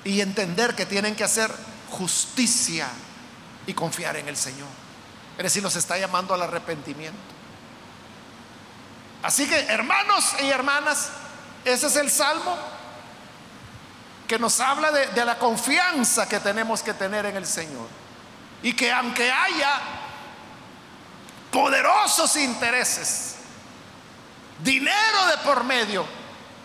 y 0.05 0.21
entender 0.21 0.75
que 0.75 0.87
tienen 0.87 1.15
que 1.15 1.25
hacer 1.25 1.53
justicia 1.91 2.89
y 3.69 3.75
confiar 3.75 4.17
en 4.17 4.27
el 4.27 4.37
Señor. 4.37 4.67
Es 5.37 5.45
decir, 5.45 5.63
nos 5.63 5.77
está 5.77 5.97
llamando 5.99 6.35
al 6.35 6.43
arrepentimiento. 6.43 7.19
Así 9.23 9.47
que, 9.47 9.61
hermanos 9.67 10.33
y 10.43 10.49
hermanas, 10.49 11.11
ese 11.65 11.87
es 11.87 11.97
el 11.97 12.11
salmo 12.11 12.57
que 14.27 14.39
nos 14.39 14.59
habla 14.61 14.91
de, 14.91 15.07
de, 15.09 15.25
la 15.25 15.39
confianza 15.39 16.27
que 16.29 16.41
tenemos 16.41 16.83
que 16.83 16.95
tener 16.95 17.27
en 17.27 17.37
el 17.37 17.47
Señor. 17.47 17.87
Y 18.63 18.73
que 18.73 18.91
aunque 18.91 19.31
haya 19.31 19.81
poderosos 21.53 22.37
intereses 22.37 23.37
dinero 24.65 25.27
de 25.31 25.39
por 25.45 25.63
medio, 25.63 26.07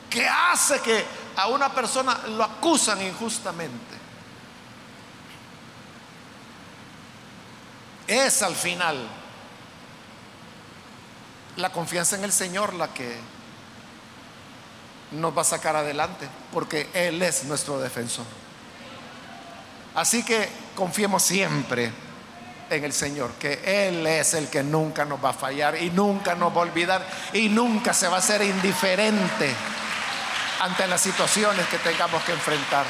que 0.09 0.25
hace 0.27 0.79
que 0.79 1.05
a 1.35 1.47
una 1.47 1.69
persona 1.73 2.17
lo 2.29 2.43
acusan 2.45 3.01
injustamente. 3.01 3.92
Es 8.13 8.43
al 8.43 8.55
final 8.55 8.95
la 11.55 11.71
confianza 11.71 12.15
en 12.15 12.23
el 12.23 12.31
Señor 12.31 12.75
la 12.75 12.93
que 12.93 13.17
nos 15.13 15.35
va 15.35 15.41
a 15.41 15.45
sacar 15.45 15.75
adelante, 15.75 16.27
porque 16.53 16.89
Él 16.93 17.23
es 17.23 17.43
nuestro 17.45 17.79
defensor. 17.79 18.25
Así 19.95 20.23
que 20.23 20.47
confiemos 20.75 21.23
siempre 21.23 21.91
en 22.69 22.83
el 22.83 22.93
Señor, 22.93 23.31
que 23.39 23.87
Él 23.87 24.05
es 24.05 24.35
el 24.35 24.47
que 24.47 24.61
nunca 24.61 25.05
nos 25.05 25.23
va 25.23 25.29
a 25.29 25.33
fallar 25.33 25.81
y 25.81 25.89
nunca 25.89 26.35
nos 26.35 26.51
va 26.55 26.57
a 26.57 26.65
olvidar 26.65 27.03
y 27.33 27.49
nunca 27.49 27.95
se 27.95 28.07
va 28.07 28.17
a 28.17 28.21
ser 28.21 28.43
indiferente 28.43 29.55
ante 30.59 30.85
las 30.85 31.01
situaciones 31.01 31.65
que 31.65 31.79
tengamos 31.79 32.21
que 32.25 32.33
enfrentar. 32.33 32.85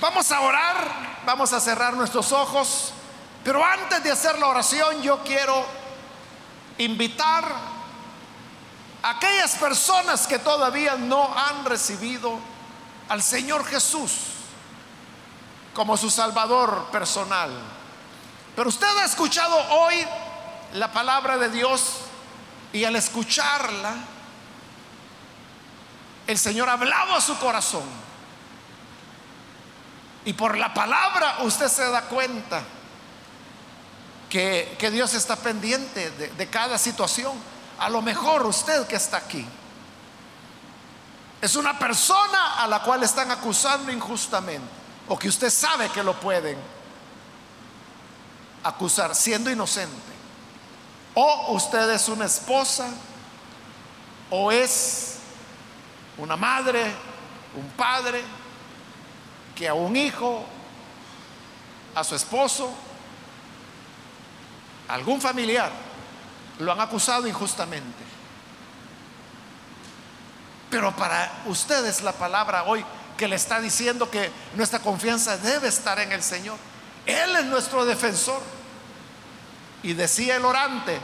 Vamos 0.00 0.30
a 0.32 0.40
orar, 0.40 1.22
vamos 1.24 1.52
a 1.52 1.60
cerrar 1.60 1.94
nuestros 1.94 2.32
ojos, 2.32 2.92
pero 3.44 3.64
antes 3.64 4.02
de 4.02 4.10
hacer 4.10 4.38
la 4.38 4.48
oración 4.48 5.02
yo 5.02 5.22
quiero 5.22 5.64
invitar 6.78 7.44
a 9.02 9.10
aquellas 9.10 9.54
personas 9.56 10.26
que 10.26 10.38
todavía 10.38 10.96
no 10.96 11.32
han 11.36 11.64
recibido 11.64 12.38
al 13.08 13.22
Señor 13.22 13.64
Jesús 13.66 14.12
como 15.74 15.96
su 15.96 16.10
Salvador 16.10 16.88
personal. 16.90 17.50
Pero 18.56 18.68
usted 18.68 18.86
ha 18.98 19.04
escuchado 19.04 19.56
hoy 19.70 20.06
la 20.74 20.92
palabra 20.92 21.36
de 21.36 21.50
Dios 21.50 21.98
y 22.72 22.84
al 22.84 22.96
escucharla, 22.96 23.94
el 26.26 26.38
Señor 26.38 26.68
ha 26.68 26.72
hablado 26.72 27.14
a 27.14 27.20
su 27.20 27.38
corazón. 27.38 27.84
Y 30.24 30.32
por 30.32 30.56
la 30.56 30.72
palabra 30.72 31.38
usted 31.40 31.68
se 31.68 31.88
da 31.90 32.02
cuenta 32.02 32.62
que, 34.30 34.90
Dios 34.90 35.14
está 35.14 35.36
pendiente 35.36 36.10
de 36.10 36.46
cada 36.48 36.78
situación. 36.78 37.32
A 37.78 37.88
lo 37.88 38.02
mejor 38.02 38.46
usted 38.46 38.86
que 38.86 38.96
está 38.96 39.18
aquí 39.18 39.46
es 41.44 41.56
una 41.56 41.78
persona 41.78 42.54
a 42.62 42.66
la 42.66 42.80
cual 42.80 43.02
están 43.02 43.30
acusando 43.30 43.92
injustamente 43.92 44.66
o 45.06 45.18
que 45.18 45.28
usted 45.28 45.50
sabe 45.50 45.90
que 45.90 46.02
lo 46.02 46.18
pueden 46.18 46.56
acusar 48.62 49.14
siendo 49.14 49.50
inocente. 49.50 50.14
O 51.12 51.52
usted 51.52 51.90
es 51.90 52.08
una 52.08 52.24
esposa 52.24 52.88
o 54.30 54.50
es 54.50 55.16
una 56.16 56.34
madre, 56.34 56.90
un 57.54 57.68
padre 57.76 58.24
que 59.54 59.68
a 59.68 59.74
un 59.74 59.96
hijo, 59.96 60.44
a 61.94 62.04
su 62.04 62.14
esposo, 62.14 62.72
a 64.88 64.94
algún 64.94 65.20
familiar, 65.20 65.70
lo 66.58 66.72
han 66.72 66.80
acusado 66.80 67.26
injustamente. 67.26 68.02
Pero 70.70 70.94
para 70.96 71.42
ustedes 71.46 72.02
la 72.02 72.12
palabra 72.12 72.64
hoy 72.64 72.84
que 73.16 73.28
le 73.28 73.36
está 73.36 73.60
diciendo 73.60 74.10
que 74.10 74.30
nuestra 74.56 74.80
confianza 74.80 75.36
debe 75.38 75.68
estar 75.68 75.98
en 76.00 76.12
el 76.12 76.22
Señor. 76.22 76.56
Él 77.06 77.36
es 77.36 77.44
nuestro 77.44 77.84
defensor. 77.84 78.42
Y 79.82 79.92
decía 79.92 80.36
el 80.36 80.44
orante, 80.44 80.98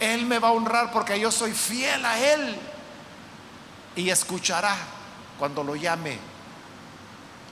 Él 0.00 0.26
me 0.26 0.38
va 0.38 0.48
a 0.48 0.52
honrar 0.52 0.90
porque 0.90 1.18
yo 1.18 1.30
soy 1.30 1.52
fiel 1.52 2.04
a 2.04 2.18
Él. 2.18 2.56
Y 3.94 4.10
escuchará 4.10 4.76
cuando 5.38 5.62
lo 5.62 5.76
llame. 5.76 6.18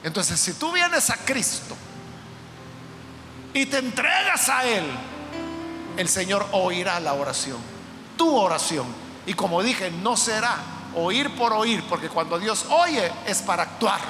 Entonces, 0.02 0.40
si 0.40 0.54
tú 0.54 0.72
vienes 0.72 1.10
a 1.10 1.16
Cristo 1.16 1.76
y 3.52 3.66
te 3.66 3.78
entregas 3.78 4.48
a 4.48 4.64
Él, 4.64 4.84
el 5.96 6.08
Señor 6.08 6.46
oirá 6.52 6.98
la 7.00 7.12
oración, 7.12 7.58
tu 8.16 8.34
oración. 8.34 8.86
Y 9.26 9.34
como 9.34 9.62
dije, 9.62 9.90
no 9.90 10.16
será 10.16 10.56
oír 10.94 11.34
por 11.36 11.52
oír, 11.52 11.84
porque 11.88 12.08
cuando 12.08 12.38
Dios 12.38 12.66
oye 12.70 13.12
es 13.26 13.42
para 13.42 13.64
actuar. 13.64 14.00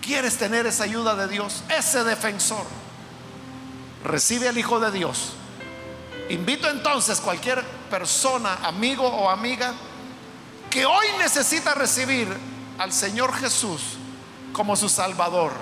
¿Quieres 0.00 0.36
tener 0.36 0.66
esa 0.66 0.84
ayuda 0.84 1.14
de 1.14 1.28
Dios? 1.28 1.62
Ese 1.68 2.02
defensor. 2.02 2.64
Recibe 4.04 4.48
al 4.48 4.58
Hijo 4.58 4.80
de 4.80 4.90
Dios. 4.90 5.34
Invito 6.30 6.68
entonces 6.68 7.20
cualquier 7.20 7.62
persona, 7.90 8.58
amigo 8.64 9.06
o 9.06 9.30
amiga, 9.30 9.74
que 10.70 10.84
hoy 10.84 11.06
necesita 11.18 11.74
recibir 11.74 12.28
al 12.78 12.92
Señor 12.92 13.34
Jesús 13.34 13.82
como 14.52 14.76
su 14.76 14.88
Salvador. 14.88 15.52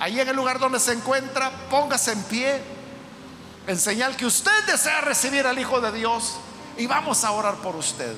Ahí 0.00 0.20
en 0.20 0.28
el 0.28 0.36
lugar 0.36 0.58
donde 0.58 0.80
se 0.80 0.92
encuentra, 0.92 1.50
póngase 1.70 2.12
en 2.12 2.22
pie 2.24 2.74
en 3.66 3.78
señal 3.78 4.14
que 4.16 4.26
usted 4.26 4.66
desea 4.66 5.00
recibir 5.00 5.46
al 5.46 5.58
Hijo 5.58 5.80
de 5.80 5.90
Dios 5.92 6.36
y 6.76 6.86
vamos 6.86 7.24
a 7.24 7.30
orar 7.30 7.54
por 7.56 7.76
usted. 7.76 8.14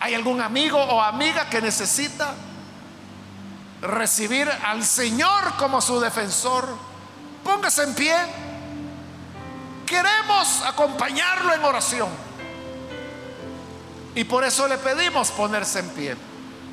¿Hay 0.00 0.14
algún 0.14 0.40
amigo 0.40 0.78
o 0.78 1.02
amiga 1.02 1.48
que 1.48 1.60
necesita 1.60 2.34
recibir 3.80 4.48
al 4.48 4.84
Señor 4.84 5.54
como 5.58 5.80
su 5.80 6.00
defensor? 6.00 6.68
Póngase 7.44 7.84
en 7.84 7.94
pie. 7.94 8.16
Queremos 9.86 10.62
acompañarlo 10.66 11.54
en 11.54 11.64
oración. 11.64 12.27
Y 14.14 14.24
por 14.24 14.44
eso 14.44 14.66
le 14.66 14.78
pedimos 14.78 15.30
ponerse 15.30 15.80
en 15.80 15.88
pie. 15.90 16.16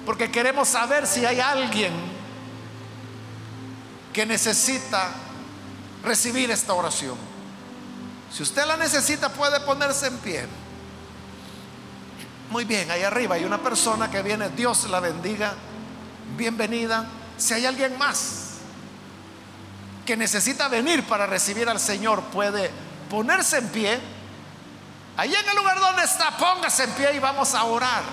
Porque 0.06 0.32
queremos 0.32 0.70
saber 0.70 1.08
si 1.08 1.26
hay 1.26 1.40
alguien 1.40 1.92
que 4.14 4.26
necesita 4.26 5.10
recibir 6.04 6.50
esta 6.52 6.74
oración. 6.74 7.18
Si 8.32 8.44
usted 8.44 8.66
la 8.66 8.78
necesita, 8.78 9.30
puede 9.30 9.60
ponerse 9.62 10.08
en 10.08 10.18
pie. 10.18 10.46
Muy 12.50 12.64
bien, 12.64 12.90
ahí 12.92 13.02
arriba 13.02 13.36
hay 13.36 13.44
una 13.44 13.62
persona 13.62 14.10
que 14.10 14.22
viene, 14.22 14.50
Dios 14.50 14.90
la 14.90 15.00
bendiga, 15.00 15.54
bienvenida. 16.38 17.06
Si 17.38 17.54
hay 17.54 17.66
alguien 17.66 17.98
más 17.98 18.46
que 20.06 20.16
necesita 20.16 20.68
venir 20.68 21.04
para 21.06 21.26
recibir 21.26 21.68
al 21.68 21.80
Señor, 21.80 22.22
puede 22.26 22.70
ponerse 23.10 23.58
en 23.58 23.68
pie. 23.70 24.00
Ahí 25.18 25.34
en 25.34 25.50
el 25.50 25.56
lugar 25.56 25.80
donde 25.80 26.04
está, 26.04 26.32
póngase 26.38 26.84
en 26.84 26.92
pie 26.92 27.16
y 27.16 27.20
vamos 27.20 27.54
a 27.54 27.64
orar. 27.64 28.04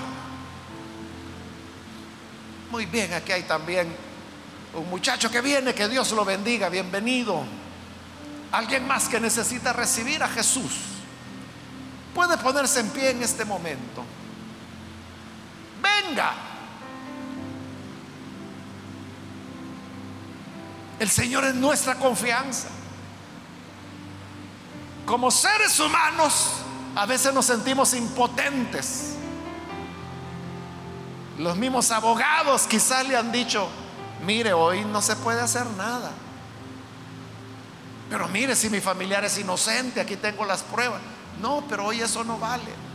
Muy 2.70 2.86
bien, 2.86 3.12
aquí 3.12 3.32
hay 3.32 3.42
también 3.42 3.94
un 4.74 4.88
muchacho 4.88 5.30
que 5.30 5.40
viene, 5.40 5.74
que 5.74 5.88
Dios 5.88 6.10
lo 6.12 6.24
bendiga, 6.24 6.68
bienvenido. 6.68 7.44
Alguien 8.52 8.86
más 8.86 9.08
que 9.08 9.20
necesita 9.20 9.72
recibir 9.72 10.22
a 10.22 10.28
Jesús. 10.28 10.72
Puede 12.14 12.36
ponerse 12.38 12.80
en 12.80 12.90
pie 12.90 13.10
en 13.10 13.22
este 13.22 13.44
momento 13.44 14.04
venga. 15.82 16.32
El 20.98 21.10
Señor 21.10 21.44
es 21.44 21.54
nuestra 21.54 21.96
confianza. 21.96 22.68
Como 25.04 25.30
seres 25.30 25.78
humanos, 25.80 26.61
a 26.94 27.06
veces 27.06 27.32
nos 27.32 27.46
sentimos 27.46 27.94
impotentes. 27.94 29.14
Los 31.38 31.56
mismos 31.56 31.90
abogados 31.90 32.66
quizás 32.66 33.06
le 33.08 33.16
han 33.16 33.32
dicho, 33.32 33.68
mire, 34.24 34.52
hoy 34.52 34.84
no 34.84 35.00
se 35.02 35.16
puede 35.16 35.40
hacer 35.40 35.66
nada. 35.78 36.10
Pero 38.10 38.28
mire, 38.28 38.54
si 38.54 38.68
mi 38.68 38.80
familiar 38.80 39.24
es 39.24 39.38
inocente, 39.38 40.00
aquí 40.00 40.16
tengo 40.16 40.44
las 40.44 40.62
pruebas. 40.62 41.00
No, 41.40 41.64
pero 41.68 41.86
hoy 41.86 42.00
eso 42.00 42.22
no 42.24 42.38
vale. 42.38 42.92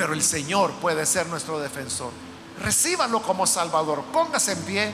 pero 0.00 0.14
el 0.14 0.22
Señor 0.22 0.72
puede 0.80 1.04
ser 1.04 1.26
nuestro 1.26 1.60
defensor. 1.60 2.10
Recíbalo 2.62 3.20
como 3.20 3.46
Salvador. 3.46 4.02
Póngase 4.14 4.52
en 4.52 4.62
pie. 4.62 4.92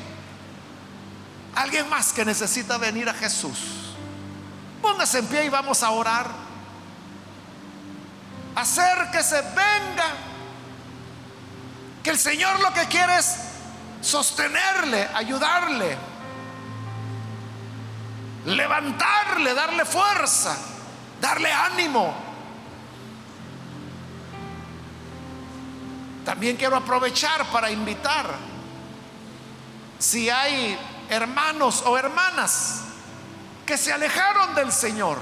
Alguien 1.54 1.88
más 1.88 2.12
que 2.12 2.24
necesita 2.24 2.76
venir 2.76 3.08
a 3.08 3.14
Jesús. 3.14 3.85
Póngase 4.82 5.18
en 5.18 5.26
pie 5.26 5.44
y 5.44 5.48
vamos 5.48 5.82
a 5.82 5.90
orar. 5.90 6.26
Acérquese, 8.54 9.42
venga. 9.42 10.06
Que 12.02 12.10
el 12.10 12.18
Señor 12.18 12.60
lo 12.60 12.72
que 12.72 12.86
quiere 12.86 13.18
es 13.18 13.36
sostenerle, 14.00 15.08
ayudarle, 15.14 15.96
levantarle, 18.46 19.54
darle 19.54 19.84
fuerza, 19.84 20.56
darle 21.20 21.52
ánimo. 21.52 22.14
También 26.24 26.56
quiero 26.56 26.76
aprovechar 26.76 27.44
para 27.46 27.70
invitar, 27.70 28.26
si 29.98 30.30
hay 30.30 30.78
hermanos 31.08 31.82
o 31.86 31.96
hermanas 31.98 32.85
que 33.66 33.76
se 33.76 33.92
alejaron 33.92 34.54
del 34.54 34.72
Señor, 34.72 35.18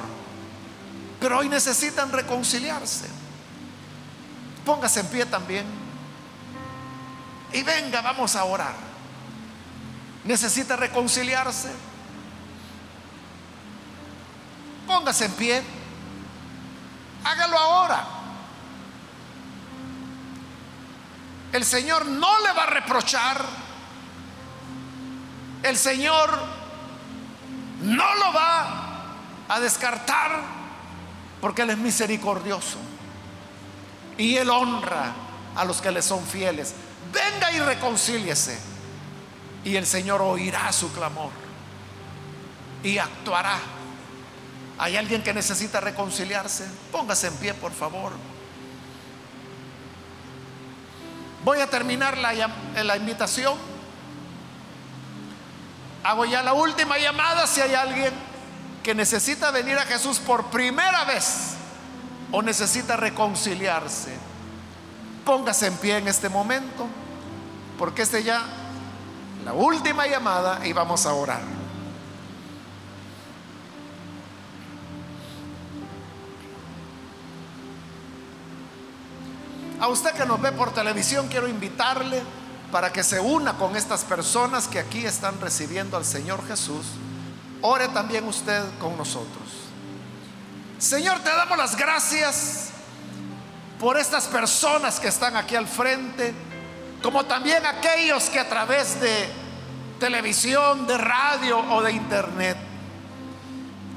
pero 1.19 1.39
hoy 1.39 1.49
necesitan 1.49 2.13
reconciliarse. 2.13 3.09
Póngase 4.65 5.01
en 5.01 5.07
pie 5.07 5.27
también. 5.27 5.67
Y 7.53 7.63
venga, 7.63 8.03
vamos 8.03 8.37
a 8.37 8.45
orar. 8.45 8.75
¿Necesita 10.25 10.77
reconciliarse? 10.77 11.71
Póngase 14.87 15.27
en 15.27 15.33
pie. 15.33 15.63
Hágalo 17.25 17.59
ahora. 17.59 18.05
El 21.53 21.65
Señor 21.65 22.05
no 22.07 22.41
le 22.41 22.53
va 22.53 22.65
a 22.65 22.67
reprochar. 22.67 23.45
El 25.63 25.79
Señor 25.79 26.64
no 27.85 28.15
lo 28.15 28.33
va 28.33 29.07
a 29.49 29.61
descartar 29.61 30.41
porque 31.41 31.63
Él 31.63 31.71
es 31.71 31.79
misericordioso. 31.79 32.79
Y 34.17 34.37
Él 34.37 34.49
honra 34.49 35.13
a 35.55 35.65
los 35.65 35.81
que 35.83 35.91
le 35.91 36.01
son 36.01 36.25
fieles. 36.25 36.75
Venga 37.13 37.53
y 37.53 37.61
reconcíliese. 37.61 38.59
Y 39.65 39.77
el 39.77 39.87
Señor 39.87 40.23
oirá 40.23 40.73
su 40.73 40.91
clamor. 40.93 41.31
Y 42.83 42.99
actuará. 42.99 43.59
¿Hay 44.79 44.97
alguien 44.97 45.23
que 45.23 45.35
necesita 45.35 45.81
reconciliarse? 45.81 46.67
Póngase 46.91 47.29
en 47.29 47.37
pie, 47.37 47.55
por 47.55 47.73
favor. 47.73 48.13
Voy 51.45 51.61
a 51.61 51.69
terminar 51.69 52.17
la, 52.17 52.33
la 52.83 52.97
invitación. 52.97 53.74
Hago 56.05 56.27
ya 56.27 56.43
la 56.43 56.53
última 56.53 56.99
llamada 56.99 57.47
si 57.47 57.63
hay 57.63 57.75
alguien 57.75 58.13
que 58.83 58.95
necesita 58.95 59.51
venir 59.51 59.79
a 59.79 59.87
Jesús 59.87 60.19
por 60.19 60.45
primera 60.51 61.05
vez 61.07 61.55
o 62.31 62.43
necesita 62.43 62.95
reconciliarse. 62.95 64.15
Póngase 65.25 65.69
en 65.69 65.77
pie 65.79 65.97
en 65.97 66.07
este 66.07 66.29
momento, 66.29 66.87
porque 67.79 68.03
este 68.03 68.23
ya 68.23 68.43
la 69.47 69.55
última 69.55 70.07
llamada 70.07 70.67
y 70.67 70.75
vamos 70.75 71.07
a 71.07 71.15
orar. 71.15 71.41
A 79.81 79.89
usted 79.89 80.13
que 80.13 80.27
nos 80.27 80.41
ve 80.41 80.53
por 80.53 80.73
televisión, 80.75 81.29
quiero 81.29 81.49
invitarle 81.49 82.23
para 82.75 82.93
que 82.93 83.05
se 83.05 83.21
una 83.21 83.53
con 83.57 83.77
estas 83.77 84.03
personas 84.03 84.67
que 84.67 84.81
aquí 84.81 85.07
están 85.07 85.41
recibiendo 85.41 85.97
al 85.97 86.05
Señor 86.05 86.45
Jesús. 86.45 86.85
Ore 87.61 87.87
también 87.87 88.27
usted 88.27 88.65
con 88.81 88.97
nosotros. 88.97 89.45
Señor, 90.81 91.21
te 91.21 91.31
damos 91.31 91.57
las 91.57 91.77
gracias 91.77 92.71
por 93.79 93.97
estas 93.97 94.25
personas 94.27 94.99
que 94.99 95.07
están 95.07 95.37
aquí 95.37 95.55
al 95.55 95.69
frente, 95.69 96.35
como 97.01 97.25
también 97.27 97.65
aquellos 97.65 98.25
que 98.25 98.41
a 98.41 98.49
través 98.49 99.01
de 99.01 99.29
televisión, 100.01 100.85
de 100.89 100.99
radio 100.99 101.61
o 101.61 101.81
de 101.81 101.93
internet, 101.93 102.57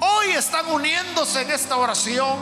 hoy 0.02 0.34
están 0.34 0.68
uniéndose 0.68 1.42
en 1.42 1.50
esta 1.50 1.78
oración 1.78 2.38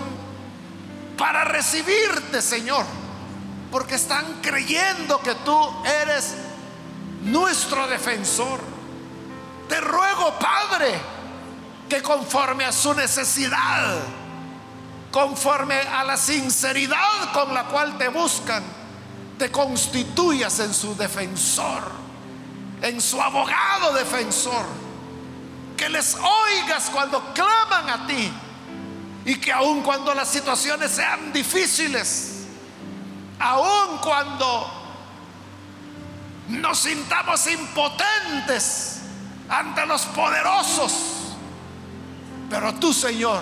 para 1.18 1.46
recibirte, 1.46 2.42
Señor 2.42 3.05
porque 3.72 3.96
están 3.96 4.42
creyendo 4.42 5.20
que 5.20 5.36
tú 5.36 5.58
eres 6.02 6.36
nuestro 7.24 7.88
defensor. 7.88 8.60
Te 9.68 9.82
ruego, 9.82 10.34
Padre, 10.40 11.00
que 11.90 12.02
conforme 12.02 12.66
a 12.66 12.72
su 12.72 12.94
necesidad, 12.94 13.98
conforme 15.12 15.80
a 15.80 16.04
la 16.04 16.18
sinceridad 16.18 17.32
con 17.34 17.54
la 17.54 17.66
cual 17.66 17.98
te 17.98 18.10
buscan, 18.10 18.64
te 19.38 19.52
constituyas 19.52 20.60
en 20.60 20.74
su 20.74 20.96
defensor, 20.96 21.92
en 22.82 23.02
su 23.02 23.22
abogado 23.22 23.94
defensor, 23.94 24.66
que 25.76 25.90
les 25.90 26.16
oigas 26.16 26.90
cuando 26.90 27.34
claman 27.34 27.90
a 27.90 28.08
ti 28.08 28.32
y 29.26 29.36
que 29.36 29.52
aun 29.52 29.82
cuando 29.82 30.14
las 30.14 30.30
situaciones 30.30 30.92
sean 30.92 31.34
difíciles, 31.34 32.35
aun 33.40 33.98
cuando 34.00 34.72
nos 36.48 36.80
sintamos 36.80 37.48
impotentes 37.48 39.02
ante 39.50 39.86
los 39.86 40.04
poderosos, 40.08 40.94
pero 42.50 42.74
tú, 42.76 42.94
Señor, 42.94 43.42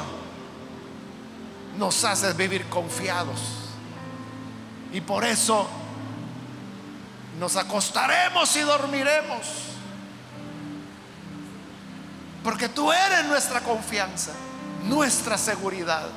nos 1.78 2.04
haces 2.04 2.36
vivir 2.36 2.68
confiados. 2.70 3.40
Y 4.92 5.02
por 5.02 5.26
eso 5.26 5.68
nos 7.40 7.56
acostaremos 7.56 8.56
y 8.56 8.62
dormiremos. 8.62 9.40
Porque 12.44 12.70
tú 12.70 12.92
eres 12.92 13.26
nuestra 13.26 13.62
confianza, 13.62 14.32
nuestra 14.84 15.38
seguridad. 15.38 16.08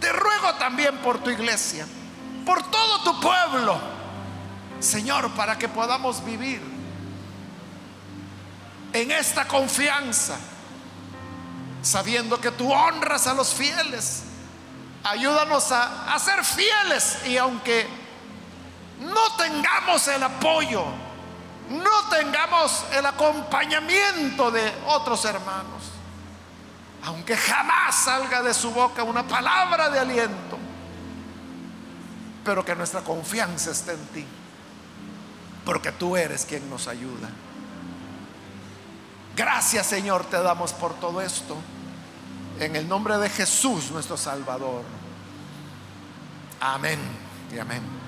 Te 0.00 0.12
ruego 0.12 0.54
también 0.54 0.98
por 0.98 1.18
tu 1.18 1.30
iglesia 1.30 1.86
por 2.44 2.62
todo 2.70 3.02
tu 3.04 3.20
pueblo, 3.20 3.78
Señor, 4.80 5.30
para 5.32 5.56
que 5.58 5.68
podamos 5.68 6.24
vivir 6.24 6.72
en 8.92 9.10
esta 9.10 9.46
confianza, 9.46 10.36
sabiendo 11.82 12.40
que 12.40 12.50
tú 12.50 12.72
honras 12.72 13.26
a 13.26 13.34
los 13.34 13.52
fieles. 13.52 14.24
Ayúdanos 15.04 15.72
a, 15.72 16.16
ser 16.18 16.44
fieles 16.44 17.18
y 17.26 17.36
aunque 17.36 17.88
no 19.00 19.36
tengamos 19.36 20.06
el 20.08 20.22
apoyo, 20.22 20.84
no 21.68 22.08
tengamos 22.08 22.84
el 22.92 23.04
acompañamiento 23.06 24.50
de 24.50 24.72
otros 24.86 25.24
hermanos, 25.24 25.90
aunque 27.04 27.36
jamás 27.36 27.96
salga 27.96 28.42
de 28.42 28.54
su 28.54 28.70
boca 28.70 29.02
una 29.02 29.26
palabra 29.26 29.90
de 29.90 29.98
aliento, 29.98 30.58
pero 32.44 32.64
que 32.64 32.74
nuestra 32.74 33.02
confianza 33.02 33.70
esté 33.70 33.92
en 33.92 34.06
ti, 34.08 34.24
porque 35.64 35.92
tú 35.92 36.16
eres 36.16 36.44
quien 36.44 36.68
nos 36.68 36.88
ayuda. 36.88 37.30
Gracias 39.36 39.86
Señor 39.86 40.24
te 40.24 40.40
damos 40.42 40.72
por 40.72 40.94
todo 40.94 41.20
esto, 41.20 41.56
en 42.58 42.76
el 42.76 42.88
nombre 42.88 43.16
de 43.18 43.28
Jesús 43.28 43.90
nuestro 43.90 44.16
Salvador. 44.16 44.82
Amén 46.60 46.98
y 47.54 47.58
amén. 47.58 48.01